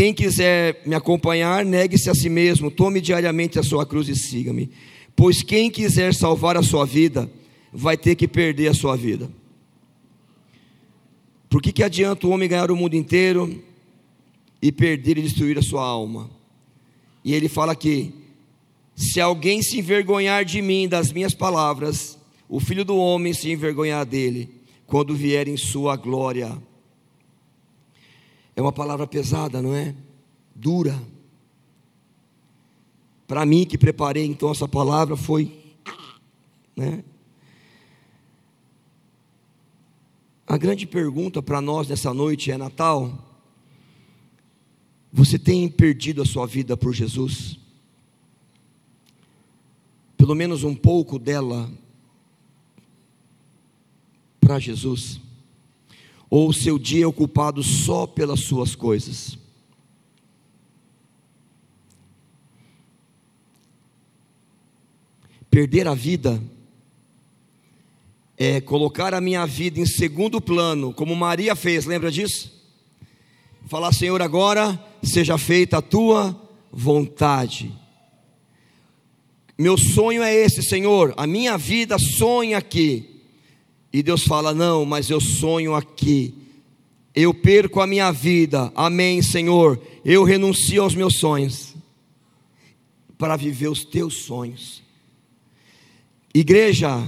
Quem 0.00 0.14
quiser 0.14 0.80
me 0.86 0.94
acompanhar, 0.94 1.62
negue-se 1.62 2.08
a 2.08 2.14
si 2.14 2.30
mesmo, 2.30 2.70
tome 2.70 3.02
diariamente 3.02 3.58
a 3.58 3.62
sua 3.62 3.84
cruz 3.84 4.08
e 4.08 4.16
siga-me. 4.16 4.70
Pois 5.14 5.42
quem 5.42 5.70
quiser 5.70 6.14
salvar 6.14 6.56
a 6.56 6.62
sua 6.62 6.86
vida, 6.86 7.30
vai 7.70 7.98
ter 7.98 8.14
que 8.14 8.26
perder 8.26 8.68
a 8.68 8.72
sua 8.72 8.96
vida. 8.96 9.30
Por 11.50 11.60
que, 11.60 11.70
que 11.70 11.82
adianta 11.82 12.26
o 12.26 12.30
homem 12.30 12.48
ganhar 12.48 12.70
o 12.70 12.76
mundo 12.76 12.96
inteiro 12.96 13.62
e 14.62 14.72
perder 14.72 15.18
e 15.18 15.22
destruir 15.22 15.58
a 15.58 15.62
sua 15.62 15.84
alma? 15.84 16.30
E 17.22 17.34
ele 17.34 17.46
fala 17.46 17.72
aqui: 17.72 18.14
se 18.96 19.20
alguém 19.20 19.60
se 19.60 19.80
envergonhar 19.80 20.46
de 20.46 20.62
mim, 20.62 20.88
das 20.88 21.12
minhas 21.12 21.34
palavras, 21.34 22.18
o 22.48 22.58
filho 22.58 22.86
do 22.86 22.96
homem 22.96 23.34
se 23.34 23.50
envergonhar 23.50 24.06
dele, 24.06 24.48
quando 24.86 25.14
vier 25.14 25.46
em 25.46 25.58
sua 25.58 25.94
glória. 25.94 26.69
É 28.60 28.62
uma 28.62 28.72
palavra 28.72 29.06
pesada, 29.06 29.62
não 29.62 29.74
é? 29.74 29.96
Dura. 30.54 31.02
Para 33.26 33.46
mim 33.46 33.64
que 33.64 33.78
preparei 33.78 34.26
então 34.26 34.50
essa 34.50 34.68
palavra 34.68 35.16
foi, 35.16 35.74
né? 36.76 37.02
A 40.46 40.58
grande 40.58 40.86
pergunta 40.86 41.40
para 41.40 41.62
nós 41.62 41.88
nessa 41.88 42.12
noite 42.12 42.50
é: 42.50 42.58
Natal, 42.58 43.40
você 45.10 45.38
tem 45.38 45.66
perdido 45.66 46.20
a 46.20 46.26
sua 46.26 46.46
vida 46.46 46.76
por 46.76 46.92
Jesus? 46.92 47.58
Pelo 50.18 50.34
menos 50.34 50.64
um 50.64 50.74
pouco 50.74 51.18
dela 51.18 51.72
para 54.38 54.58
Jesus? 54.58 55.29
Ou 56.30 56.48
o 56.48 56.54
seu 56.54 56.78
dia 56.78 57.04
é 57.04 57.06
ocupado 57.06 57.62
só 57.62 58.06
pelas 58.06 58.40
suas 58.40 58.74
coisas? 58.74 59.36
Perder 65.50 65.88
a 65.88 65.94
vida 65.94 66.40
é, 68.40 68.58
colocar 68.58 69.12
a 69.12 69.20
minha 69.20 69.44
vida 69.44 69.78
em 69.78 69.84
segundo 69.84 70.40
plano, 70.40 70.94
como 70.94 71.14
Maria 71.14 71.54
fez, 71.54 71.84
lembra 71.84 72.10
disso? 72.10 72.50
Falar, 73.66 73.92
Senhor, 73.92 74.22
agora 74.22 74.82
seja 75.02 75.36
feita 75.36 75.76
a 75.76 75.82
tua 75.82 76.34
vontade. 76.72 77.70
Meu 79.58 79.76
sonho 79.76 80.22
é 80.22 80.34
esse, 80.34 80.62
Senhor, 80.62 81.12
a 81.18 81.26
minha 81.26 81.58
vida 81.58 81.98
sonha 81.98 82.56
aqui. 82.56 83.09
E 83.92 84.02
Deus 84.02 84.24
fala: 84.24 84.54
Não, 84.54 84.84
mas 84.84 85.10
eu 85.10 85.20
sonho 85.20 85.74
aqui. 85.74 86.34
Eu 87.14 87.34
perco 87.34 87.80
a 87.80 87.86
minha 87.86 88.12
vida, 88.12 88.72
amém, 88.74 89.20
Senhor. 89.20 89.80
Eu 90.04 90.22
renuncio 90.22 90.82
aos 90.82 90.94
meus 90.94 91.18
sonhos 91.18 91.74
para 93.18 93.36
viver 93.36 93.68
os 93.68 93.84
teus 93.84 94.22
sonhos. 94.22 94.82
Igreja, 96.32 97.04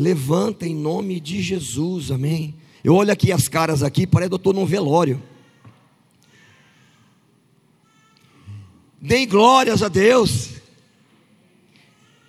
Levanta 0.00 0.66
em 0.66 0.74
nome 0.74 1.20
de 1.20 1.42
Jesus, 1.42 2.10
amém. 2.10 2.54
Eu 2.82 2.94
olho 2.94 3.12
aqui 3.12 3.30
as 3.30 3.48
caras 3.48 3.82
aqui, 3.82 4.06
parece 4.06 4.30
que 4.30 4.34
eu 4.34 4.38
estou 4.38 4.54
num 4.54 4.64
velório. 4.64 5.22
Dêem 8.98 9.28
glórias 9.28 9.82
a 9.82 9.88
Deus. 9.88 10.52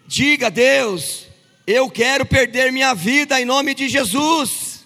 Diga 0.05 0.47
a 0.47 0.49
Deus, 0.49 1.27
eu 1.71 1.89
quero 1.89 2.25
perder 2.25 2.71
minha 2.71 2.93
vida 2.93 3.39
em 3.39 3.45
nome 3.45 3.73
de 3.73 3.87
Jesus. 3.87 4.85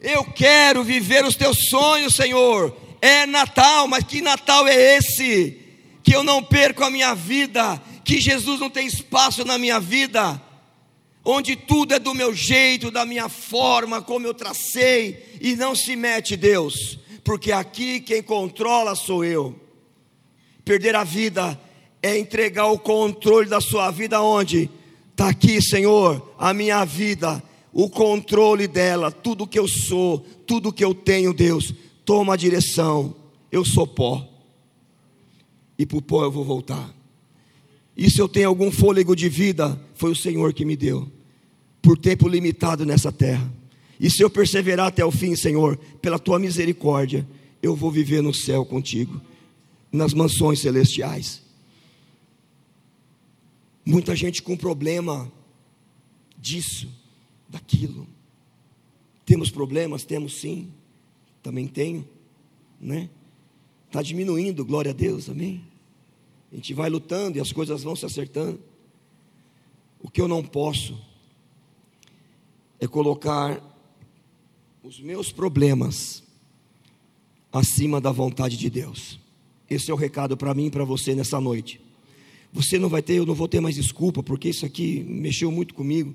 Eu 0.00 0.24
quero 0.24 0.82
viver 0.82 1.24
os 1.24 1.36
teus 1.36 1.68
sonhos, 1.68 2.14
Senhor. 2.14 2.76
É 3.00 3.26
Natal, 3.26 3.88
mas 3.88 4.04
que 4.04 4.20
Natal 4.20 4.66
é 4.66 4.96
esse? 4.96 5.58
Que 6.02 6.14
eu 6.14 6.24
não 6.24 6.42
perco 6.42 6.84
a 6.84 6.90
minha 6.90 7.14
vida, 7.14 7.80
que 8.04 8.20
Jesus 8.20 8.58
não 8.60 8.70
tem 8.70 8.86
espaço 8.86 9.44
na 9.44 9.58
minha 9.58 9.78
vida 9.78 10.40
onde 11.24 11.54
tudo 11.54 11.94
é 11.94 11.98
do 11.98 12.14
meu 12.14 12.34
jeito, 12.34 12.90
da 12.90 13.04
minha 13.04 13.28
forma, 13.28 14.02
como 14.02 14.26
eu 14.26 14.34
tracei, 14.34 15.38
e 15.40 15.54
não 15.54 15.74
se 15.74 15.94
mete 15.94 16.36
Deus, 16.36 16.98
porque 17.24 17.52
aqui 17.52 18.00
quem 18.00 18.22
controla 18.22 18.94
sou 18.94 19.24
eu. 19.24 19.58
Perder 20.64 20.94
a 20.96 21.04
vida 21.04 21.58
é 22.02 22.18
entregar 22.18 22.66
o 22.66 22.78
controle 22.78 23.48
da 23.48 23.60
sua 23.60 23.90
vida 23.90 24.20
onde? 24.20 24.68
Está 25.12 25.28
aqui, 25.28 25.62
Senhor, 25.62 26.34
a 26.38 26.52
minha 26.52 26.84
vida, 26.84 27.42
o 27.72 27.88
controle 27.88 28.66
dela, 28.66 29.12
tudo 29.12 29.46
que 29.46 29.58
eu 29.58 29.68
sou, 29.68 30.18
tudo 30.46 30.72
que 30.72 30.84
eu 30.84 30.94
tenho, 30.94 31.32
Deus, 31.32 31.72
toma 32.04 32.34
a 32.34 32.36
direção. 32.36 33.14
Eu 33.50 33.64
sou 33.64 33.86
pó, 33.86 34.26
e 35.78 35.84
para 35.84 35.98
o 35.98 36.02
pó 36.02 36.24
eu 36.24 36.32
vou 36.32 36.44
voltar. 36.44 36.94
E 37.94 38.10
se 38.10 38.18
eu 38.18 38.28
tenho 38.28 38.48
algum 38.48 38.70
fôlego 38.70 39.14
de 39.14 39.28
vida, 39.28 39.78
foi 39.94 40.10
o 40.10 40.16
Senhor 40.16 40.52
que 40.54 40.64
me 40.64 40.76
deu, 40.76 41.10
por 41.82 41.98
tempo 41.98 42.26
limitado 42.26 42.86
nessa 42.86 43.12
terra. 43.12 43.52
E 44.00 44.10
se 44.10 44.22
eu 44.22 44.30
perseverar 44.30 44.86
até 44.86 45.04
o 45.04 45.10
fim, 45.10 45.36
Senhor, 45.36 45.76
pela 46.00 46.18
tua 46.18 46.38
misericórdia, 46.38 47.28
eu 47.62 47.76
vou 47.76 47.90
viver 47.90 48.22
no 48.22 48.32
céu 48.32 48.64
contigo, 48.64 49.20
nas 49.92 50.14
mansões 50.14 50.60
celestiais. 50.60 51.41
Muita 53.84 54.14
gente 54.14 54.42
com 54.42 54.56
problema 54.56 55.30
disso, 56.38 56.88
daquilo. 57.48 58.06
Temos 59.24 59.50
problemas? 59.50 60.04
Temos 60.04 60.40
sim. 60.40 60.72
Também 61.42 61.66
tenho, 61.66 62.08
né? 62.80 63.10
Está 63.86 64.00
diminuindo, 64.00 64.64
glória 64.64 64.90
a 64.90 64.94
Deus, 64.94 65.28
amém? 65.28 65.64
A 66.52 66.56
gente 66.56 66.72
vai 66.74 66.88
lutando 66.88 67.38
e 67.38 67.40
as 67.40 67.52
coisas 67.52 67.82
vão 67.82 67.96
se 67.96 68.06
acertando. 68.06 68.60
O 70.00 70.10
que 70.10 70.20
eu 70.20 70.28
não 70.28 70.42
posso 70.42 70.98
é 72.80 72.86
colocar 72.86 73.60
os 74.82 75.00
meus 75.00 75.30
problemas 75.30 76.22
acima 77.52 78.00
da 78.00 78.10
vontade 78.10 78.56
de 78.56 78.68
Deus. 78.68 79.20
Esse 79.68 79.90
é 79.90 79.94
o 79.94 79.96
recado 79.96 80.36
para 80.36 80.54
mim 80.54 80.66
e 80.66 80.70
para 80.70 80.84
você 80.84 81.14
nessa 81.14 81.40
noite. 81.40 81.80
Você 82.52 82.78
não 82.78 82.88
vai 82.88 83.00
ter, 83.00 83.14
eu 83.14 83.24
não 83.24 83.34
vou 83.34 83.48
ter 83.48 83.60
mais 83.60 83.76
desculpa, 83.76 84.22
porque 84.22 84.50
isso 84.50 84.66
aqui 84.66 85.02
mexeu 85.08 85.50
muito 85.50 85.72
comigo. 85.74 86.14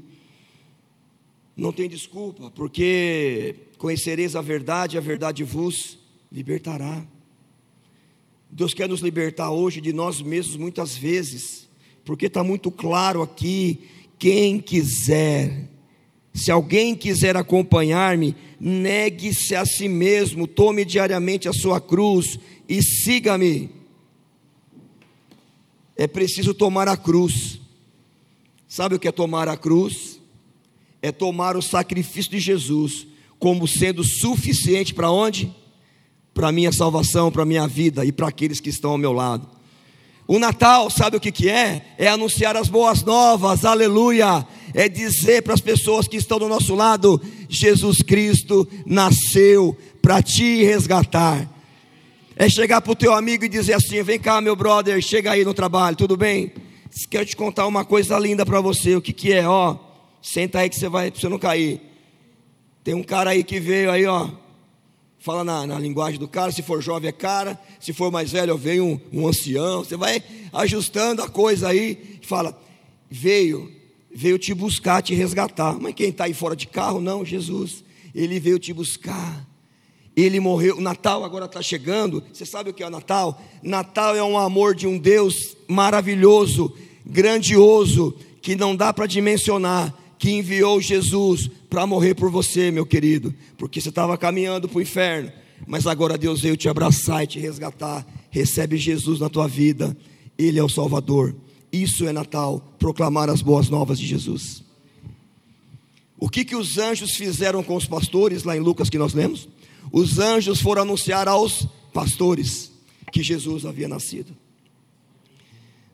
Não 1.55 1.71
tem 1.71 1.89
desculpa, 1.89 2.51
porque 2.51 3.55
conhecereis 3.79 4.35
a 4.35 4.41
verdade, 4.41 4.97
a 4.97 5.01
verdade 5.01 5.43
vos 5.43 5.97
libertará. 6.31 7.03
Deus 8.51 8.73
quer 8.73 8.87
nos 8.87 9.01
libertar 9.01 9.49
hoje 9.49 9.81
de 9.81 9.91
nós 9.91 10.21
mesmos 10.21 10.55
muitas 10.55 10.95
vezes, 10.95 11.67
porque 12.05 12.27
está 12.27 12.43
muito 12.43 12.69
claro 12.69 13.23
aqui: 13.23 13.79
quem 14.19 14.59
quiser, 14.59 15.67
se 16.33 16.51
alguém 16.51 16.95
quiser 16.95 17.35
acompanhar-me, 17.35 18.35
negue-se 18.59 19.55
a 19.55 19.65
si 19.65 19.89
mesmo, 19.89 20.45
tome 20.45 20.85
diariamente 20.85 21.49
a 21.49 21.53
sua 21.53 21.81
cruz 21.81 22.39
e 22.69 22.83
siga-me. 22.83 23.71
É 25.97 26.07
preciso 26.07 26.53
tomar 26.53 26.87
a 26.87 26.95
cruz. 26.95 27.59
Sabe 28.67 28.95
o 28.95 28.99
que 28.99 29.07
é 29.07 29.11
tomar 29.11 29.47
a 29.47 29.57
cruz? 29.57 30.19
É 31.01 31.11
tomar 31.11 31.55
o 31.57 31.61
sacrifício 31.61 32.31
de 32.31 32.39
Jesus 32.39 33.07
como 33.39 33.67
sendo 33.67 34.03
suficiente 34.03 34.93
para 34.93 35.11
onde? 35.11 35.53
para 36.37 36.51
minha 36.51 36.71
salvação, 36.71 37.31
para 37.31 37.43
minha 37.43 37.65
vida 37.65 38.05
e 38.05 38.11
para 38.11 38.27
aqueles 38.27 38.59
que 38.59 38.69
estão 38.69 38.91
ao 38.91 38.97
meu 38.97 39.11
lado. 39.11 39.49
O 40.27 40.37
Natal, 40.37 40.87
sabe 40.91 41.17
o 41.17 41.19
que, 41.19 41.31
que 41.31 41.49
é? 41.49 41.95
É 41.97 42.07
anunciar 42.07 42.55
as 42.55 42.69
boas 42.69 43.01
novas, 43.01 43.65
aleluia. 43.65 44.45
É 44.71 44.87
dizer 44.87 45.41
para 45.41 45.55
as 45.55 45.61
pessoas 45.61 46.07
que 46.07 46.15
estão 46.15 46.37
do 46.37 46.47
nosso 46.47 46.75
lado: 46.75 47.19
Jesus 47.49 48.03
Cristo 48.03 48.67
nasceu 48.85 49.75
para 49.99 50.21
te 50.21 50.63
resgatar. 50.63 51.49
É 52.39 52.47
chegar 52.47 52.81
para 52.81 52.91
o 52.91 52.95
teu 52.95 53.13
amigo 53.13 53.45
e 53.45 53.49
dizer 53.49 53.73
assim: 53.73 54.03
vem 54.03 54.19
cá, 54.19 54.39
meu 54.39 54.55
brother, 54.55 55.01
chega 55.01 55.31
aí 55.31 55.43
no 55.43 55.55
trabalho, 55.55 55.97
tudo 55.97 56.15
bem? 56.15 56.51
Quero 57.09 57.25
te 57.25 57.35
contar 57.35 57.65
uma 57.65 57.83
coisa 57.83 58.17
linda 58.19 58.45
para 58.45 58.61
você. 58.61 58.95
O 58.95 59.01
que, 59.01 59.11
que 59.11 59.33
é? 59.33 59.47
Ó, 59.47 59.75
senta 60.21 60.59
aí 60.59 60.69
que 60.69 60.75
você 60.75 60.87
vai, 60.87 61.09
para 61.09 61.19
você 61.19 61.29
não 61.29 61.39
cair. 61.39 61.81
Tem 62.83 62.93
um 62.93 63.01
cara 63.01 63.31
aí 63.31 63.43
que 63.43 63.59
veio 63.59 63.89
aí, 63.89 64.05
ó, 64.05 64.29
fala 65.17 65.43
na, 65.43 65.65
na, 65.65 65.79
linguagem 65.79 66.19
do 66.19 66.27
cara, 66.27 66.51
se 66.51 66.61
for 66.61 66.79
jovem 66.79 67.09
é 67.09 67.11
cara, 67.11 67.59
se 67.79 67.91
for 67.91 68.11
mais 68.11 68.31
velho 68.31 68.55
vem 68.55 68.79
um, 68.79 68.99
um 69.11 69.27
ancião, 69.27 69.83
você 69.83 69.97
vai 69.97 70.23
ajustando 70.53 71.23
a 71.23 71.27
coisa 71.27 71.69
aí, 71.69 72.19
fala, 72.21 72.57
veio, 73.09 73.71
veio 74.13 74.37
te 74.37 74.53
buscar, 74.53 75.01
te 75.01 75.15
resgatar, 75.15 75.77
mas 75.79 75.95
quem 75.95 76.09
está 76.09 76.25
aí 76.25 76.33
fora 76.33 76.55
de 76.55 76.67
carro, 76.67 77.01
não, 77.01 77.25
Jesus, 77.25 77.83
ele 78.13 78.39
veio 78.39 78.59
te 78.59 78.71
buscar, 78.71 79.45
ele 80.23 80.39
morreu, 80.39 80.81
Natal 80.81 81.23
agora 81.23 81.45
está 81.45 81.61
chegando, 81.61 82.23
você 82.33 82.43
sabe 82.43 82.71
o 82.71 82.73
que 82.73 82.81
é 82.81 82.87
o 82.87 82.89
Natal? 82.89 83.39
Natal 83.61 84.15
é 84.15 84.23
um 84.23 84.35
amor 84.35 84.73
de 84.73 84.87
um 84.87 84.97
Deus 84.97 85.55
maravilhoso, 85.67 86.73
grandioso, 87.05 88.15
que 88.41 88.55
não 88.55 88.75
dá 88.75 88.91
para 88.91 89.05
dimensionar, 89.05 89.93
que 90.17 90.31
enviou 90.31 90.81
Jesus 90.81 91.47
para 91.69 91.85
morrer 91.85 92.15
por 92.15 92.31
você, 92.31 92.71
meu 92.71 92.83
querido, 92.83 93.31
porque 93.59 93.79
você 93.79 93.89
estava 93.89 94.17
caminhando 94.17 94.67
para 94.67 94.79
o 94.79 94.81
inferno, 94.81 95.31
mas 95.67 95.85
agora 95.85 96.17
Deus 96.17 96.41
veio 96.41 96.57
te 96.57 96.67
abraçar 96.67 97.23
e 97.23 97.27
te 97.27 97.39
resgatar. 97.39 98.03
Recebe 98.31 98.75
Jesus 98.75 99.19
na 99.19 99.29
tua 99.29 99.47
vida, 99.47 99.95
Ele 100.35 100.57
é 100.57 100.63
o 100.63 100.69
Salvador. 100.69 101.35
Isso 101.71 102.07
é 102.07 102.11
Natal, 102.11 102.73
proclamar 102.79 103.29
as 103.29 103.43
boas 103.43 103.69
novas 103.69 103.99
de 103.99 104.07
Jesus. 104.07 104.63
O 106.17 106.27
que, 106.27 106.43
que 106.43 106.55
os 106.55 106.79
anjos 106.79 107.11
fizeram 107.11 107.61
com 107.61 107.75
os 107.75 107.85
pastores, 107.85 108.43
lá 108.43 108.57
em 108.57 108.59
Lucas 108.59 108.89
que 108.89 108.97
nós 108.97 109.13
lemos? 109.13 109.47
Os 109.91 110.19
anjos 110.19 110.61
foram 110.61 110.81
anunciar 110.83 111.27
aos 111.27 111.67
pastores 111.93 112.71
que 113.11 113.23
Jesus 113.23 113.65
havia 113.65 113.87
nascido. 113.87 114.35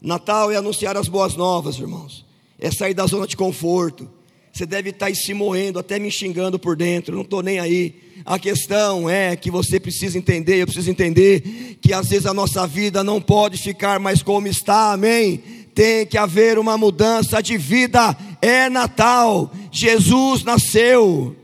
Natal 0.01 0.51
é 0.51 0.57
anunciar 0.57 0.97
as 0.97 1.07
boas 1.07 1.35
novas, 1.35 1.77
irmãos 1.77 2.25
é 2.63 2.71
sair 2.71 2.93
da 2.93 3.05
zona 3.05 3.27
de 3.27 3.35
conforto. 3.35 4.09
Você 4.51 4.65
deve 4.65 4.91
estar 4.91 5.13
se 5.13 5.33
moendo, 5.33 5.79
até 5.79 5.99
me 5.99 6.09
xingando 6.09 6.57
por 6.57 6.77
dentro, 6.77 7.13
não 7.13 7.23
estou 7.23 7.43
nem 7.43 7.59
aí. 7.59 7.93
A 8.23 8.39
questão 8.39 9.09
é 9.09 9.35
que 9.35 9.51
você 9.51 9.81
precisa 9.81 10.17
entender, 10.17 10.61
eu 10.61 10.65
preciso 10.65 10.89
entender, 10.89 11.77
que 11.81 11.91
às 11.91 12.07
vezes 12.07 12.25
a 12.25 12.33
nossa 12.33 12.65
vida 12.65 13.03
não 13.03 13.19
pode 13.19 13.57
ficar 13.57 13.99
mais 13.99 14.23
como 14.23 14.47
está, 14.47 14.93
amém? 14.93 15.43
Tem 15.75 16.05
que 16.05 16.17
haver 16.17 16.57
uma 16.57 16.77
mudança 16.77 17.41
de 17.41 17.57
vida, 17.57 18.15
é 18.41 18.69
Natal, 18.69 19.51
Jesus 19.69 20.43
nasceu, 20.45 21.35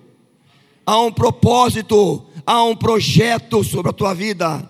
há 0.85 1.01
um 1.01 1.11
propósito, 1.11 2.23
há 2.49 2.63
um 2.63 2.75
projeto 2.75 3.63
sobre 3.63 3.91
a 3.91 3.93
tua 3.93 4.11
vida, 4.15 4.67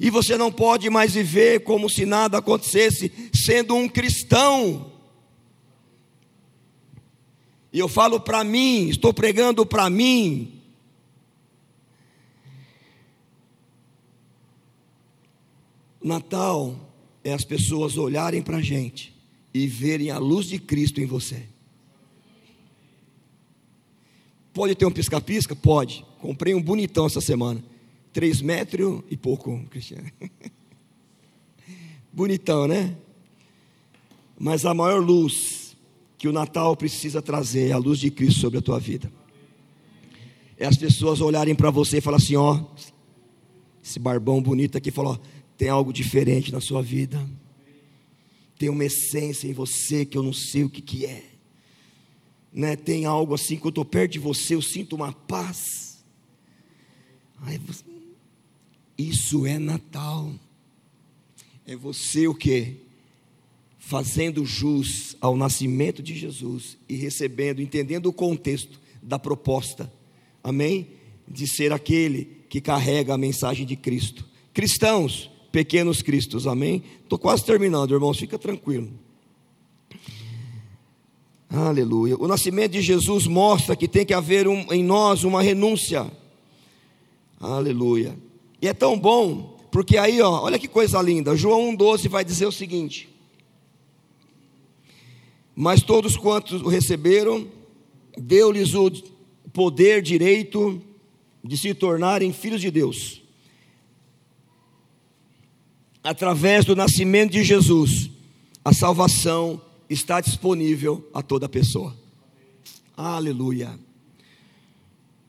e 0.00 0.08
você 0.08 0.38
não 0.38 0.50
pode 0.50 0.88
mais 0.88 1.12
viver 1.12 1.62
como 1.62 1.90
se 1.90 2.06
nada 2.06 2.38
acontecesse, 2.38 3.12
sendo 3.34 3.74
um 3.74 3.86
cristão. 3.86 4.90
E 7.70 7.78
eu 7.78 7.86
falo 7.86 8.18
para 8.18 8.42
mim, 8.42 8.88
estou 8.88 9.12
pregando 9.12 9.66
para 9.66 9.90
mim. 9.90 10.62
Natal 16.02 16.74
é 17.22 17.34
as 17.34 17.44
pessoas 17.44 17.98
olharem 17.98 18.40
para 18.40 18.56
a 18.56 18.62
gente 18.62 19.14
e 19.52 19.66
verem 19.66 20.10
a 20.10 20.16
luz 20.16 20.46
de 20.46 20.58
Cristo 20.58 20.98
em 20.98 21.04
você. 21.04 21.46
Pode 24.54 24.74
ter 24.74 24.86
um 24.86 24.90
pisca-pisca? 24.90 25.54
Pode. 25.54 26.07
Comprei 26.20 26.54
um 26.54 26.62
bonitão 26.62 27.06
essa 27.06 27.20
semana. 27.20 27.62
Três 28.12 28.40
metros 28.40 29.02
e 29.10 29.16
pouco, 29.16 29.58
Cristiano. 29.70 30.10
bonitão, 32.12 32.66
né? 32.66 32.96
Mas 34.38 34.64
a 34.64 34.74
maior 34.74 35.00
luz 35.02 35.76
que 36.16 36.26
o 36.26 36.32
Natal 36.32 36.76
precisa 36.76 37.22
trazer 37.22 37.72
a 37.72 37.78
luz 37.78 38.00
de 38.00 38.10
Cristo 38.10 38.40
sobre 38.40 38.58
a 38.58 38.62
tua 38.62 38.80
vida. 38.80 39.12
É 40.56 40.66
as 40.66 40.76
pessoas 40.76 41.20
olharem 41.20 41.54
para 41.54 41.70
você 41.70 41.98
e 41.98 42.00
falar 42.00 42.16
assim: 42.16 42.34
ó, 42.34 42.60
esse 43.82 43.98
barbão 43.98 44.42
bonito 44.42 44.76
aqui 44.76 44.90
falou, 44.90 45.20
tem 45.56 45.68
algo 45.68 45.92
diferente 45.92 46.52
na 46.52 46.60
sua 46.60 46.82
vida. 46.82 47.24
Tem 48.58 48.68
uma 48.68 48.84
essência 48.84 49.46
em 49.46 49.52
você 49.52 50.04
que 50.04 50.18
eu 50.18 50.22
não 50.22 50.32
sei 50.32 50.64
o 50.64 50.70
que, 50.70 50.82
que 50.82 51.06
é. 51.06 51.24
Né? 52.52 52.74
Tem 52.74 53.04
algo 53.06 53.34
assim 53.34 53.56
que 53.56 53.64
eu 53.64 53.68
estou 53.68 53.84
perto 53.84 54.12
de 54.12 54.18
você, 54.18 54.56
eu 54.56 54.62
sinto 54.62 54.96
uma 54.96 55.12
paz. 55.12 55.87
Isso 58.96 59.46
é 59.46 59.58
Natal. 59.58 60.32
É 61.66 61.76
você 61.76 62.26
o 62.26 62.34
que? 62.34 62.88
fazendo 63.88 64.44
jus 64.44 65.16
ao 65.18 65.34
nascimento 65.34 66.02
de 66.02 66.14
Jesus 66.14 66.76
e 66.86 66.94
recebendo, 66.94 67.62
entendendo 67.62 68.04
o 68.04 68.12
contexto 68.12 68.78
da 69.02 69.18
proposta, 69.18 69.90
amém? 70.44 70.88
De 71.26 71.46
ser 71.46 71.72
aquele 71.72 72.36
que 72.50 72.60
carrega 72.60 73.14
a 73.14 73.18
mensagem 73.18 73.64
de 73.64 73.76
Cristo. 73.76 74.26
Cristãos, 74.52 75.30
pequenos 75.50 76.02
cristos, 76.02 76.46
amém? 76.46 76.82
Estou 77.02 77.18
quase 77.18 77.42
terminando, 77.46 77.94
irmãos, 77.94 78.18
fica 78.18 78.38
tranquilo. 78.38 78.90
Aleluia. 81.48 82.14
O 82.18 82.28
nascimento 82.28 82.72
de 82.72 82.82
Jesus 82.82 83.26
mostra 83.26 83.74
que 83.74 83.88
tem 83.88 84.04
que 84.04 84.12
haver 84.12 84.46
um, 84.46 84.70
em 84.70 84.84
nós 84.84 85.24
uma 85.24 85.40
renúncia. 85.40 86.12
Aleluia. 87.40 88.16
E 88.60 88.66
é 88.66 88.72
tão 88.72 88.98
bom, 88.98 89.56
porque 89.70 89.96
aí, 89.96 90.20
ó, 90.20 90.42
olha 90.42 90.58
que 90.58 90.68
coisa 90.68 91.00
linda. 91.00 91.36
João 91.36 91.76
1,12 91.76 92.08
vai 92.08 92.24
dizer 92.24 92.46
o 92.46 92.52
seguinte: 92.52 93.08
mas 95.60 95.82
todos 95.82 96.16
quantos 96.16 96.62
o 96.62 96.68
receberam, 96.68 97.48
deu-lhes 98.16 98.74
o 98.74 98.92
poder, 99.52 100.00
direito 100.00 100.80
de 101.42 101.58
se 101.58 101.74
tornarem 101.74 102.32
filhos 102.32 102.60
de 102.60 102.70
Deus. 102.70 103.20
Através 106.00 106.64
do 106.64 106.76
nascimento 106.76 107.32
de 107.32 107.42
Jesus, 107.42 108.08
a 108.64 108.72
salvação 108.72 109.60
está 109.90 110.20
disponível 110.20 111.04
a 111.12 111.22
toda 111.22 111.48
pessoa. 111.48 111.92
Aleluia. 112.96 113.76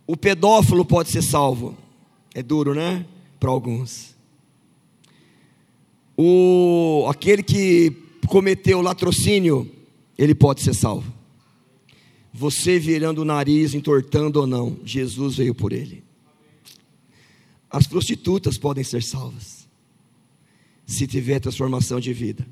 O 0.06 0.16
pedófilo 0.16 0.86
pode 0.86 1.10
ser 1.10 1.24
salvo. 1.24 1.76
É 2.34 2.44
duro, 2.44 2.74
né? 2.74 3.06
Para 3.40 3.50
alguns. 3.50 4.16
O 6.18 7.06
aquele 7.10 7.42
que 7.42 7.96
cometeu 8.28 8.82
latrocínio, 8.82 9.70
ele 10.18 10.36
pode 10.36 10.62
ser 10.62 10.74
salvo. 10.74 11.12
Você 12.34 12.78
virando 12.78 13.22
o 13.22 13.26
nariz, 13.26 13.74
entortando 13.74 14.40
ou 14.40 14.48
não, 14.48 14.78
Jesus 14.84 15.38
veio 15.38 15.56
por 15.56 15.74
ele. 15.74 16.04
As 17.70 17.88
prostitutas 17.88 18.58
podem 18.58 18.84
ser 18.84 19.04
salvas, 19.04 19.68
se 20.86 21.06
tiver 21.08 21.40
transformação 21.40 22.00
de 22.00 22.14
vida. 22.14 22.46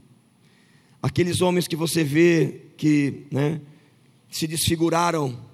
Aqueles 1.02 1.42
homens 1.42 1.68
que 1.68 1.76
você 1.76 2.04
vê 2.04 2.62
que 2.76 3.26
né, 3.32 3.62
se 4.30 4.48
desfiguraram, 4.48 5.47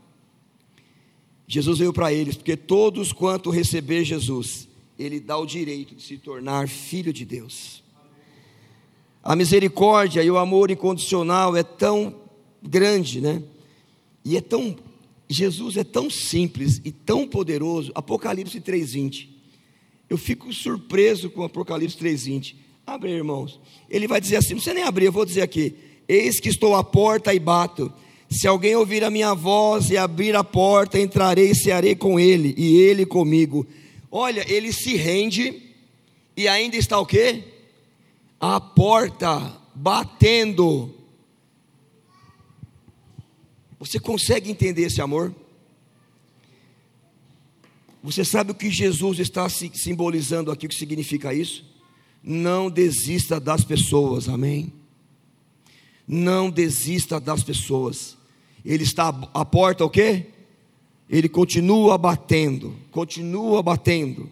Jesus 1.54 1.78
veio 1.78 1.93
para 1.93 2.12
eles, 2.12 2.36
porque 2.36 2.58
todos 2.58 3.14
quanto 3.14 3.51
receber 3.51 4.04
Jesus, 4.04 4.68
ele 4.97 5.20
dá 5.20 5.38
o 5.38 5.45
direito 5.45 5.93
de 5.93 6.01
se 6.01 6.18
tornar 6.18 6.68
filho 6.68 7.14
de 7.14 7.24
Deus. 7.24 7.84
A 9.24 9.36
misericórdia 9.36 10.24
e 10.24 10.32
o 10.32 10.38
amor 10.39 10.72
incondicional 10.72 11.56
é 11.56 11.62
tão 11.62 12.16
grande, 12.60 13.22
né? 13.22 13.43
E 14.26 14.36
é 14.36 14.41
tão 14.41 14.76
Jesus 15.30 15.78
é 15.78 15.84
tão 15.84 16.10
simples 16.10 16.82
e 16.84 16.91
tão 16.91 17.28
poderoso. 17.28 17.91
Apocalipse 17.93 18.60
3:20. 18.60 19.30
Eu 20.10 20.18
fico 20.18 20.51
surpreso 20.51 21.30
com 21.30 21.43
Apocalipse 21.43 21.97
3:20. 21.97 22.56
Abre, 22.86 23.12
irmãos. 23.12 23.60
Ele 23.88 24.08
vai 24.08 24.20
dizer 24.20 24.38
assim: 24.38 24.49
não 24.49 24.58
precisa 24.58 24.74
nem 24.74 24.84
abrir, 24.84 25.06
eu 25.06 25.12
vou 25.12 25.24
dizer 25.24 25.43
aqui. 25.43 25.76
Eis 26.08 26.39
que 26.39 26.49
estou 26.49 26.76
à 26.76 26.84
porta 26.84 27.32
e 27.32 27.39
bato. 27.39 27.93
Se 28.34 28.48
alguém 28.48 28.76
ouvir 28.76 29.04
a 29.04 29.12
minha 29.12 29.36
voz 29.36 29.92
e 29.92 29.98
abrir 29.98 30.36
a 30.36 30.44
porta, 30.44 31.00
entrarei 31.00 31.52
e 31.52 31.56
cearei 31.56 31.96
com 31.96 32.20
ele, 32.20 32.56
e 32.58 32.78
ele 32.78 33.06
comigo. 33.06 33.66
Olha, 34.10 34.44
ele 34.52 34.74
se 34.74 34.96
rende 34.96 35.62
e 36.36 36.48
ainda 36.48 36.76
está 36.76 37.00
o 37.00 37.06
quê? 37.06 37.44
A 38.40 38.60
porta 38.60 39.56
batendo. 39.76 40.94
Você 43.78 44.00
consegue 44.00 44.50
entender 44.50 44.84
esse 44.84 45.00
amor? 45.00 45.34
Você 48.02 48.26
sabe 48.26 48.52
o 48.52 48.56
que 48.56 48.72
Jesus 48.72 49.20
está 49.20 49.48
simbolizando 49.48 50.52
aqui, 50.52 50.66
o 50.66 50.70
que 50.70 50.76
significa 50.76 51.34
isso? 51.34 51.64
Não 52.24 52.70
desista 52.70 53.40
das 53.40 53.64
pessoas, 53.64 54.28
amém? 54.28 54.74
Não 56.08 56.50
desista 56.50 57.20
das 57.20 57.44
pessoas. 57.44 58.18
Ele 58.66 58.84
está 58.84 59.09
à 59.34 59.43
porta, 59.45 59.84
o 59.84 59.89
quê? 59.89 60.28
Ele 61.09 61.28
continua 61.28 61.97
batendo, 61.97 62.76
continua 62.91 63.61
batendo. 63.61 64.30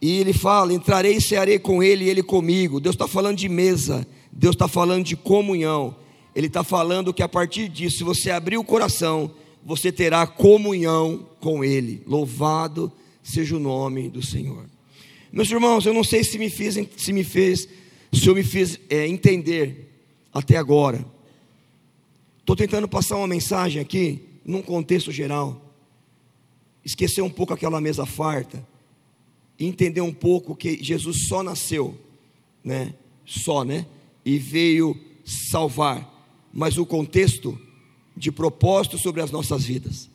E 0.00 0.18
ele 0.18 0.32
fala: 0.32 0.72
entrarei 0.72 1.16
e 1.16 1.20
cearei 1.20 1.58
com 1.58 1.82
ele 1.82 2.04
e 2.04 2.08
ele 2.08 2.22
comigo. 2.22 2.80
Deus 2.80 2.94
está 2.94 3.06
falando 3.06 3.36
de 3.36 3.48
mesa, 3.48 4.06
Deus 4.32 4.54
está 4.54 4.66
falando 4.66 5.04
de 5.04 5.16
comunhão. 5.16 5.96
Ele 6.34 6.46
está 6.46 6.62
falando 6.62 7.12
que 7.12 7.22
a 7.22 7.28
partir 7.28 7.68
disso, 7.68 7.98
se 7.98 8.04
você 8.04 8.30
abrir 8.30 8.56
o 8.56 8.64
coração, 8.64 9.32
você 9.64 9.90
terá 9.90 10.26
comunhão 10.26 11.26
com 11.40 11.64
Ele. 11.64 12.02
Louvado 12.06 12.90
seja 13.22 13.56
o 13.56 13.60
nome 13.60 14.08
do 14.08 14.22
Senhor. 14.22 14.64
Meus 15.32 15.50
irmãos, 15.50 15.86
eu 15.86 15.94
não 15.94 16.04
sei 16.04 16.24
se 16.24 16.38
me 16.38 16.50
fez, 16.50 16.78
se 16.96 17.12
me 17.12 17.24
fez, 17.24 17.68
se 18.12 18.26
eu 18.26 18.34
me 18.34 18.42
fiz 18.42 18.78
é, 18.88 19.06
entender 19.06 19.92
até 20.32 20.56
agora. 20.56 21.04
Estou 22.50 22.66
tentando 22.66 22.88
passar 22.88 23.16
uma 23.16 23.28
mensagem 23.28 23.80
aqui, 23.80 24.24
num 24.44 24.60
contexto 24.60 25.12
geral. 25.12 25.72
Esquecer 26.84 27.22
um 27.22 27.30
pouco 27.30 27.54
aquela 27.54 27.80
mesa 27.80 28.04
farta. 28.04 28.66
E 29.56 29.66
entender 29.66 30.00
um 30.00 30.12
pouco 30.12 30.56
que 30.56 30.82
Jesus 30.82 31.28
só 31.28 31.44
nasceu, 31.44 31.96
né? 32.64 32.92
Só, 33.24 33.62
né? 33.62 33.86
E 34.24 34.36
veio 34.36 34.98
salvar. 35.24 36.12
Mas 36.52 36.76
o 36.76 36.84
contexto 36.84 37.56
de 38.16 38.32
propósito 38.32 38.98
sobre 38.98 39.22
as 39.22 39.30
nossas 39.30 39.64
vidas. 39.64 40.10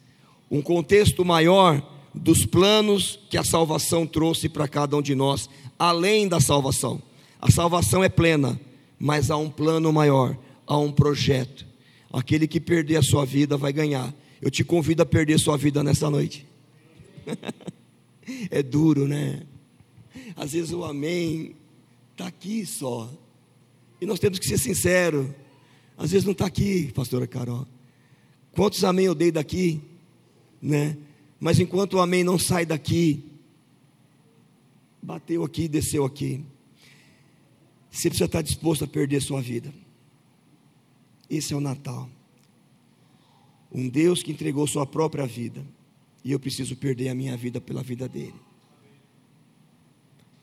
Um 0.51 0.61
contexto 0.61 1.23
maior 1.23 1.81
dos 2.13 2.45
planos 2.45 3.17
que 3.29 3.38
a 3.38 3.45
salvação 3.45 4.05
trouxe 4.05 4.49
para 4.49 4.67
cada 4.67 4.97
um 4.97 5.01
de 5.01 5.15
nós, 5.15 5.49
além 5.79 6.27
da 6.27 6.41
salvação. 6.41 7.01
A 7.41 7.49
salvação 7.49 8.03
é 8.03 8.09
plena, 8.09 8.59
mas 8.99 9.31
há 9.31 9.38
um 9.38 9.49
plano 9.49 9.93
maior, 9.93 10.38
há 10.67 10.77
um 10.77 10.91
projeto. 10.91 11.74
Aquele 12.11 12.47
que 12.47 12.59
perder 12.59 12.97
a 12.97 13.01
sua 13.01 13.25
vida 13.25 13.57
vai 13.57 13.73
ganhar. 13.73 14.13
Eu 14.41 14.51
te 14.51 14.63
convido 14.63 15.01
a 15.01 15.05
perder 15.05 15.39
sua 15.39 15.57
vida 15.57 15.83
nessa 15.83 16.09
noite. 16.09 16.45
é 18.49 18.61
duro, 18.61 19.07
né? 19.07 19.43
Às 20.35 20.53
vezes 20.53 20.71
o 20.71 20.83
amém 20.83 21.55
está 22.11 22.27
aqui 22.27 22.65
só. 22.65 23.11
E 23.99 24.05
nós 24.05 24.19
temos 24.19 24.39
que 24.39 24.47
ser 24.47 24.57
sinceros. 24.57 25.27
Às 25.97 26.11
vezes 26.11 26.25
não 26.25 26.33
está 26.33 26.45
aqui, 26.45 26.91
pastora 26.93 27.25
Carol. 27.25 27.65
Quantos 28.51 28.83
amém 28.83 29.05
eu 29.05 29.15
dei 29.15 29.31
daqui, 29.31 29.81
né? 30.61 30.97
Mas 31.39 31.59
enquanto 31.59 31.95
o 31.95 31.99
amém 31.99 32.23
não 32.23 32.39
sai 32.39 32.65
daqui, 32.65 33.23
bateu 35.01 35.43
aqui, 35.43 35.67
desceu 35.67 36.05
aqui. 36.05 36.43
Você 37.91 38.09
precisa 38.09 38.25
estar 38.25 38.41
disposto 38.41 38.83
a 38.83 38.87
perder 38.87 39.21
sua 39.21 39.41
vida. 39.41 39.73
Esse 41.30 41.53
é 41.53 41.57
o 41.57 41.61
Natal. 41.61 42.09
Um 43.71 43.89
Deus 43.89 44.23
que 44.23 44.32
entregou 44.32 44.65
sua 44.67 44.86
própria 44.86 45.26
vida. 45.26 45.65
E 46.23 46.32
eu 46.32 46.39
preciso 46.39 46.76
perder 46.76 47.09
a 47.09 47.15
minha 47.15 47.36
vida 47.38 47.61
pela 47.61 47.84
vida 47.84 48.07
dele. 48.07 48.36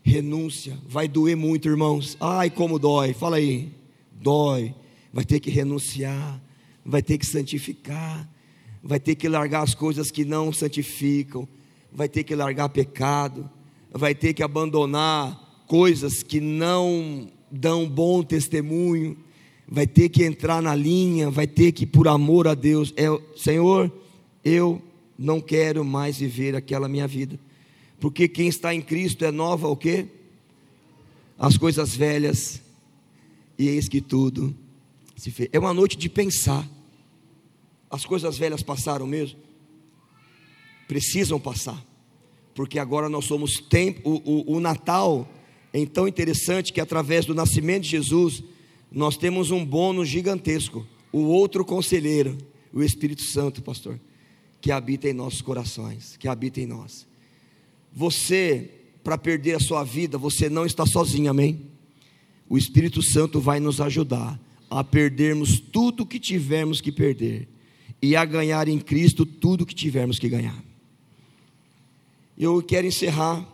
Renúncia. 0.02 0.78
Vai 0.86 1.08
doer 1.08 1.36
muito, 1.36 1.68
irmãos. 1.68 2.16
Ai, 2.20 2.50
como 2.50 2.78
dói. 2.78 3.12
Fala 3.12 3.36
aí. 3.36 3.72
Dói. 4.12 4.74
Vai 5.12 5.24
ter 5.24 5.40
que 5.40 5.50
renunciar. 5.50 6.40
Vai 6.84 7.02
ter 7.02 7.18
que 7.18 7.26
santificar 7.26 8.28
vai 8.82 8.98
ter 8.98 9.14
que 9.14 9.28
largar 9.28 9.62
as 9.62 9.74
coisas 9.74 10.10
que 10.10 10.24
não 10.24 10.52
santificam, 10.52 11.46
vai 11.92 12.08
ter 12.08 12.24
que 12.24 12.34
largar 12.34 12.68
pecado, 12.70 13.48
vai 13.92 14.14
ter 14.14 14.34
que 14.34 14.42
abandonar 14.42 15.64
coisas 15.68 16.22
que 16.22 16.40
não 16.40 17.30
dão 17.50 17.88
bom 17.88 18.22
testemunho, 18.22 19.16
vai 19.72 19.86
ter 19.86 20.10
que 20.10 20.22
entrar 20.22 20.60
na 20.60 20.74
linha, 20.74 21.30
vai 21.30 21.46
ter 21.46 21.72
que, 21.72 21.86
por 21.86 22.06
amor 22.06 22.46
a 22.46 22.52
Deus, 22.52 22.92
é, 22.94 23.06
Senhor, 23.34 23.90
eu 24.44 24.82
não 25.18 25.40
quero 25.40 25.82
mais 25.82 26.18
viver 26.18 26.54
aquela 26.54 26.90
minha 26.90 27.08
vida, 27.08 27.40
porque 27.98 28.28
quem 28.28 28.48
está 28.48 28.74
em 28.74 28.82
Cristo 28.82 29.24
é 29.24 29.30
nova 29.30 29.68
o 29.68 29.76
quê? 29.76 30.08
As 31.38 31.56
coisas 31.56 31.96
velhas, 31.96 32.60
e 33.58 33.66
eis 33.66 33.88
que 33.88 34.02
tudo 34.02 34.54
se 35.16 35.30
fez. 35.30 35.48
É 35.52 35.58
uma 35.58 35.72
noite 35.72 35.96
de 35.96 36.10
pensar. 36.10 36.68
As 37.90 38.04
coisas 38.04 38.36
velhas 38.36 38.62
passaram 38.62 39.06
mesmo? 39.06 39.38
Precisam 40.86 41.40
passar, 41.40 41.82
porque 42.54 42.78
agora 42.78 43.08
nós 43.08 43.24
somos 43.24 43.52
tempo. 43.70 44.02
O, 44.04 44.52
o, 44.52 44.56
o 44.56 44.60
Natal 44.60 45.26
é 45.72 45.86
tão 45.86 46.06
interessante 46.06 46.74
que 46.74 46.80
através 46.80 47.24
do 47.24 47.34
nascimento 47.34 47.84
de 47.84 47.88
Jesus, 47.88 48.42
nós 48.94 49.16
temos 49.16 49.50
um 49.50 49.64
bônus 49.64 50.08
gigantesco. 50.08 50.86
O 51.12 51.20
outro 51.20 51.64
conselheiro, 51.64 52.36
o 52.72 52.82
Espírito 52.82 53.22
Santo, 53.22 53.62
pastor, 53.62 53.98
que 54.60 54.70
habita 54.70 55.08
em 55.08 55.12
nossos 55.12 55.42
corações, 55.42 56.16
que 56.16 56.28
habita 56.28 56.60
em 56.60 56.66
nós. 56.66 57.06
Você, 57.92 58.70
para 59.02 59.18
perder 59.18 59.56
a 59.56 59.60
sua 59.60 59.84
vida, 59.84 60.16
você 60.16 60.48
não 60.48 60.64
está 60.64 60.86
sozinho, 60.86 61.30
amém? 61.30 61.60
O 62.48 62.56
Espírito 62.56 63.02
Santo 63.02 63.40
vai 63.40 63.60
nos 63.60 63.80
ajudar 63.80 64.40
a 64.70 64.82
perdermos 64.82 65.60
tudo 65.60 66.06
que 66.06 66.18
tivermos 66.18 66.80
que 66.80 66.92
perder 66.92 67.48
e 68.00 68.16
a 68.16 68.24
ganhar 68.24 68.68
em 68.68 68.78
Cristo 68.78 69.24
tudo 69.24 69.66
que 69.66 69.74
tivermos 69.74 70.18
que 70.18 70.28
ganhar. 70.28 70.62
Eu 72.36 72.62
quero 72.62 72.86
encerrar 72.86 73.46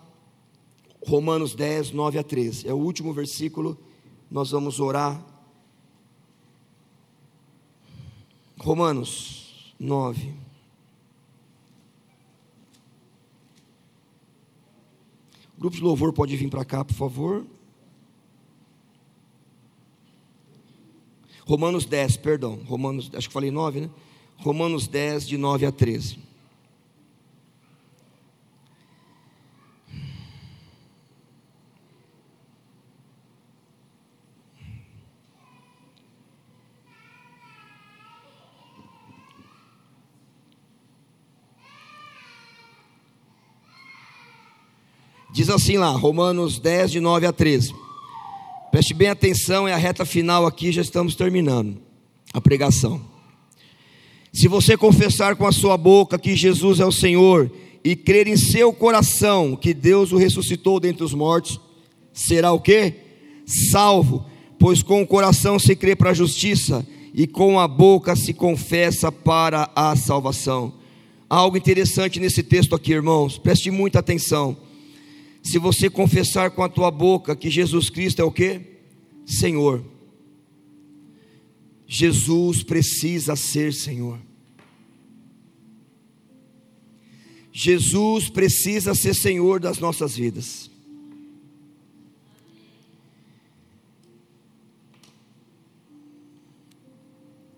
Romanos 1.04 1.54
10, 1.54 1.92
9 1.92 2.18
a 2.18 2.22
13. 2.22 2.68
É 2.68 2.72
o 2.72 2.76
último 2.76 3.12
versículo, 3.12 3.78
nós 4.30 4.50
vamos 4.50 4.80
orar. 4.80 5.22
Romanos 8.58 9.74
9. 9.78 10.34
O 15.56 15.60
grupo 15.60 15.76
de 15.76 15.82
louvor 15.82 16.12
pode 16.12 16.36
vir 16.36 16.50
para 16.50 16.64
cá, 16.64 16.84
por 16.84 16.94
favor. 16.94 17.46
Romanos 21.46 21.86
10, 21.86 22.18
perdão. 22.18 22.56
Romanos, 22.66 23.10
acho 23.14 23.28
que 23.28 23.32
falei 23.32 23.50
9, 23.50 23.80
né? 23.80 23.90
Romanos 24.36 24.86
10, 24.86 25.26
de 25.26 25.38
9 25.38 25.66
a 25.66 25.72
13. 25.72 26.27
Diz 45.38 45.50
assim 45.50 45.76
lá, 45.76 45.90
Romanos 45.90 46.58
10, 46.58 46.90
de 46.90 46.98
9 46.98 47.24
a 47.24 47.32
13. 47.32 47.72
Preste 48.72 48.92
bem 48.92 49.06
atenção, 49.06 49.68
é 49.68 49.72
a 49.72 49.76
reta 49.76 50.04
final 50.04 50.44
aqui, 50.44 50.72
já 50.72 50.82
estamos 50.82 51.14
terminando 51.14 51.78
a 52.34 52.40
pregação. 52.40 53.00
Se 54.32 54.48
você 54.48 54.76
confessar 54.76 55.36
com 55.36 55.46
a 55.46 55.52
sua 55.52 55.76
boca 55.76 56.18
que 56.18 56.34
Jesus 56.34 56.80
é 56.80 56.84
o 56.84 56.90
Senhor 56.90 57.48
e 57.84 57.94
crer 57.94 58.26
em 58.26 58.36
seu 58.36 58.72
coração 58.72 59.54
que 59.54 59.72
Deus 59.72 60.10
o 60.10 60.16
ressuscitou 60.16 60.80
dentre 60.80 61.04
os 61.04 61.14
mortos, 61.14 61.60
será 62.12 62.50
o 62.50 62.58
que? 62.58 62.94
Salvo, 63.70 64.26
pois 64.58 64.82
com 64.82 65.02
o 65.02 65.06
coração 65.06 65.56
se 65.56 65.76
crê 65.76 65.94
para 65.94 66.10
a 66.10 66.14
justiça 66.14 66.84
e 67.14 67.28
com 67.28 67.60
a 67.60 67.68
boca 67.68 68.16
se 68.16 68.34
confessa 68.34 69.12
para 69.12 69.70
a 69.76 69.94
salvação. 69.94 70.72
Há 71.30 71.36
algo 71.36 71.56
interessante 71.56 72.18
nesse 72.18 72.42
texto 72.42 72.74
aqui, 72.74 72.90
irmãos, 72.90 73.38
preste 73.38 73.70
muita 73.70 74.00
atenção. 74.00 74.66
Se 75.42 75.58
você 75.58 75.88
confessar 75.88 76.50
com 76.50 76.62
a 76.62 76.68
tua 76.68 76.90
boca 76.90 77.34
que 77.34 77.50
Jesus 77.50 77.88
Cristo 77.88 78.20
é 78.20 78.24
o 78.24 78.32
que? 78.32 78.60
Senhor. 79.24 79.84
Jesus 81.86 82.62
precisa 82.62 83.34
ser 83.34 83.72
Senhor. 83.72 84.18
Jesus 87.50 88.28
precisa 88.28 88.94
ser 88.94 89.14
Senhor 89.14 89.58
das 89.58 89.78
nossas 89.78 90.16
vidas. 90.16 90.70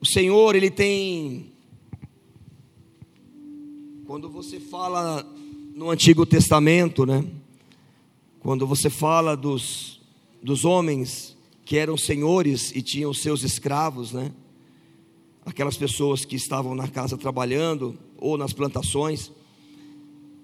O 0.00 0.06
Senhor, 0.06 0.56
Ele 0.56 0.70
tem. 0.70 1.52
Quando 4.06 4.30
você 4.30 4.58
fala 4.58 5.22
no 5.74 5.90
Antigo 5.90 6.24
Testamento, 6.24 7.04
né? 7.04 7.22
Quando 8.40 8.66
você 8.66 8.88
fala 8.88 9.36
dos, 9.36 10.00
dos 10.42 10.64
homens 10.64 11.36
que 11.64 11.76
eram 11.76 11.96
senhores 11.96 12.72
e 12.74 12.80
tinham 12.80 13.12
seus 13.12 13.42
escravos, 13.42 14.12
né? 14.12 14.32
Aquelas 15.44 15.76
pessoas 15.76 16.24
que 16.24 16.36
estavam 16.36 16.74
na 16.74 16.88
casa 16.88 17.16
trabalhando 17.18 17.98
ou 18.16 18.38
nas 18.38 18.52
plantações, 18.52 19.30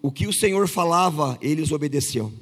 o 0.02 0.12
que 0.12 0.26
o 0.26 0.32
Senhor 0.32 0.68
falava, 0.68 1.38
eles 1.40 1.72
obedeciam. 1.72 2.32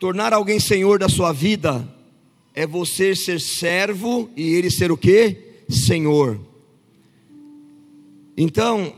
Tornar 0.00 0.32
alguém 0.32 0.58
senhor 0.58 0.98
da 0.98 1.08
sua 1.08 1.32
vida 1.32 1.88
é 2.52 2.66
você 2.66 3.14
ser 3.14 3.40
servo 3.40 4.28
e 4.36 4.42
ele 4.54 4.68
ser 4.68 4.90
o 4.90 4.96
que? 4.96 5.62
Senhor. 5.68 6.40
Então, 8.36 8.92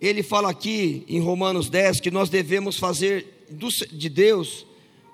ele 0.00 0.22
fala 0.22 0.50
aqui 0.50 1.04
em 1.06 1.20
Romanos 1.20 1.68
10 1.68 2.00
que 2.00 2.10
nós 2.10 2.30
devemos 2.30 2.78
fazer 2.78 3.46
de 3.92 4.08
Deus 4.08 4.64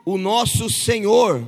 o 0.04 0.16
nosso 0.16 0.70
Senhor. 0.70 1.44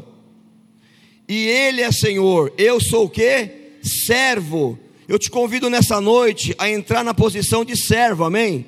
E 1.29 1.47
Ele 1.47 1.83
é 1.83 1.93
Senhor. 1.93 2.53
Eu 2.59 2.81
sou 2.81 3.05
o 3.05 3.11
que? 3.11 3.79
Servo. 3.83 4.77
Eu 5.07 5.19
te 5.19 5.31
convido 5.31 5.71
nessa 5.71 6.01
noite 6.01 6.55
a 6.59 6.69
entrar 6.69 7.05
na 7.05 7.15
posição 7.15 7.65
de 7.65 7.77
servo, 7.77 8.25
amém? 8.25 8.67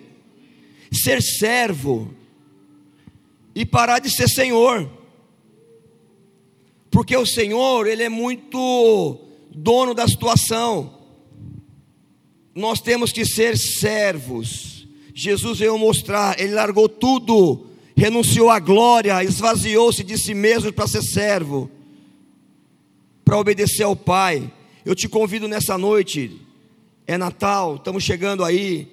Ser 0.92 1.20
servo 1.20 2.14
e 3.54 3.66
parar 3.66 3.98
de 3.98 4.08
ser 4.08 4.28
Senhor. 4.28 4.88
Porque 6.90 7.16
o 7.16 7.26
Senhor, 7.26 7.86
Ele 7.88 8.04
é 8.04 8.08
muito 8.08 9.18
dono 9.50 9.94
da 9.94 10.06
situação. 10.06 10.99
Nós 12.54 12.80
temos 12.80 13.12
que 13.12 13.24
ser 13.24 13.56
servos. 13.56 14.86
Jesus 15.14 15.58
veio 15.58 15.78
mostrar, 15.78 16.40
Ele 16.40 16.52
largou 16.52 16.88
tudo, 16.88 17.66
renunciou 17.96 18.50
à 18.50 18.58
glória, 18.58 19.22
esvaziou-se 19.22 20.02
de 20.02 20.16
si 20.18 20.34
mesmo 20.34 20.72
para 20.72 20.86
ser 20.86 21.02
servo, 21.02 21.70
para 23.24 23.38
obedecer 23.38 23.84
ao 23.84 23.94
Pai. 23.94 24.50
Eu 24.84 24.94
te 24.94 25.08
convido 25.08 25.46
nessa 25.46 25.76
noite, 25.76 26.40
é 27.06 27.18
Natal, 27.18 27.76
estamos 27.76 28.02
chegando 28.02 28.44
aí, 28.44 28.88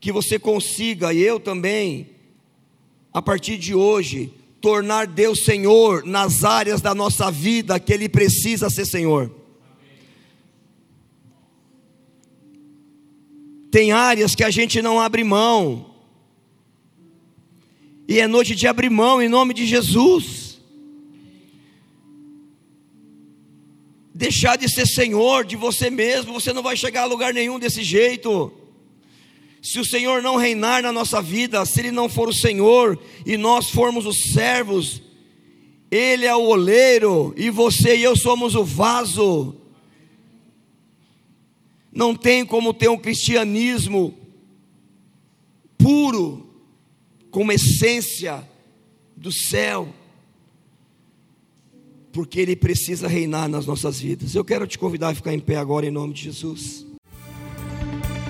que 0.00 0.12
você 0.12 0.38
consiga, 0.38 1.12
e 1.12 1.20
eu 1.20 1.38
também, 1.40 2.10
a 3.12 3.22
partir 3.22 3.56
de 3.56 3.74
hoje, 3.74 4.32
tornar 4.60 5.06
Deus 5.06 5.44
Senhor 5.44 6.04
nas 6.04 6.42
áreas 6.42 6.80
da 6.80 6.94
nossa 6.94 7.30
vida 7.30 7.78
que 7.78 7.92
Ele 7.92 8.08
precisa 8.08 8.68
ser 8.68 8.86
Senhor. 8.86 9.43
Tem 13.74 13.90
áreas 13.90 14.36
que 14.36 14.44
a 14.44 14.50
gente 14.50 14.80
não 14.80 15.00
abre 15.00 15.24
mão, 15.24 15.96
e 18.06 18.20
é 18.20 18.28
noite 18.28 18.54
de 18.54 18.68
abrir 18.68 18.88
mão 18.88 19.20
em 19.20 19.28
nome 19.28 19.52
de 19.52 19.66
Jesus. 19.66 20.60
Deixar 24.14 24.56
de 24.56 24.68
ser 24.68 24.86
Senhor 24.86 25.44
de 25.44 25.56
você 25.56 25.90
mesmo, 25.90 26.32
você 26.34 26.52
não 26.52 26.62
vai 26.62 26.76
chegar 26.76 27.02
a 27.02 27.06
lugar 27.06 27.34
nenhum 27.34 27.58
desse 27.58 27.82
jeito. 27.82 28.52
Se 29.60 29.80
o 29.80 29.84
Senhor 29.84 30.22
não 30.22 30.36
reinar 30.36 30.80
na 30.80 30.92
nossa 30.92 31.20
vida, 31.20 31.66
se 31.66 31.80
Ele 31.80 31.90
não 31.90 32.08
for 32.08 32.28
o 32.28 32.32
Senhor 32.32 32.96
e 33.26 33.36
nós 33.36 33.70
formos 33.70 34.06
os 34.06 34.30
servos, 34.32 35.02
Ele 35.90 36.26
é 36.26 36.36
o 36.36 36.46
oleiro 36.46 37.34
e 37.36 37.50
você 37.50 37.96
e 37.96 38.04
eu 38.04 38.14
somos 38.14 38.54
o 38.54 38.62
vaso. 38.62 39.63
Não 41.94 42.14
tem 42.14 42.44
como 42.44 42.74
ter 42.74 42.88
um 42.88 42.98
cristianismo 42.98 44.12
puro, 45.78 46.44
com 47.30 47.50
essência 47.52 48.42
do 49.16 49.30
céu, 49.30 49.88
porque 52.12 52.40
Ele 52.40 52.56
precisa 52.56 53.06
reinar 53.06 53.48
nas 53.48 53.66
nossas 53.66 54.00
vidas. 54.00 54.34
Eu 54.34 54.44
quero 54.44 54.66
te 54.66 54.76
convidar 54.78 55.10
a 55.10 55.14
ficar 55.14 55.32
em 55.32 55.40
pé 55.40 55.56
agora 55.56 55.86
em 55.86 55.90
nome 55.90 56.12
de 56.14 56.22
Jesus. 56.22 56.84